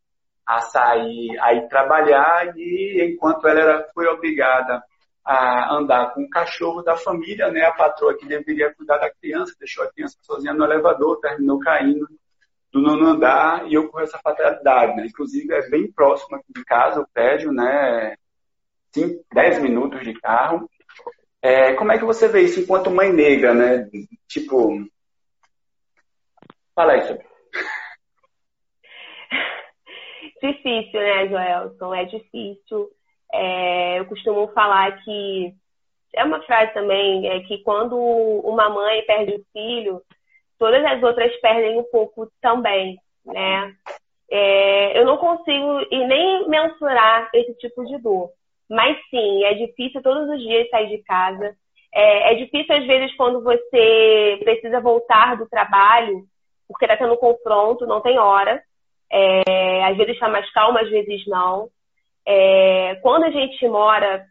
a 0.47 0.61
sair, 0.61 1.36
a 1.40 1.53
ir 1.53 1.68
trabalhar 1.68 2.57
e 2.57 3.12
enquanto 3.12 3.47
ela 3.49 3.61
era, 3.61 3.88
foi 3.92 4.07
obrigada 4.07 4.82
a 5.27 5.74
andar 5.74 6.14
com 6.14 6.22
o 6.22 6.31
cachorro 6.31 6.83
da 6.83 6.97
família, 6.97 7.51
né? 7.51 7.62
A 7.62 7.72
patroa 7.72 8.16
que 8.16 8.24
deveria 8.24 8.72
cuidar 8.72 8.99
da 8.99 9.11
criança, 9.11 9.57
deixou 9.59 9.83
a 9.83 9.93
criança 9.93 10.16
sozinha 10.22 10.55
no 10.55 10.64
elevador, 10.64 11.18
terminou 11.18 11.59
caindo 11.59 12.07
do 12.70 12.81
nono 12.81 13.09
andar 13.09 13.68
e 13.68 13.77
ocorreu 13.77 14.05
essa 14.05 14.18
fatalidade, 14.18 14.95
né? 14.95 15.07
Inclusive 15.07 15.53
é 15.53 15.68
bem 15.68 15.91
próximo 15.91 16.37
aqui 16.37 16.53
de 16.55 16.64
casa, 16.64 17.01
o 17.01 17.09
prédio, 17.12 17.51
né? 17.51 18.14
5, 18.95 19.24
10 19.35 19.62
minutos 19.62 20.01
de 20.05 20.14
carro. 20.14 20.70
É, 21.43 21.74
como 21.74 21.91
é 21.91 21.99
que 21.99 22.05
você 22.05 22.29
vê 22.29 22.43
isso 22.43 22.61
enquanto 22.61 22.89
mãe 22.89 23.12
negra, 23.12 23.53
né? 23.53 23.91
Tipo, 24.29 24.87
fala 26.72 26.93
aí 26.93 27.03
sobre. 27.03 27.27
Difícil, 30.41 31.01
né, 31.01 31.29
Joelson? 31.29 31.95
É 31.95 32.05
difícil. 32.05 32.91
É, 33.37 33.99
eu 33.99 34.07
costumo 34.07 34.49
falar 34.49 35.03
que 35.03 35.55
é 36.14 36.24
uma 36.24 36.43
frase 36.43 36.72
também 36.72 37.28
é 37.28 37.41
que 37.41 37.59
quando 37.59 37.97
uma 37.97 38.70
mãe 38.70 39.03
perde 39.03 39.34
o 39.34 39.45
filho, 39.53 40.01
todas 40.59 40.84
as 40.84 41.03
outras 41.03 41.34
perdem 41.41 41.78
um 41.78 41.84
pouco 41.84 42.30
também, 42.41 42.99
né? 43.24 43.74
É, 44.30 44.99
eu 44.99 45.05
não 45.05 45.18
consigo 45.18 45.87
e 45.91 46.07
nem 46.07 46.49
mensurar 46.49 47.30
esse 47.32 47.55
tipo 47.59 47.84
de 47.84 47.99
dor, 47.99 48.30
mas 48.68 48.99
sim, 49.11 49.45
é 49.45 49.55
difícil 49.55 50.03
todos 50.03 50.28
os 50.28 50.41
dias 50.41 50.68
sair 50.70 50.89
de 50.89 50.99
casa. 51.05 51.55
É, 51.95 52.32
é 52.32 52.34
difícil 52.34 52.74
às 52.74 52.87
vezes 52.87 53.14
quando 53.16 53.43
você 53.43 54.41
precisa 54.43 54.80
voltar 54.80 55.37
do 55.37 55.49
trabalho, 55.49 56.24
porque 56.66 56.84
está 56.84 56.97
tendo 56.97 57.16
confronto, 57.16 57.87
não 57.87 58.01
tem 58.01 58.18
hora. 58.18 58.62
É, 59.11 59.84
às 59.84 59.97
vezes 59.97 60.14
está 60.14 60.28
mais 60.28 60.51
calma, 60.53 60.80
às 60.80 60.91
vezes 60.91 61.24
não. 61.26 61.68
É, 62.27 62.97
quando 62.97 63.24
a 63.24 63.31
gente 63.31 63.66
mora 63.68 64.27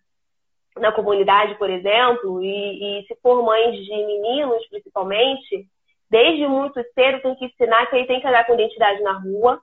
na 0.77 0.91
comunidade, 0.91 1.55
por 1.55 1.69
exemplo, 1.69 2.43
e, 2.43 2.99
e, 2.99 3.07
se 3.07 3.15
for 3.21 3.41
mães 3.43 3.77
de 3.77 3.89
meninos, 3.89 4.67
principalmente, 4.67 5.65
desde 6.09 6.45
muito 6.47 6.83
cedo 6.93 7.21
tem 7.21 7.35
que 7.35 7.45
ensinar 7.45 7.85
que 7.85 7.95
ele 7.95 8.07
tem 8.07 8.19
que 8.19 8.27
andar 8.27 8.45
com 8.45 8.53
identidade 8.53 9.01
na 9.01 9.13
rua, 9.13 9.61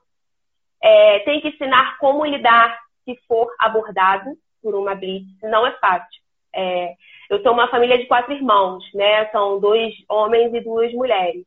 é, 0.81 1.19
tem 1.19 1.39
que 1.39 1.49
ensinar 1.49 1.97
como 1.99 2.25
lidar 2.25 2.77
se 3.05 3.15
for 3.27 3.53
abordado 3.59 4.31
por 4.61 4.73
uma 4.75 4.95
blitz, 4.95 5.27
não 5.43 5.67
é 5.67 5.71
fácil. 5.73 6.21
É, 6.55 6.93
eu 7.29 7.41
sou 7.41 7.51
uma 7.51 7.67
família 7.67 7.97
de 7.97 8.05
quatro 8.05 8.33
irmãos, 8.33 8.83
né? 8.93 9.25
São 9.31 9.59
dois 9.59 9.93
homens 10.09 10.53
e 10.53 10.61
duas 10.61 10.91
mulheres. 10.93 11.45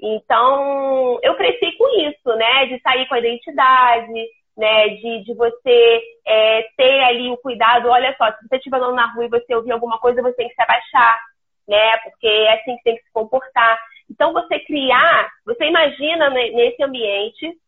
Então, 0.00 1.18
eu 1.22 1.34
cresci 1.36 1.72
com 1.76 1.88
isso, 2.00 2.36
né? 2.36 2.66
De 2.66 2.80
sair 2.80 3.06
com 3.08 3.14
a 3.14 3.18
identidade, 3.18 4.12
né? 4.56 4.88
De, 4.88 5.24
de 5.24 5.34
você 5.34 6.02
é, 6.26 6.62
ter 6.76 7.02
ali 7.04 7.30
o 7.30 7.36
cuidado. 7.36 7.88
Olha 7.88 8.14
só, 8.16 8.30
se 8.32 8.48
você 8.48 8.56
estiver 8.56 8.76
andando 8.76 8.94
na 8.94 9.12
rua 9.12 9.26
e 9.26 9.30
você 9.30 9.54
ouvir 9.54 9.72
alguma 9.72 9.98
coisa, 9.98 10.22
você 10.22 10.36
tem 10.36 10.48
que 10.48 10.54
se 10.54 10.62
abaixar, 10.62 11.20
né? 11.68 11.96
Porque 11.98 12.26
é 12.26 12.54
assim 12.54 12.76
que 12.76 12.82
tem 12.84 12.96
que 12.96 13.02
se 13.02 13.12
comportar. 13.12 13.78
Então, 14.10 14.32
você 14.32 14.58
criar, 14.60 15.30
você 15.44 15.64
imagina 15.64 16.30
nesse 16.30 16.82
ambiente 16.82 17.58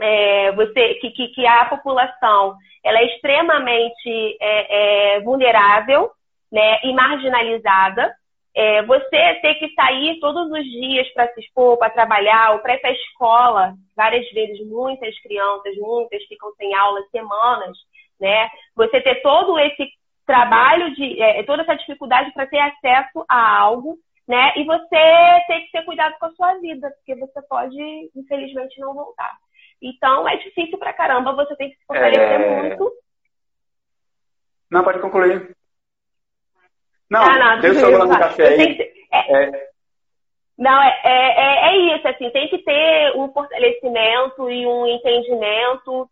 é, 0.00 0.52
você, 0.52 0.94
que, 0.94 1.10
que, 1.10 1.28
que, 1.28 1.46
a 1.46 1.66
população 1.66 2.56
ela 2.82 2.98
é 2.98 3.04
extremamente 3.04 4.38
é, 4.40 5.16
é, 5.16 5.20
vulnerável 5.20 6.10
né, 6.50 6.80
e 6.82 6.92
marginalizada. 6.92 8.12
É, 8.54 8.82
você 8.82 9.34
ter 9.40 9.54
que 9.54 9.72
sair 9.74 10.18
todos 10.18 10.50
os 10.50 10.64
dias 10.64 11.08
para 11.12 11.32
se 11.32 11.40
expor, 11.40 11.78
para 11.78 11.90
trabalhar, 11.90 12.52
ou 12.52 12.58
para 12.58 12.74
ir 12.74 12.78
para 12.80 12.90
a 12.90 12.94
escola, 12.94 13.74
várias 13.96 14.28
vezes, 14.32 14.66
muitas 14.66 15.18
crianças, 15.20 15.76
muitas 15.76 16.24
ficam 16.24 16.52
sem 16.54 16.74
aula 16.74 17.00
semanas, 17.10 17.78
né? 18.20 18.48
Você 18.74 19.00
ter 19.00 19.22
todo 19.22 19.58
esse 19.58 19.88
trabalho 20.26 20.94
de, 20.94 21.20
é, 21.22 21.42
toda 21.44 21.62
essa 21.62 21.76
dificuldade 21.76 22.32
para 22.32 22.46
ter 22.46 22.58
acesso 22.58 23.24
a 23.28 23.58
algo, 23.58 23.98
né? 24.26 24.52
E 24.56 24.64
você 24.64 25.44
ter 25.46 25.60
que 25.62 25.72
ter 25.72 25.84
cuidado 25.84 26.16
com 26.18 26.26
a 26.26 26.32
sua 26.32 26.54
vida, 26.58 26.90
porque 26.90 27.14
você 27.14 27.42
pode, 27.42 28.10
infelizmente, 28.14 28.80
não 28.80 28.94
voltar. 28.94 29.32
Então, 29.82 30.28
é 30.28 30.36
difícil 30.36 30.78
pra 30.78 30.92
caramba, 30.92 31.34
você 31.34 31.56
tem 31.56 31.70
que 31.70 31.76
se 31.76 31.86
fortalecer 31.86 32.40
é... 32.40 32.62
muito. 32.62 32.92
Não, 34.70 34.84
pode 34.84 35.00
concluir. 35.00 35.56
Não, 37.10 37.22
ah, 37.22 37.56
não 37.56 37.60
deu 37.60 37.74
seu 37.74 37.98
no 37.98 38.18
café 38.18 38.48
aí. 38.48 38.76
Que... 38.76 38.92
É... 39.12 39.44
É... 39.44 39.70
Não, 40.56 40.82
é, 40.82 41.00
é, 41.04 41.68
é, 41.68 41.96
isso, 41.96 42.06
assim, 42.06 42.28
tem 42.30 42.48
que 42.48 42.58
ter 42.58 43.16
um 43.16 43.32
fortalecimento 43.32 44.50
e 44.50 44.66
um 44.66 44.86
entendimento 44.86 46.08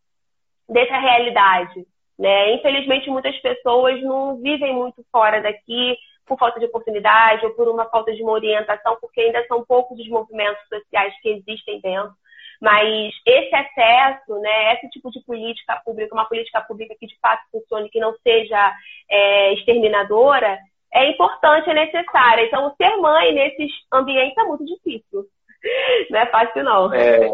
dessa 0.67 0.97
realidade, 0.99 1.87
né? 2.19 2.55
Infelizmente, 2.55 3.11
muitas 3.11 3.39
pessoas 3.41 4.03
não 4.03 4.39
vivem 4.39 4.75
muito 4.75 5.05
fora 5.13 5.43
daqui 5.43 5.99
por 6.27 6.39
falta 6.39 6.59
de 6.59 6.67
oportunidade 6.67 7.45
ou 7.45 7.53
por 7.55 7.69
uma 7.69 7.87
falta 7.91 8.13
de 8.13 8.23
uma 8.23 8.33
orientação, 8.33 8.97
porque 9.01 9.21
ainda 9.21 9.47
são 9.47 9.65
poucos 9.65 9.99
os 9.99 10.09
movimentos 10.09 10.63
sociais 10.69 11.13
que 11.21 11.29
existem 11.29 11.81
dentro. 11.81 12.15
Mas 12.61 13.15
esse 13.25 13.55
acesso, 13.55 14.39
né, 14.41 14.75
esse 14.75 14.89
tipo 14.91 15.11
de 15.11 15.21
política 15.21 15.81
pública, 15.85 16.15
uma 16.15 16.27
política 16.27 16.61
pública 16.63 16.95
que 16.99 17.07
de 17.07 17.19
fato 17.21 17.43
funcione, 17.53 17.89
que 17.89 18.01
não 18.01 18.15
seja 18.23 18.73
é, 19.09 19.55
exterminadora, 19.55 20.59
é 20.93 21.11
importante, 21.11 21.71
é 21.71 21.75
necessária. 21.75 22.45
Então, 22.45 22.75
ser 22.77 22.97
mãe 22.97 23.35
nesses 23.35 23.71
ambientes 23.93 24.37
é 24.39 24.43
muito 24.45 24.65
difícil. 24.65 25.27
Não 26.11 26.21
é 26.21 26.27
fácil, 26.27 26.63
não. 26.63 26.95
É, 26.95 27.29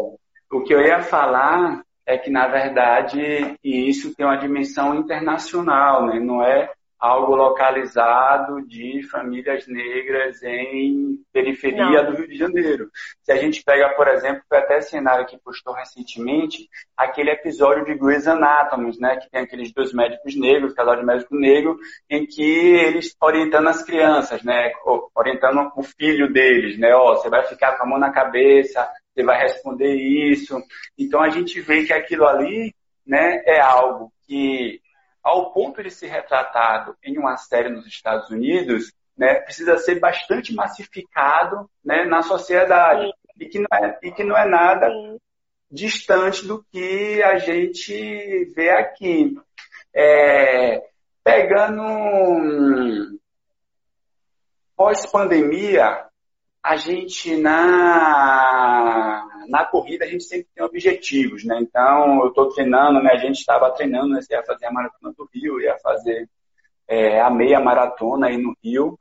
o 0.51 0.63
que 0.63 0.73
eu 0.73 0.81
ia 0.81 0.99
falar 1.01 1.81
é 2.05 2.17
que, 2.17 2.29
na 2.29 2.47
verdade, 2.47 3.57
isso 3.63 4.15
tem 4.15 4.25
uma 4.25 4.37
dimensão 4.37 4.95
internacional, 4.95 6.05
né? 6.05 6.19
não 6.19 6.43
é 6.43 6.71
algo 6.99 7.35
localizado 7.35 8.65
de 8.65 9.03
famílias 9.09 9.67
negras 9.67 10.41
em 10.43 11.19
periferia 11.31 12.03
Não. 12.03 12.11
do 12.11 12.17
Rio 12.17 12.27
de 12.27 12.37
Janeiro. 12.37 12.89
Se 13.21 13.31
a 13.31 13.35
gente 13.35 13.63
pega, 13.63 13.89
por 13.95 14.07
exemplo, 14.07 14.43
foi 14.47 14.57
até 14.57 14.81
cenário 14.81 15.25
que 15.25 15.37
postou 15.37 15.73
recentemente, 15.73 16.69
aquele 16.95 17.31
episódio 17.31 17.85
de 17.85 17.95
Grey's 17.95 18.27
Anatomy, 18.27 18.97
né, 18.99 19.17
que 19.17 19.29
tem 19.29 19.41
aqueles 19.41 19.73
dois 19.73 19.93
médicos 19.93 20.35
negros, 20.35 20.73
casal 20.73 20.95
de 20.95 21.05
médico 21.05 21.35
negro, 21.35 21.77
em 22.09 22.25
que 22.25 22.43
eles 22.43 23.15
orientando 23.21 23.67
as 23.67 23.83
crianças, 23.83 24.41
né, 24.43 24.71
orientando 25.13 25.71
o 25.75 25.83
filho 25.83 26.31
deles, 26.31 26.77
né, 26.79 26.93
ó, 26.95 27.15
você 27.15 27.29
vai 27.29 27.43
ficar 27.43 27.77
com 27.77 27.83
a 27.83 27.87
mão 27.87 27.99
na 27.99 28.11
cabeça, 28.11 28.87
você 29.13 29.23
vai 29.23 29.41
responder 29.41 29.93
isso. 29.93 30.61
Então 30.97 31.21
a 31.21 31.29
gente 31.29 31.59
vê 31.61 31.83
que 31.83 31.93
aquilo 31.93 32.25
ali, 32.25 32.73
né, 33.05 33.41
é 33.45 33.59
algo 33.59 34.11
que 34.27 34.81
ao 35.25 35.51
ponto 35.51 35.81
de 35.81 35.89
ser 35.89 36.05
retratado 36.07 36.95
em 37.03 37.17
uma 37.17 37.35
série 37.35 37.69
nos 37.69 37.87
Estados 37.87 38.29
Unidos, 38.29 38.93
né, 39.17 39.33
precisa 39.41 39.75
ser 39.79 39.99
bastante 39.99 40.53
massificado 40.53 41.67
né, 41.83 42.05
na 42.05 42.21
sociedade. 42.21 43.11
E 43.39 43.47
que, 43.47 43.57
não 43.57 43.67
é, 43.73 43.99
e 44.03 44.11
que 44.11 44.23
não 44.23 44.37
é 44.37 44.47
nada 44.47 44.87
distante 45.69 46.45
do 46.45 46.63
que 46.71 47.23
a 47.23 47.39
gente 47.39 48.45
vê 48.55 48.69
aqui. 48.69 49.35
É, 49.93 50.83
pegando 51.23 51.81
pós-pandemia, 54.75 56.05
a 56.61 56.75
gente 56.75 57.35
na, 57.35 59.24
na 59.47 59.65
corrida 59.65 60.05
a 60.05 60.07
gente 60.07 60.23
sempre 60.23 60.47
tem 60.53 60.63
objetivos, 60.63 61.43
né? 61.43 61.57
Então 61.61 62.21
eu 62.21 62.27
estou 62.29 62.49
treinando, 62.49 63.01
né? 63.01 63.11
A 63.11 63.17
gente 63.17 63.39
estava 63.39 63.71
treinando, 63.71 64.09
né? 64.09 64.19
Ia 64.29 64.43
fazer 64.43 64.65
a 64.65 64.71
maratona 64.71 65.13
do 65.17 65.29
Rio, 65.33 65.61
ia 65.61 65.77
fazer 65.79 66.29
é, 66.87 67.19
a 67.19 67.29
meia 67.29 67.59
maratona 67.59 68.27
aí 68.27 68.37
no 68.37 68.55
Rio. 68.63 68.99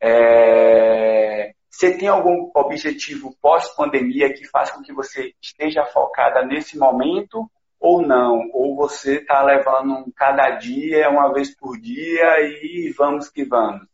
É, 0.00 1.52
você 1.70 1.96
tem 1.96 2.08
algum 2.08 2.50
objetivo 2.54 3.34
pós-pandemia 3.40 4.32
que 4.32 4.44
faz 4.46 4.70
com 4.70 4.82
que 4.82 4.92
você 4.92 5.32
esteja 5.40 5.84
focada 5.86 6.44
nesse 6.44 6.78
momento 6.78 7.50
ou 7.80 8.02
não? 8.02 8.48
Ou 8.52 8.76
você 8.76 9.16
está 9.16 9.42
levando 9.42 9.92
um 9.94 10.12
cada 10.14 10.50
dia, 10.50 11.08
uma 11.10 11.32
vez 11.32 11.54
por 11.56 11.80
dia 11.80 12.40
e 12.40 12.92
vamos 12.96 13.28
que 13.28 13.44
vamos? 13.44 13.86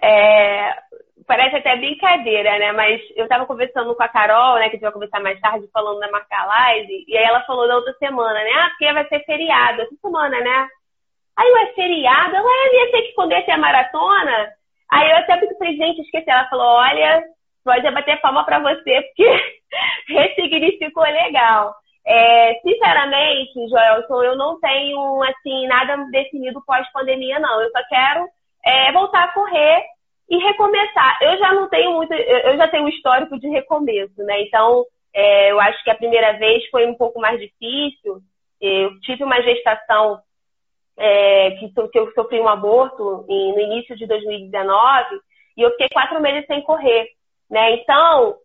É, 0.00 0.70
parece 1.26 1.56
até 1.56 1.76
brincadeira, 1.76 2.58
né? 2.58 2.72
Mas 2.72 3.00
eu 3.16 3.28
tava 3.28 3.46
conversando 3.46 3.94
com 3.94 4.02
a 4.02 4.08
Carol, 4.08 4.56
né? 4.56 4.68
Que 4.68 4.68
a 4.68 4.72
gente 4.72 4.82
vai 4.82 4.92
conversar 4.92 5.20
mais 5.20 5.40
tarde, 5.40 5.68
falando 5.72 5.98
da 5.98 6.10
marca 6.10 6.44
live. 6.44 7.04
E 7.08 7.16
aí 7.16 7.24
ela 7.24 7.42
falou 7.42 7.66
da 7.66 7.76
outra 7.76 7.92
semana, 7.94 8.34
né? 8.34 8.50
Ah, 8.54 8.68
porque 8.70 8.92
vai 8.92 9.08
ser 9.08 9.24
feriado. 9.24 9.82
Essa 9.82 9.96
semana, 10.00 10.40
né? 10.40 10.68
Aí, 11.36 11.52
ué, 11.52 11.66
feriado? 11.74 12.36
Ela 12.36 12.74
ia 12.74 12.90
ter 12.92 13.02
que 13.02 13.08
esconder 13.08 13.44
ser 13.44 13.52
a 13.52 13.58
maratona? 13.58 14.48
Aí 14.90 15.10
eu 15.10 15.16
até 15.18 15.38
falei, 15.58 15.76
gente, 15.76 16.00
esqueci. 16.00 16.30
Ela 16.30 16.48
falou, 16.48 16.66
olha, 16.66 17.22
pode 17.64 17.90
bater 17.90 18.20
palma 18.20 18.44
pra 18.44 18.58
você, 18.60 19.02
porque 19.02 19.42
ressignificou 20.08 21.02
legal. 21.02 21.74
É, 22.06 22.54
sinceramente, 22.62 23.68
Joelson, 23.68 24.22
eu 24.22 24.36
não 24.36 24.60
tenho, 24.60 25.22
assim, 25.24 25.66
nada 25.66 25.96
definido 26.12 26.62
pós-pandemia, 26.64 27.40
não. 27.40 27.60
Eu 27.60 27.70
só 27.70 27.82
quero 27.88 28.28
é, 28.64 28.92
voltar 28.92 29.24
a 29.24 29.32
correr 29.32 29.95
e 30.28 30.36
recomeçar. 30.38 31.18
Eu 31.22 31.38
já 31.38 31.52
não 31.52 31.68
tenho 31.68 31.92
muito, 31.92 32.12
eu 32.12 32.56
já 32.56 32.68
tenho 32.68 32.84
um 32.84 32.88
histórico 32.88 33.38
de 33.38 33.48
recomeço, 33.48 34.22
né? 34.24 34.42
Então, 34.42 34.84
é, 35.14 35.50
eu 35.52 35.60
acho 35.60 35.82
que 35.82 35.90
a 35.90 35.94
primeira 35.94 36.32
vez 36.32 36.68
foi 36.68 36.86
um 36.86 36.94
pouco 36.94 37.20
mais 37.20 37.40
difícil. 37.40 38.20
Eu 38.60 38.98
tive 39.00 39.22
uma 39.22 39.40
gestação 39.42 40.20
é, 40.96 41.50
que, 41.52 41.68
que, 41.68 41.98
eu 41.98 42.12
sofri 42.12 42.40
um 42.40 42.48
aborto 42.48 43.24
em, 43.28 43.52
no 43.52 43.60
início 43.60 43.96
de 43.96 44.06
2019 44.06 45.20
e 45.56 45.62
eu 45.62 45.70
fiquei 45.72 45.88
quatro 45.90 46.20
meses 46.20 46.46
sem 46.46 46.62
correr, 46.62 47.08
né? 47.50 47.74
Então, 47.74 48.36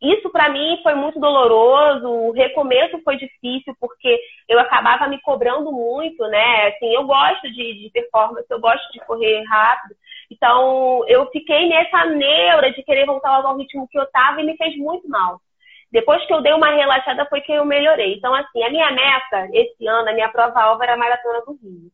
isso 0.00 0.30
para 0.30 0.48
mim 0.48 0.80
foi 0.82 0.94
muito 0.94 1.18
doloroso, 1.18 2.08
o 2.08 2.30
recomeço 2.30 3.00
foi 3.02 3.16
difícil 3.16 3.74
porque 3.80 4.20
eu 4.48 4.58
acabava 4.60 5.08
me 5.08 5.20
cobrando 5.20 5.72
muito, 5.72 6.22
né? 6.28 6.68
Assim, 6.68 6.94
eu 6.94 7.04
gosto 7.04 7.50
de, 7.50 7.82
de 7.82 7.90
performance, 7.92 8.46
eu 8.48 8.60
gosto 8.60 8.92
de 8.92 9.00
correr 9.00 9.42
rápido, 9.44 9.96
então, 10.30 11.04
eu 11.08 11.26
fiquei 11.30 11.68
nessa 11.68 12.04
neura 12.04 12.70
de 12.72 12.82
querer 12.82 13.06
voltar 13.06 13.30
ao 13.30 13.56
ritmo 13.56 13.88
que 13.90 13.98
eu 13.98 14.04
estava 14.04 14.40
e 14.40 14.44
me 14.44 14.56
fez 14.56 14.76
muito 14.76 15.08
mal. 15.08 15.40
Depois 15.90 16.24
que 16.26 16.34
eu 16.34 16.42
dei 16.42 16.52
uma 16.52 16.70
relaxada 16.70 17.26
foi 17.26 17.40
que 17.40 17.52
eu 17.52 17.64
melhorei. 17.64 18.14
Então, 18.14 18.34
assim, 18.34 18.62
a 18.62 18.68
minha 18.68 18.90
meta 18.92 19.48
esse 19.52 19.86
ano, 19.86 20.10
a 20.10 20.12
minha 20.12 20.28
prova-alvo 20.28 20.82
era 20.82 20.94
a 20.94 20.98
Maratona 20.98 21.40
do 21.40 21.52
Rio. 21.52 21.90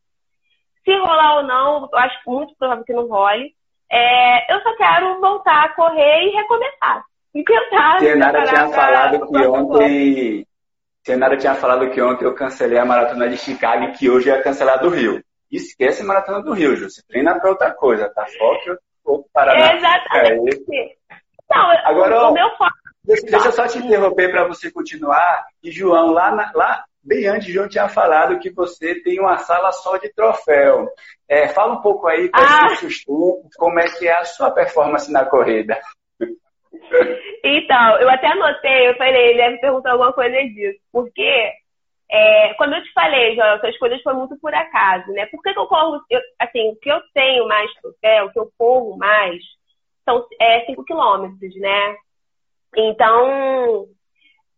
Se 0.85 0.97
rolar 0.97 1.37
ou 1.37 1.43
não, 1.45 1.89
eu 1.91 1.99
acho 1.99 2.19
muito 2.27 2.55
provável 2.59 2.85
que 2.85 2.93
não 2.93 3.07
role. 3.07 3.55
É, 3.91 4.53
eu 4.53 4.61
só 4.63 4.77
quero 4.77 5.21
voltar 5.21 5.65
a 5.65 5.69
correr 5.75 6.25
e 6.25 6.31
recomeçar. 6.31 7.05
E 7.35 7.45
tentar. 7.45 8.01
Senara 8.01 8.43
tinha 8.43 8.69
falado 8.69 9.27
que 9.27 9.47
ontem. 9.47 10.47
Senara 11.05 11.37
tinha 11.37 11.55
falado 11.55 11.91
que 11.91 12.03
ontem 12.03 12.25
eu 12.25 12.35
cancelei 12.35 12.79
a 12.79 12.85
maratona 12.85 13.29
de 13.29 13.37
Chicago 13.37 13.85
e 13.85 13.93
que 13.93 14.11
hoje 14.11 14.29
ia 14.29 14.43
cancelar 14.43 14.81
do 14.81 14.89
Rio 14.89 15.23
esquece 15.57 16.03
a 16.03 16.07
Maratona 16.07 16.43
do 16.43 16.53
Rio, 16.53 16.77
Ju. 16.77 16.89
Se 16.91 17.07
treina 17.07 17.39
para 17.39 17.51
outra 17.51 17.73
coisa, 17.73 18.09
tá? 18.11 18.27
Foque 18.39 18.77
ou 19.05 19.27
Paraná. 19.33 19.75
Exatamente. 19.75 20.65
É 20.71 21.17
Não, 21.51 21.71
Agora, 21.85 22.29
o 22.29 22.33
meu 22.33 22.49
foco... 22.57 22.73
Deixa, 23.05 23.27
deixa 23.27 23.49
eu 23.49 23.53
só 23.53 23.67
te 23.67 23.79
interromper 23.79 24.31
para 24.31 24.49
você 24.49 24.71
continuar. 24.71 25.45
E, 25.63 25.71
João, 25.71 26.11
lá, 26.11 26.35
na, 26.35 26.51
lá 26.55 26.85
bem 27.05 27.27
antes, 27.27 27.53
João 27.53 27.69
tinha 27.69 27.89
falado 27.89 28.39
que 28.39 28.51
você 28.51 28.95
tem 29.03 29.21
uma 29.21 29.37
sala 29.39 29.71
só 29.73 29.99
de 29.99 30.11
troféu. 30.13 30.89
É, 31.29 31.49
fala 31.49 31.75
um 31.75 31.83
pouco 31.83 32.07
aí 32.07 32.31
quais 32.31 32.51
ah. 32.51 32.77
são 32.77 32.89
os 32.89 33.05
tempos, 33.05 33.57
como 33.57 33.79
é 33.79 33.85
que 33.89 34.09
é 34.09 34.19
a 34.19 34.25
sua 34.25 34.51
performance 34.51 35.13
na 35.13 35.25
corrida. 35.25 35.79
Então, 37.45 38.01
eu 38.01 38.09
até 38.09 38.27
anotei, 38.27 38.89
eu 38.89 38.97
falei, 38.97 39.31
ele 39.31 39.43
deve 39.43 39.59
perguntar 39.59 39.93
alguma 39.93 40.13
coisa 40.13 40.37
disso. 40.37 40.79
Porque 40.91 41.53
É, 42.17 42.55
como 42.55 42.73
eu 42.73 42.81
te 42.85 42.93
falei, 42.93 43.35
Joel, 43.35 43.57
essas 43.57 43.77
coisas 43.77 44.01
foram 44.01 44.21
muito 44.21 44.39
por 44.39 44.55
acaso, 44.55 45.11
né? 45.11 45.27
Por 45.27 45.43
que, 45.43 45.53
que 45.53 45.59
eu 45.59 45.67
corro, 45.67 46.01
eu, 46.09 46.21
assim, 46.39 46.71
o 46.71 46.77
que 46.77 46.89
eu 46.89 47.01
tenho 47.13 47.49
mais 47.49 47.69
é, 48.05 48.23
o 48.23 48.31
que 48.31 48.39
eu 48.39 48.49
corro 48.57 48.97
mais 48.97 49.43
são 50.05 50.23
5 50.23 50.33
é, 50.41 50.61
quilômetros, 50.87 51.57
né? 51.57 51.97
Então, 52.77 53.87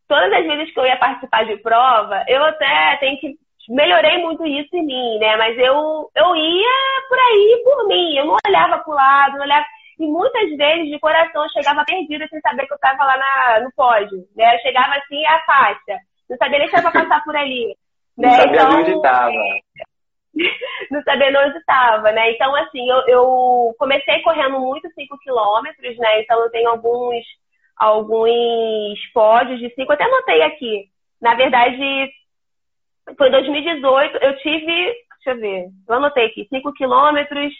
todas 0.06 0.30
as 0.34 0.44
vezes 0.44 0.74
que 0.74 0.78
eu 0.78 0.84
ia 0.84 0.98
participar 0.98 1.46
de 1.46 1.56
prova, 1.56 2.26
eu 2.28 2.44
até 2.44 2.98
tenho 2.98 3.18
que 3.18 3.38
melhorei 3.70 4.18
muito 4.18 4.44
isso 4.44 4.76
em 4.76 4.84
mim, 4.84 5.18
né? 5.18 5.36
Mas 5.36 5.56
eu, 5.56 6.10
eu 6.14 6.36
ia 6.36 7.06
por 7.08 7.18
aí 7.18 7.62
por 7.64 7.88
mim, 7.88 8.16
eu 8.18 8.26
não 8.26 8.36
olhava 8.46 8.84
pro 8.84 8.92
lado, 8.92 9.36
não 9.38 9.44
olhava. 9.44 9.64
E 9.98 10.06
muitas 10.06 10.54
vezes, 10.58 10.90
de 10.90 10.98
coração, 10.98 11.42
eu 11.42 11.50
chegava 11.50 11.86
perdida 11.86 12.28
sem 12.28 12.38
saber 12.40 12.66
que 12.66 12.72
eu 12.74 12.76
estava 12.76 13.02
lá 13.02 13.16
na, 13.16 13.60
no 13.60 13.72
pódio. 13.74 14.28
Né? 14.36 14.56
Eu 14.56 14.60
chegava 14.60 14.94
assim, 14.96 15.24
a 15.24 15.38
faixa. 15.44 15.98
Não 16.28 16.36
sabia 16.36 16.58
nem 16.58 16.68
se 16.68 16.76
ia 16.76 16.82
passar 16.82 17.24
por 17.24 17.36
ali. 17.36 17.76
Né? 18.16 18.28
Não 18.28 18.34
sabia 18.34 18.62
então, 18.62 18.80
onde 18.80 18.90
estava. 18.92 19.32
não 20.90 21.02
sabia 21.02 21.46
onde 21.46 21.58
estava, 21.58 22.12
né? 22.12 22.30
Então, 22.32 22.54
assim, 22.56 22.88
eu, 22.90 23.02
eu 23.06 23.74
comecei 23.78 24.20
correndo 24.22 24.60
muito 24.60 24.88
5 24.92 25.18
quilômetros, 25.18 25.96
né? 25.98 26.20
Então, 26.20 26.40
eu 26.42 26.50
tenho 26.50 26.68
alguns, 26.68 27.24
alguns 27.76 28.98
pódios 29.14 29.58
de 29.58 29.72
5. 29.74 29.92
Até 29.92 30.04
anotei 30.04 30.42
aqui. 30.42 30.90
Na 31.20 31.34
verdade, 31.34 32.10
foi 33.16 33.28
em 33.28 33.30
2018, 33.30 34.18
eu 34.18 34.36
tive, 34.38 34.66
deixa 34.66 35.30
eu 35.30 35.36
ver, 35.36 35.66
eu 35.88 35.94
anotei 35.94 36.26
aqui, 36.26 36.46
5 36.48 36.72
quilômetros, 36.74 37.52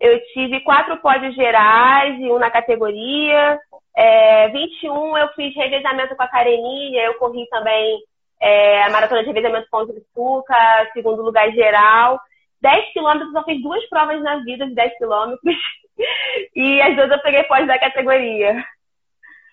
eu 0.00 0.20
tive 0.32 0.60
quatro 0.60 0.96
pódios 0.98 1.34
gerais 1.34 2.18
e 2.20 2.30
um 2.30 2.38
na 2.38 2.50
categoria. 2.50 3.58
É, 3.96 4.48
21 4.50 5.16
eu 5.16 5.28
fiz 5.28 5.54
revezamento 5.56 6.14
com 6.14 6.22
a 6.22 6.28
Kareninha, 6.28 7.04
eu 7.04 7.14
corri 7.14 7.48
também 7.48 7.98
é, 8.40 8.82
a 8.82 8.90
maratona 8.90 9.22
de 9.22 9.28
revezamento 9.28 9.68
com 9.70 9.78
o 9.78 10.04
Suca, 10.14 10.90
segundo 10.92 11.22
lugar 11.22 11.50
geral. 11.52 12.20
10 12.60 12.92
quilômetros, 12.92 13.34
eu 13.34 13.44
fiz 13.44 13.62
duas 13.62 13.88
provas 13.88 14.22
na 14.22 14.36
vida 14.44 14.66
de 14.66 14.74
10 14.74 14.98
quilômetros. 14.98 15.56
e 16.54 16.80
as 16.82 16.94
duas 16.94 17.10
eu 17.10 17.22
peguei 17.22 17.44
pódio 17.44 17.66
da 17.66 17.78
categoria. 17.78 18.62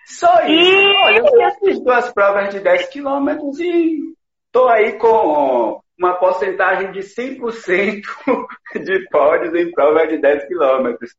Só 0.06 0.46
isso. 0.46 0.52
E... 0.52 0.94
Olha, 0.96 1.18
eu 1.20 1.52
fiz 1.64 1.82
duas 1.82 2.14
provas 2.14 2.50
de 2.50 2.60
10 2.60 2.90
quilômetros 2.90 3.60
e 3.60 4.00
tô 4.52 4.68
aí 4.68 4.94
com 4.94 5.82
uma 5.98 6.16
porcentagem 6.16 6.92
de 6.92 7.00
100% 7.00 8.02
de 8.84 9.10
pódios 9.10 9.54
em 9.56 9.72
prova 9.72 10.06
de 10.06 10.18
10 10.18 10.48
quilômetros. 10.48 11.16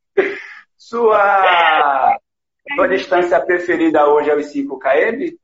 Sua, 0.77 2.17
sua 2.73 2.87
distância 2.87 3.39
preferida 3.45 4.07
hoje 4.07 4.29
é 4.29 4.35
os 4.35 4.47
5 4.47 4.79
km? 4.79 5.35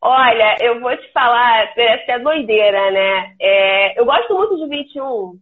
Olha, 0.00 0.56
eu 0.60 0.80
vou 0.80 0.96
te 0.96 1.10
falar, 1.12 1.74
parece 1.74 2.04
que 2.04 2.12
é 2.12 2.18
doideira, 2.18 2.90
né? 2.90 3.34
É, 3.40 4.00
eu 4.00 4.04
gosto 4.04 4.34
muito 4.34 4.56
de 4.56 4.68
21. 4.68 5.38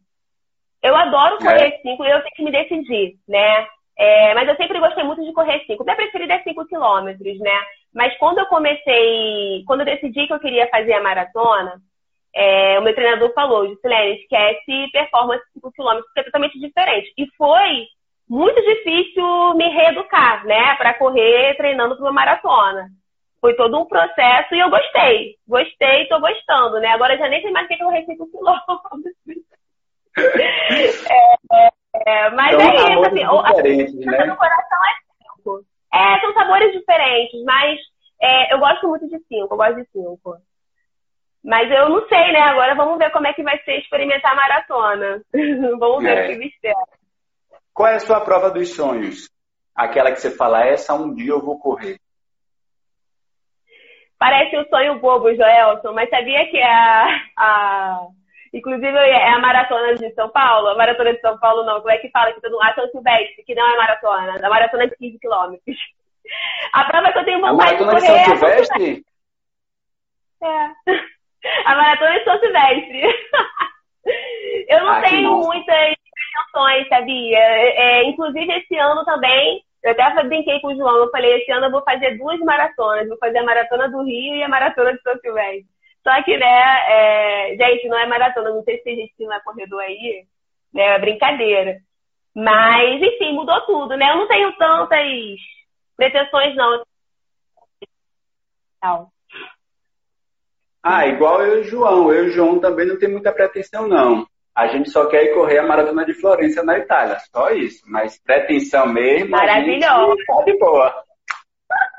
Eu 0.82 0.96
adoro 0.96 1.38
correr 1.38 1.68
é. 1.68 1.78
5 1.78 2.04
e 2.04 2.11
eu 2.11 2.22
tenho 2.22 2.34
que 2.34 2.42
me 2.42 2.52
decidir, 2.52 3.16
né? 3.28 3.66
É, 3.98 4.34
mas 4.34 4.48
eu 4.48 4.57
sempre 4.57 4.78
gostei 4.78 5.04
muito 5.04 5.24
de 5.24 5.32
correr 5.32 5.64
5. 5.66 5.82
Minha 5.84 5.96
preferida 5.96 6.34
é 6.34 6.42
5 6.42 6.66
quilômetros, 6.66 7.38
né? 7.38 7.62
Mas 7.94 8.16
quando 8.18 8.38
eu 8.38 8.46
comecei, 8.46 9.64
quando 9.66 9.80
eu 9.80 9.86
decidi 9.86 10.26
que 10.26 10.32
eu 10.32 10.40
queria 10.40 10.68
fazer 10.68 10.92
a 10.92 11.02
maratona, 11.02 11.80
é, 12.34 12.78
o 12.78 12.82
meu 12.82 12.94
treinador 12.94 13.32
falou, 13.32 13.66
Gisilene, 13.66 14.20
esquece 14.20 14.90
performance 14.92 15.42
5 15.54 15.72
km, 15.72 16.02
porque 16.02 16.20
é 16.20 16.24
totalmente 16.24 16.61
diferente. 16.61 17.12
E 17.16 17.26
foi 17.36 17.86
muito 18.29 18.61
difícil 18.61 19.55
me 19.55 19.68
reeducar, 19.68 20.45
né, 20.45 20.74
para 20.77 20.95
correr 20.95 21.57
treinando 21.57 21.97
para 21.97 22.05
uma 22.05 22.12
maratona. 22.12 22.89
Foi 23.41 23.55
todo 23.55 23.79
um 23.79 23.85
processo 23.85 24.55
e 24.55 24.59
eu 24.59 24.70
gostei. 24.70 25.37
Gostei, 25.47 26.03
estou 26.03 26.20
gostando, 26.20 26.81
né? 26.81 26.89
Agora 26.89 27.16
já 27.16 27.29
nem 27.29 27.41
sei 27.43 27.51
mais 27.53 27.66
o 27.66 27.68
que 27.68 27.74
é 27.74 27.79
correr 27.79 28.05
5 28.05 28.27
km. 28.27 28.43
é, 31.51 31.68
é, 32.07 32.31
mas 32.31 32.59
é 32.59 32.93
isso, 32.93 33.05
assim, 33.05 33.22
a 33.22 34.11
né? 34.11 34.24
no 34.24 34.37
coração 34.37 34.79
é 34.85 34.95
5. 35.39 35.64
É, 35.93 36.20
são 36.20 36.35
sabores 36.35 36.72
diferentes, 36.72 37.45
mas 37.45 37.79
é, 38.20 38.55
eu 38.55 38.59
gosto 38.59 38.89
muito 38.89 39.09
de 39.09 39.18
5, 39.18 39.55
eu 39.55 39.57
gosto 39.57 39.77
de 39.77 39.85
5. 39.93 40.37
Mas 41.45 41.70
eu 41.70 41.89
não 41.89 42.09
sei, 42.09 42.33
né? 42.33 42.41
Agora 42.41 42.74
vamos 42.74 42.99
ver 42.99 43.11
como 43.11 43.29
é 43.29 43.33
que 43.33 43.43
vai 43.43 43.57
ser 43.62 43.79
experimentar 43.79 44.33
a 44.33 44.35
maratona. 44.37 45.22
vamos 45.79 46.03
ver 46.03 46.18
é. 46.18 46.24
o 46.24 46.27
que 46.29 46.37
me 46.37 46.49
espera. 46.49 46.74
Qual 47.77 47.91
é 47.91 47.97
a 47.97 48.01
sua 48.01 48.22
prova 48.22 48.51
dos 48.51 48.74
sonhos? 48.74 49.29
Aquela 49.74 50.11
que 50.11 50.18
você 50.18 50.31
fala, 50.31 50.64
essa 50.64 50.95
um 50.95 51.14
dia 51.14 51.33
eu 51.33 51.43
vou 51.43 51.59
correr. 51.59 52.01
Parece 54.18 54.57
um 54.57 54.64
sonho 54.64 54.99
bobo, 54.99 55.35
Joelson, 55.35 55.93
mas 55.93 56.09
sabia 56.09 56.51
que 56.51 56.57
é 56.57 56.72
a, 56.72 57.20
a... 57.37 58.01
Inclusive, 58.55 58.97
é 58.97 59.29
a 59.29 59.39
maratona 59.39 59.95
de 59.95 60.11
São 60.14 60.31
Paulo. 60.31 60.68
A 60.68 60.74
maratona 60.74 61.12
de 61.12 61.20
São 61.20 61.39
Paulo, 61.39 61.64
não. 61.64 61.81
Como 61.83 61.91
é 61.91 61.99
que 61.99 62.09
fala 62.09 62.33
que 62.33 62.41
todo 62.41 62.53
mundo. 62.53 62.62
A 62.62 62.74
São 62.74 62.89
Silvestre, 62.89 63.45
que 63.45 63.55
não 63.55 63.70
é 63.70 63.77
maratona. 63.77 64.47
A 64.47 64.49
maratona 64.49 64.89
de 64.89 64.97
15 64.97 65.18
quilômetros. 65.18 65.77
A 66.72 66.85
prova 66.85 67.12
que 67.12 67.18
eu 67.18 67.24
tenho 67.27 67.41
vontade 67.43 67.77
de 67.77 67.85
correr. 67.85 67.91
A 67.91 67.93
maratona 67.93 68.01
de 68.01 68.07
São 68.07 68.16
é 68.16 68.24
Silvestre? 68.24 69.05
É. 70.43 70.97
A 71.66 71.77
maratona 71.77 72.18
de 72.18 72.24
São 72.24 72.41
Silvestre. 72.41 73.03
eu 74.66 74.81
não 74.81 74.93
ah, 74.93 75.03
tenho 75.03 75.37
muitas 75.37 76.05
pretensões, 76.37 76.89
sabia? 76.89 77.39
É, 77.39 78.05
inclusive, 78.05 78.53
esse 78.53 78.76
ano 78.76 79.05
também, 79.05 79.62
eu 79.82 79.93
até 79.93 80.22
brinquei 80.24 80.61
com 80.61 80.68
o 80.68 80.76
João, 80.76 80.97
eu 80.97 81.11
falei, 81.11 81.34
esse 81.37 81.51
ano 81.53 81.66
eu 81.66 81.70
vou 81.70 81.82
fazer 81.82 82.18
duas 82.18 82.39
maratonas. 82.41 83.09
Vou 83.09 83.18
fazer 83.18 83.39
a 83.39 83.45
maratona 83.45 83.89
do 83.89 84.03
Rio 84.03 84.37
e 84.37 84.43
a 84.43 84.49
maratona 84.49 84.93
de 84.93 85.03
São 85.03 85.16
Silvestre. 85.18 85.66
Só 86.03 86.22
que, 86.22 86.37
né, 86.37 86.47
é... 86.89 87.57
gente, 87.57 87.89
não 87.89 87.99
é 87.99 88.07
maratona, 88.07 88.51
não 88.51 88.62
sei 88.62 88.78
se 88.78 88.84
tem 88.84 88.97
gente 88.97 89.14
que 89.16 89.24
não 89.24 89.34
é 89.34 89.41
corredor 89.41 89.80
aí, 89.80 90.24
né, 90.72 90.82
é 90.82 90.99
brincadeira. 90.99 91.78
Mas, 92.34 93.03
enfim, 93.03 93.32
mudou 93.32 93.61
tudo, 93.62 93.97
né? 93.97 94.11
Eu 94.11 94.18
não 94.18 94.28
tenho 94.28 94.53
tantas 94.57 95.01
pretensões, 95.97 96.55
não. 96.55 96.84
Não. 98.82 99.09
Ah, 100.82 101.07
igual 101.07 101.43
eu 101.43 101.59
e 101.59 101.61
o 101.62 101.64
João. 101.64 102.12
Eu 102.12 102.26
e 102.26 102.28
o 102.28 102.30
João 102.30 102.61
também 102.61 102.87
não 102.87 102.99
tem 102.99 103.11
muita 103.11 103.32
pretensão, 103.32 103.89
não. 103.89 104.26
A 104.57 104.68
gente 104.68 104.88
só 104.88 105.04
quer 105.04 105.24
ir 105.24 105.34
correr 105.34 105.59
a 105.59 105.66
Maratona 105.66 106.07
de 106.07 106.14
Florença 106.14 106.64
na 106.64 106.78
Itália, 106.78 107.18
só 107.30 107.50
isso. 107.50 107.82
Mas 107.86 108.18
pretensão 108.18 108.86
mesmo. 108.86 109.28
Maravilhoso. 109.28 110.16
Tá 110.26 110.42
de 110.44 110.59
boa. 110.59 111.04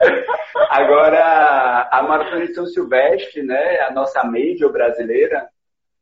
Agora, 0.71 1.87
a 1.91 2.01
Maratona 2.01 2.47
de 2.47 2.55
São 2.55 2.65
Silvestre, 2.65 3.43
né, 3.43 3.81
a 3.81 3.91
nossa 3.91 4.23
major 4.23 4.71
brasileira, 4.71 5.47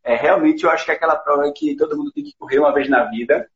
é 0.01 0.15
realmente 0.15 0.63
eu 0.63 0.69
acho 0.69 0.85
que 0.85 0.91
é 0.91 0.93
aquela 0.93 1.17
prova 1.17 1.51
que 1.53 1.75
todo 1.75 1.97
mundo 1.97 2.13
tem 2.13 2.23
que 2.23 2.37
correr 2.39 2.59
uma 2.59 2.73
vez 2.73 2.87
na 2.87 3.03
vida. 3.03 3.49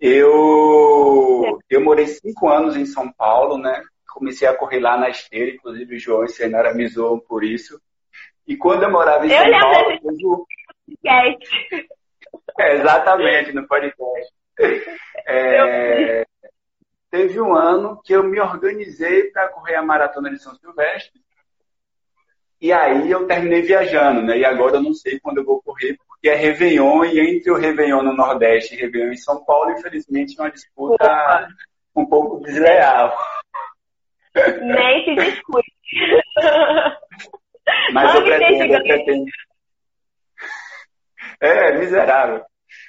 Eu, 0.00 1.58
eu 1.68 1.80
morei 1.80 2.06
cinco 2.06 2.48
anos 2.48 2.76
em 2.76 2.86
São 2.86 3.12
Paulo, 3.12 3.58
né? 3.58 3.82
Comecei 4.08 4.46
a 4.46 4.54
correr 4.54 4.78
lá 4.78 4.96
na 4.96 5.08
esteira, 5.08 5.50
inclusive 5.50 5.96
o 5.96 5.98
João 5.98 6.22
e 6.22 6.26
o 6.26 6.28
Senhora 6.28 6.72
me 6.74 6.86
zoam 6.86 7.18
por 7.18 7.42
isso. 7.42 7.80
E 8.46 8.56
quando 8.56 8.84
eu 8.84 8.90
morava 8.90 9.26
em 9.26 9.32
eu 9.32 9.36
São 9.36 9.60
Paulo. 9.60 9.98
Eu. 10.04 10.46
É, 12.58 12.74
exatamente, 12.74 13.52
no 13.52 13.66
podcast. 13.66 14.32
É, 15.26 16.24
teve 17.10 17.40
um 17.40 17.54
ano 17.54 18.00
que 18.04 18.12
eu 18.12 18.22
me 18.22 18.40
organizei 18.40 19.24
para 19.30 19.48
correr 19.48 19.76
a 19.76 19.82
maratona 19.82 20.30
de 20.30 20.38
São 20.38 20.54
Silvestre. 20.54 21.20
E 22.60 22.72
aí 22.72 23.10
eu 23.10 23.26
terminei 23.26 23.62
viajando, 23.62 24.22
né? 24.22 24.38
E 24.38 24.44
agora 24.44 24.76
eu 24.76 24.82
não 24.82 24.92
sei 24.92 25.18
quando 25.18 25.38
eu 25.38 25.44
vou 25.44 25.62
correr, 25.62 25.96
porque 26.06 26.28
é 26.28 26.34
Réveillon, 26.34 27.04
e 27.06 27.18
entre 27.18 27.50
o 27.50 27.56
Réveillon 27.56 28.02
no 28.02 28.12
Nordeste 28.12 28.74
e 28.74 28.78
Réveillon 28.78 29.12
em 29.12 29.16
São 29.16 29.42
Paulo, 29.44 29.70
infelizmente, 29.70 30.38
é 30.38 30.42
uma 30.42 30.50
disputa 30.50 31.04
Opa. 31.04 31.48
um 31.96 32.04
pouco 32.06 32.40
desleal. 32.40 33.16
Nem 34.60 35.04
se 35.04 35.14
discute. 35.14 35.72
Mas 37.92 38.14
eu 38.14 38.22
pretendo, 38.22 38.74
eu 38.74 38.82
pretendo. 38.82 39.24
É, 41.40 41.78
miserável. 41.78 42.44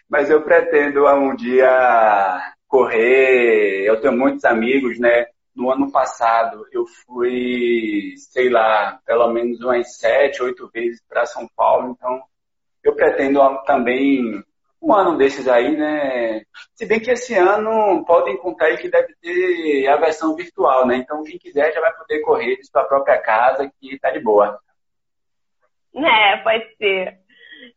Mas 0.09 0.29
eu 0.29 0.41
pretendo 0.43 1.07
um 1.07 1.35
dia 1.35 2.39
correr. 2.67 3.83
Eu 3.85 3.99
tenho 4.01 4.17
muitos 4.17 4.43
amigos, 4.45 4.99
né? 4.99 5.25
No 5.55 5.69
ano 5.71 5.91
passado 5.91 6.65
eu 6.71 6.85
fui, 7.05 8.13
sei 8.17 8.49
lá, 8.49 8.99
pelo 9.05 9.27
menos 9.33 9.59
umas 9.61 9.97
sete, 9.97 10.41
oito 10.43 10.69
vezes 10.73 11.01
para 11.07 11.25
São 11.25 11.47
Paulo. 11.55 11.91
Então 11.91 12.21
eu 12.83 12.95
pretendo 12.95 13.39
também 13.65 14.43
um 14.81 14.93
ano 14.93 15.17
desses 15.17 15.47
aí, 15.47 15.77
né? 15.77 16.41
Se 16.73 16.85
bem 16.85 16.99
que 16.99 17.11
esse 17.11 17.35
ano 17.35 18.03
podem 18.05 18.37
contar 18.37 18.65
aí 18.65 18.77
que 18.77 18.89
deve 18.89 19.13
ter 19.21 19.87
a 19.87 19.97
versão 19.97 20.35
virtual, 20.35 20.87
né? 20.87 20.97
Então 20.97 21.23
quem 21.23 21.37
quiser 21.37 21.71
já 21.73 21.79
vai 21.79 21.93
poder 21.95 22.21
correr 22.21 22.55
de 22.55 22.65
sua 22.65 22.83
própria 22.83 23.21
casa, 23.21 23.71
que 23.79 23.99
tá 23.99 24.09
de 24.09 24.19
boa. 24.19 24.59
É, 25.93 26.37
pode 26.37 26.75
ser. 26.77 27.20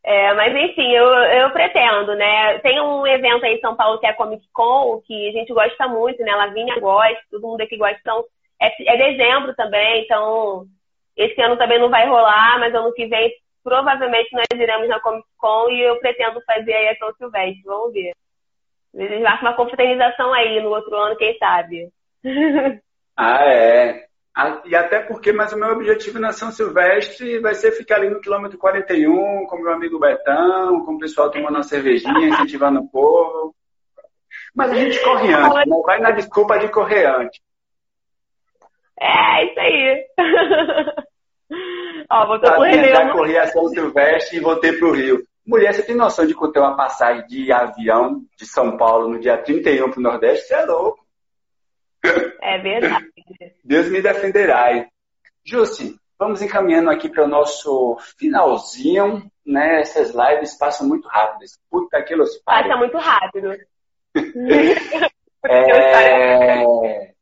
É, 0.02 0.32
mas 0.34 0.54
enfim, 0.54 0.90
eu, 0.92 1.06
eu 1.06 1.50
pretendo, 1.50 2.14
né? 2.14 2.58
Tem 2.60 2.80
um 2.80 3.06
evento 3.06 3.44
aí 3.44 3.56
em 3.56 3.60
São 3.60 3.76
Paulo 3.76 3.98
que 3.98 4.06
é 4.06 4.10
a 4.10 4.14
Comic 4.14 4.46
Con, 4.52 5.00
que 5.06 5.28
a 5.28 5.32
gente 5.32 5.52
gosta 5.52 5.88
muito, 5.88 6.22
né? 6.22 6.34
Lavínia 6.34 6.78
gosta, 6.80 7.20
todo 7.30 7.46
mundo 7.46 7.60
aqui 7.60 7.76
gosta. 7.76 7.98
Então, 8.00 8.24
é, 8.60 8.94
é 8.94 8.96
dezembro 9.12 9.54
também, 9.54 10.04
então 10.04 10.66
Esse 11.16 11.40
ano 11.42 11.56
também 11.56 11.78
não 11.78 11.90
vai 11.90 12.06
rolar, 12.08 12.58
mas 12.58 12.74
ano 12.74 12.92
que 12.92 13.06
vem 13.06 13.32
provavelmente 13.62 14.30
nós 14.32 14.46
iremos 14.54 14.88
na 14.88 15.00
Comic 15.00 15.26
Con 15.38 15.70
e 15.70 15.80
eu 15.80 15.98
pretendo 15.98 16.40
fazer 16.42 16.72
aí 16.74 16.88
a 16.88 16.96
São 16.96 17.14
Silvestre. 17.14 17.62
Vamos 17.64 17.92
ver. 17.92 18.12
Eles 18.94 19.22
marcam 19.22 19.48
uma 19.48 19.56
confraternização 19.56 20.32
aí 20.32 20.60
no 20.60 20.70
outro 20.70 20.94
ano, 20.94 21.16
quem 21.16 21.36
sabe. 21.38 21.88
ah, 23.16 23.44
é. 23.44 24.06
E 24.64 24.74
até 24.74 24.98
porque, 24.98 25.32
mas 25.32 25.52
o 25.52 25.56
meu 25.56 25.68
objetivo 25.68 26.18
na 26.18 26.32
São 26.32 26.50
Silvestre 26.50 27.38
vai 27.38 27.54
ser 27.54 27.70
ficar 27.70 27.96
ali 27.96 28.10
no 28.10 28.20
quilômetro 28.20 28.58
41, 28.58 29.46
com 29.46 29.58
meu 29.58 29.72
amigo 29.72 30.00
Betão, 30.00 30.84
com 30.84 30.94
o 30.94 30.98
pessoal 30.98 31.30
tomando 31.30 31.54
uma 31.54 31.62
cervejinha, 31.62 32.28
incentivando 32.28 32.80
o 32.80 32.88
povo. 32.88 33.54
Mas 34.52 34.72
a 34.72 34.74
gente 34.74 35.00
corre 35.04 35.32
antes, 35.32 35.66
não 35.68 35.82
vai 35.82 36.00
na 36.00 36.10
desculpa 36.10 36.58
de 36.58 36.68
correr 36.68 37.06
antes. 37.06 37.40
É, 39.00 39.44
isso 39.44 39.60
aí. 39.60 40.06
Ó, 42.10 42.26
voltou 42.26 42.52
pro 42.52 42.62
Rio. 42.64 42.88
Já 42.88 43.12
corri 43.12 43.38
a 43.38 43.46
São 43.46 43.68
Silvestre 43.68 44.36
e 44.36 44.40
voltei 44.40 44.72
pro 44.72 44.92
Rio. 44.92 45.24
Mulher, 45.46 45.74
você 45.74 45.82
tem 45.82 45.94
noção 45.94 46.26
de 46.26 46.34
quanto 46.34 46.56
é 46.56 46.60
uma 46.60 46.76
passagem 46.76 47.26
de 47.26 47.52
avião 47.52 48.22
de 48.36 48.46
São 48.46 48.76
Paulo 48.76 49.08
no 49.08 49.20
dia 49.20 49.36
31 49.36 49.90
pro 49.90 50.00
Nordeste? 50.00 50.46
Você 50.46 50.54
é 50.54 50.64
louco. 50.64 51.03
É 52.40 52.58
verdade. 52.58 53.06
Deus 53.64 53.88
me 53.88 54.02
defenderá. 54.02 54.86
Jussi, 55.44 55.96
vamos 56.18 56.42
encaminhando 56.42 56.90
aqui 56.90 57.08
para 57.08 57.24
o 57.24 57.28
nosso 57.28 57.96
finalzinho, 58.18 59.30
né? 59.44 59.80
Essas 59.80 60.14
lives 60.14 60.56
passam 60.56 60.86
muito 60.86 61.08
rápido. 61.08 61.44
Puta 61.70 62.02
que 62.02 62.14
los 62.14 62.36
Passa 62.44 62.76
muito 62.76 62.96
rápido. 62.98 63.56
é... 65.46 67.14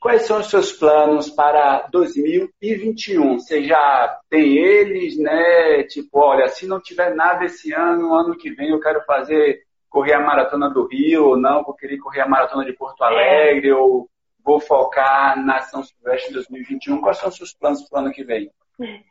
Quais 0.00 0.22
são 0.22 0.40
os 0.40 0.50
seus 0.50 0.72
planos 0.72 1.30
para 1.30 1.86
2021? 1.92 3.38
Você 3.38 3.62
já 3.62 4.18
tem 4.28 4.58
eles, 4.58 5.16
né? 5.16 5.84
Tipo, 5.84 6.18
olha, 6.18 6.48
se 6.48 6.66
não 6.66 6.80
tiver 6.80 7.14
nada 7.14 7.44
esse 7.44 7.72
ano, 7.72 8.12
ano 8.12 8.36
que 8.36 8.50
vem 8.50 8.70
eu 8.70 8.80
quero 8.80 9.00
fazer 9.04 9.62
correr 9.88 10.14
a 10.14 10.20
maratona 10.20 10.68
do 10.70 10.88
Rio, 10.88 11.26
ou 11.26 11.36
não, 11.36 11.62
vou 11.62 11.74
querer 11.74 11.98
correr 11.98 12.22
a 12.22 12.28
maratona 12.28 12.64
de 12.64 12.72
Porto 12.72 13.04
Alegre, 13.04 13.68
é. 13.68 13.74
ou 13.74 14.08
vou 14.44 14.60
focar 14.60 15.38
na 15.44 15.60
São 15.60 15.82
Silvestre 15.82 16.32
2021. 16.34 17.00
Quais 17.00 17.18
são 17.18 17.28
os 17.28 17.36
seus 17.36 17.54
planos 17.54 17.88
para 17.88 17.98
o 17.98 18.00
ano 18.02 18.12
que 18.12 18.24
vem? 18.24 18.50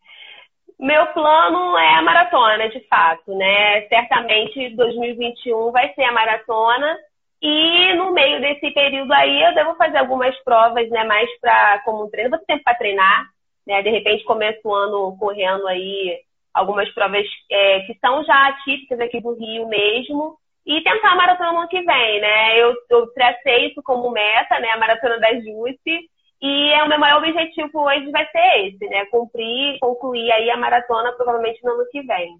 Meu 0.80 1.06
plano 1.14 1.78
é 1.78 1.94
a 1.94 2.02
maratona, 2.02 2.68
de 2.70 2.80
fato, 2.88 3.36
né? 3.36 3.82
Certamente 3.88 4.76
2021 4.76 5.72
vai 5.72 5.94
ser 5.94 6.04
a 6.06 6.12
maratona. 6.12 6.98
E 7.40 7.94
no 7.94 8.12
meio 8.12 8.42
desse 8.42 8.72
período 8.72 9.12
aí 9.14 9.44
eu 9.44 9.54
devo 9.54 9.76
fazer 9.76 9.98
algumas 9.98 10.36
provas, 10.44 10.90
né, 10.90 11.04
mais 11.04 11.28
para 11.40 11.82
como 11.86 12.10
treino, 12.10 12.32
vou 12.32 12.40
ter 12.40 12.46
tempo 12.46 12.64
para 12.64 12.78
treinar, 12.78 13.26
né? 13.66 13.82
De 13.84 13.90
repente 13.92 14.24
começo 14.24 14.60
o 14.64 14.74
ano 14.74 15.16
correndo 15.20 15.68
aí 15.68 16.20
algumas 16.54 16.92
provas 16.94 17.26
é, 17.52 17.82
que 17.82 17.98
são 18.00 18.24
já 18.24 18.48
atípicas 18.48 19.00
aqui 19.00 19.22
do 19.22 19.34
Rio 19.34 19.68
mesmo 19.68 20.38
e 20.66 20.82
tentar 20.84 21.14
a 21.14 21.16
maratona 21.16 21.52
no 21.52 21.60
ano 21.60 21.68
que 21.68 21.82
vem, 21.82 22.22
né? 22.22 22.60
Eu, 22.60 22.74
eu 22.90 23.08
tracei 23.14 23.68
isso 23.68 23.82
como 23.84 24.12
meta, 24.12 24.60
né? 24.60 24.70
A 24.70 24.78
maratona 24.78 25.20
da 25.20 25.34
Jusce 25.34 26.10
e 26.42 26.72
é 26.72 26.84
o 26.84 26.90
meu 26.90 26.98
maior 26.98 27.18
objetivo 27.20 27.82
hoje 27.82 28.10
vai 28.12 28.28
ser 28.32 28.68
esse, 28.68 28.88
né? 28.88 29.06
Cumprir, 29.06 29.80
concluir 29.80 30.32
aí 30.32 30.50
a 30.50 30.58
maratona 30.58 31.12
provavelmente 31.14 31.64
no 31.64 31.74
ano 31.74 31.86
que 31.92 32.02
vem. 32.02 32.36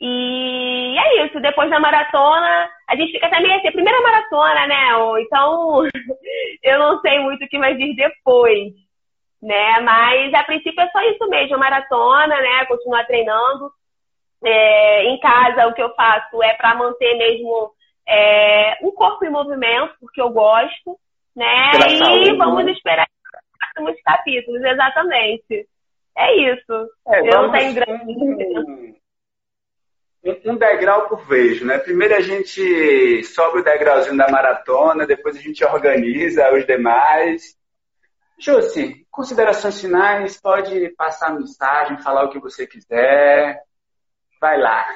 E 0.00 0.96
é 0.98 1.26
isso, 1.26 1.38
depois 1.40 1.68
da 1.68 1.78
maratona, 1.78 2.70
a 2.88 2.96
gente 2.96 3.12
fica 3.12 3.26
até 3.26 3.38
meio 3.38 3.54
assim, 3.58 3.70
primeira 3.70 4.00
maratona, 4.00 4.66
né? 4.66 4.88
Então, 5.20 5.82
eu 6.62 6.78
não 6.78 7.00
sei 7.00 7.18
muito 7.18 7.44
o 7.44 7.48
que 7.48 7.58
vai 7.58 7.74
vir 7.74 7.94
depois, 7.94 8.72
né? 9.42 9.80
Mas 9.80 10.32
a 10.32 10.42
princípio 10.44 10.80
é 10.80 10.88
só 10.88 11.02
isso 11.02 11.28
mesmo, 11.28 11.56
a 11.56 11.58
maratona, 11.58 12.40
né? 12.40 12.64
Continuar 12.64 13.04
treinando. 13.04 13.70
É, 14.42 15.04
em 15.04 15.18
casa, 15.20 15.66
o 15.66 15.74
que 15.74 15.82
eu 15.82 15.94
faço 15.94 16.42
é 16.42 16.54
para 16.54 16.74
manter 16.74 17.14
mesmo 17.16 17.72
é, 18.08 18.78
um 18.82 18.90
corpo 18.90 19.24
em 19.24 19.30
movimento, 19.30 19.94
porque 20.00 20.20
eu 20.20 20.30
gosto, 20.30 20.98
né? 21.36 21.70
Pela 21.72 21.88
e 21.88 21.98
saúde, 21.98 22.36
vamos 22.36 22.64
né? 22.64 22.72
esperar 22.72 23.06
os 23.06 23.58
próximos 23.58 24.02
capítulos, 24.02 24.62
exatamente. 24.62 25.68
É 26.16 26.52
isso. 26.52 26.88
É, 27.08 27.20
eu 27.20 27.42
não 27.42 27.52
tenho 27.52 27.74
grande 27.74 28.94
um 30.44 30.56
degrau 30.56 31.08
por 31.08 31.26
vez, 31.26 31.62
né? 31.62 31.78
Primeiro 31.78 32.14
a 32.14 32.20
gente 32.20 33.24
sobe 33.24 33.60
o 33.60 33.64
degrauzinho 33.64 34.16
da 34.16 34.28
maratona, 34.28 35.06
depois 35.06 35.36
a 35.36 35.40
gente 35.40 35.64
organiza 35.64 36.52
os 36.52 36.66
demais. 36.66 37.56
Jussi, 38.38 39.06
considerações 39.10 39.80
finais, 39.80 40.40
pode 40.40 40.90
passar 40.90 41.28
a 41.28 41.34
mensagem, 41.34 42.02
falar 42.02 42.24
o 42.24 42.30
que 42.30 42.38
você 42.38 42.66
quiser. 42.66 43.62
Vai 44.40 44.58
lá. 44.58 44.86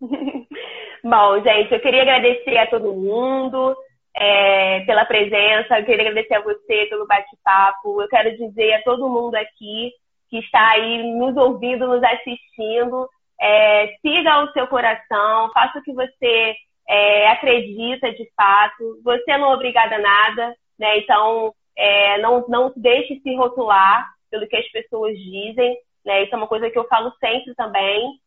Bom, 1.04 1.42
gente, 1.42 1.72
eu 1.72 1.80
queria 1.80 2.02
agradecer 2.02 2.58
a 2.58 2.66
todo 2.66 2.92
mundo 2.92 3.74
é, 4.14 4.80
pela 4.80 5.04
presença, 5.04 5.78
eu 5.78 5.84
queria 5.84 6.08
agradecer 6.08 6.34
a 6.34 6.42
você 6.42 6.86
pelo 6.86 7.06
bate-papo. 7.06 8.02
Eu 8.02 8.08
quero 8.08 8.36
dizer 8.36 8.74
a 8.74 8.82
todo 8.82 9.08
mundo 9.08 9.34
aqui 9.34 9.90
que 10.28 10.38
está 10.38 10.70
aí 10.70 11.02
nos 11.18 11.36
ouvindo, 11.36 11.86
nos 11.86 12.02
assistindo, 12.02 13.08
é, 13.40 13.94
siga 14.00 14.44
o 14.44 14.52
seu 14.52 14.66
coração, 14.66 15.50
faça 15.52 15.78
o 15.78 15.82
que 15.82 15.92
você 15.92 16.54
é, 16.88 17.28
acredita 17.28 18.12
de 18.12 18.30
fato. 18.36 19.00
Você 19.02 19.36
não 19.38 19.52
é 19.52 19.54
obrigada 19.54 19.96
a 19.96 19.98
nada, 19.98 20.54
né? 20.78 20.98
Então, 20.98 21.52
é, 21.76 22.18
não, 22.18 22.44
não 22.48 22.72
deixe 22.76 23.18
se 23.20 23.34
rotular 23.34 24.08
pelo 24.30 24.46
que 24.46 24.56
as 24.56 24.68
pessoas 24.70 25.16
dizem, 25.18 25.76
né? 26.04 26.24
Isso 26.24 26.34
é 26.34 26.38
uma 26.38 26.46
coisa 26.46 26.70
que 26.70 26.78
eu 26.78 26.86
falo 26.88 27.12
sempre 27.18 27.54
também. 27.54 28.20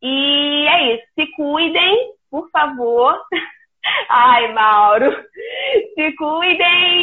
E 0.00 0.66
é 0.68 0.94
isso. 0.94 1.04
Se 1.14 1.26
cuidem, 1.32 2.12
por 2.30 2.50
favor. 2.50 3.18
Ai, 4.08 4.52
Mauro. 4.52 5.10
Se 5.94 6.12
cuidem 6.16 7.02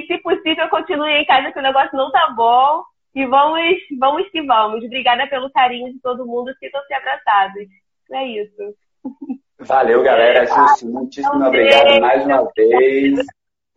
e, 0.00 0.06
se 0.06 0.18
possível, 0.18 0.68
continuem 0.68 1.22
em 1.22 1.26
casa 1.26 1.52
que 1.52 1.58
o 1.58 1.62
negócio 1.62 1.96
não 1.96 2.10
tá 2.10 2.32
bom. 2.36 2.82
E 3.14 3.26
vamos, 3.26 3.60
vamos 3.98 4.28
que 4.30 4.42
vamos. 4.42 4.84
Obrigada 4.84 5.26
pelo 5.26 5.50
carinho 5.50 5.92
de 5.92 6.00
todo 6.00 6.26
mundo. 6.26 6.54
Sintam-se 6.58 6.94
abraçados. 6.94 7.66
É 8.12 8.24
isso. 8.26 8.74
Valeu, 9.58 10.02
galera. 10.02 10.46
Jussi, 10.46 10.86
muitíssimo 10.86 11.46
obrigado 11.46 12.00
mais 12.00 12.24
uma 12.24 12.50
vez 12.56 13.18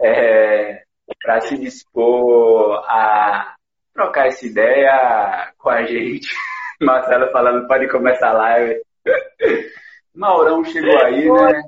é, 0.02 0.84
para 1.22 1.42
se 1.42 1.58
dispor 1.58 2.84
a 2.88 3.56
trocar 3.94 4.28
essa 4.28 4.46
ideia 4.46 5.54
com 5.58 5.70
a 5.70 5.84
gente. 5.84 6.34
Marcelo 6.82 7.32
falando, 7.32 7.68
pode 7.68 7.88
começar 7.88 8.30
a 8.30 8.34
live. 8.34 8.82
Maurão 10.14 10.64
chegou 10.64 11.00
aí, 11.00 11.30
né? 11.30 11.64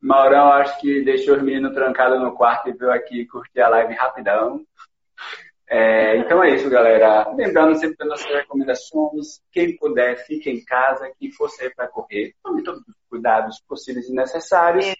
Maurão 0.00 0.52
acho 0.52 0.80
que 0.80 1.02
deixou 1.02 1.36
os 1.36 1.42
meninos 1.42 1.74
trancados 1.74 2.20
no 2.20 2.32
quarto 2.32 2.68
e 2.68 2.72
veio 2.72 2.90
aqui 2.90 3.26
curtir 3.26 3.60
a 3.60 3.68
live 3.68 3.94
rapidão. 3.94 4.64
É, 5.72 6.16
então 6.16 6.42
é 6.42 6.56
isso, 6.56 6.68
galera. 6.68 7.30
Lembrando 7.32 7.76
sempre 7.76 7.96
das 7.98 8.08
nossas 8.08 8.26
recomendações. 8.26 9.40
Quem 9.52 9.76
puder, 9.76 10.16
fique 10.26 10.50
em 10.50 10.64
casa. 10.64 11.12
Quem 11.16 11.30
for 11.30 11.48
sair 11.48 11.72
para 11.72 11.86
correr, 11.86 12.34
tome 12.42 12.64
todos 12.64 12.80
os 12.80 12.94
cuidados 13.08 13.62
possíveis 13.68 14.08
e 14.08 14.12
necessários. 14.12 14.92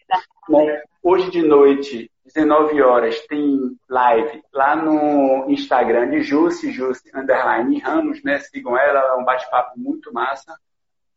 Bom, 0.48 0.68
hoje 1.02 1.28
de 1.28 1.42
noite, 1.42 2.08
19 2.24 2.80
horas, 2.82 3.18
tem 3.26 3.76
live 3.88 4.42
lá 4.52 4.76
no 4.76 5.50
Instagram 5.50 6.08
de 6.10 6.22
Jussi, 6.22 6.70
Jussi 6.70 7.10
Underline 7.12 7.80
Ramos, 7.80 8.22
né? 8.22 8.38
Sigam 8.38 8.78
ela, 8.78 9.00
é 9.00 9.14
um 9.14 9.24
bate-papo 9.24 9.72
muito 9.76 10.12
massa. 10.12 10.54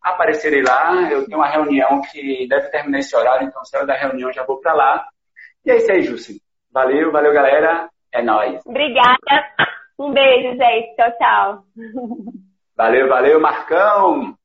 Aparecerei 0.01 0.63
lá, 0.63 1.11
eu 1.11 1.25
tenho 1.25 1.37
uma 1.37 1.47
reunião 1.47 2.01
que 2.11 2.47
deve 2.49 2.69
terminar 2.69 2.99
esse 2.99 3.15
horário, 3.15 3.47
então 3.47 3.61
é 3.75 3.85
da 3.85 3.95
reunião 3.95 4.33
já 4.33 4.43
vou 4.43 4.59
para 4.59 4.73
lá. 4.73 5.07
E 5.63 5.69
é 5.69 5.77
isso 5.77 5.91
aí, 5.91 6.01
Jussi. 6.01 6.41
Valeu, 6.71 7.11
valeu, 7.11 7.31
galera. 7.31 7.92
É 8.14 8.22
nóis. 8.22 8.61
Obrigada. 8.66 9.18
Um 9.99 10.11
beijo, 10.11 10.57
gente. 10.57 10.95
Tchau, 10.95 11.11
tchau. 11.18 11.64
Valeu, 12.76 13.07
valeu, 13.07 13.39
Marcão. 13.39 14.36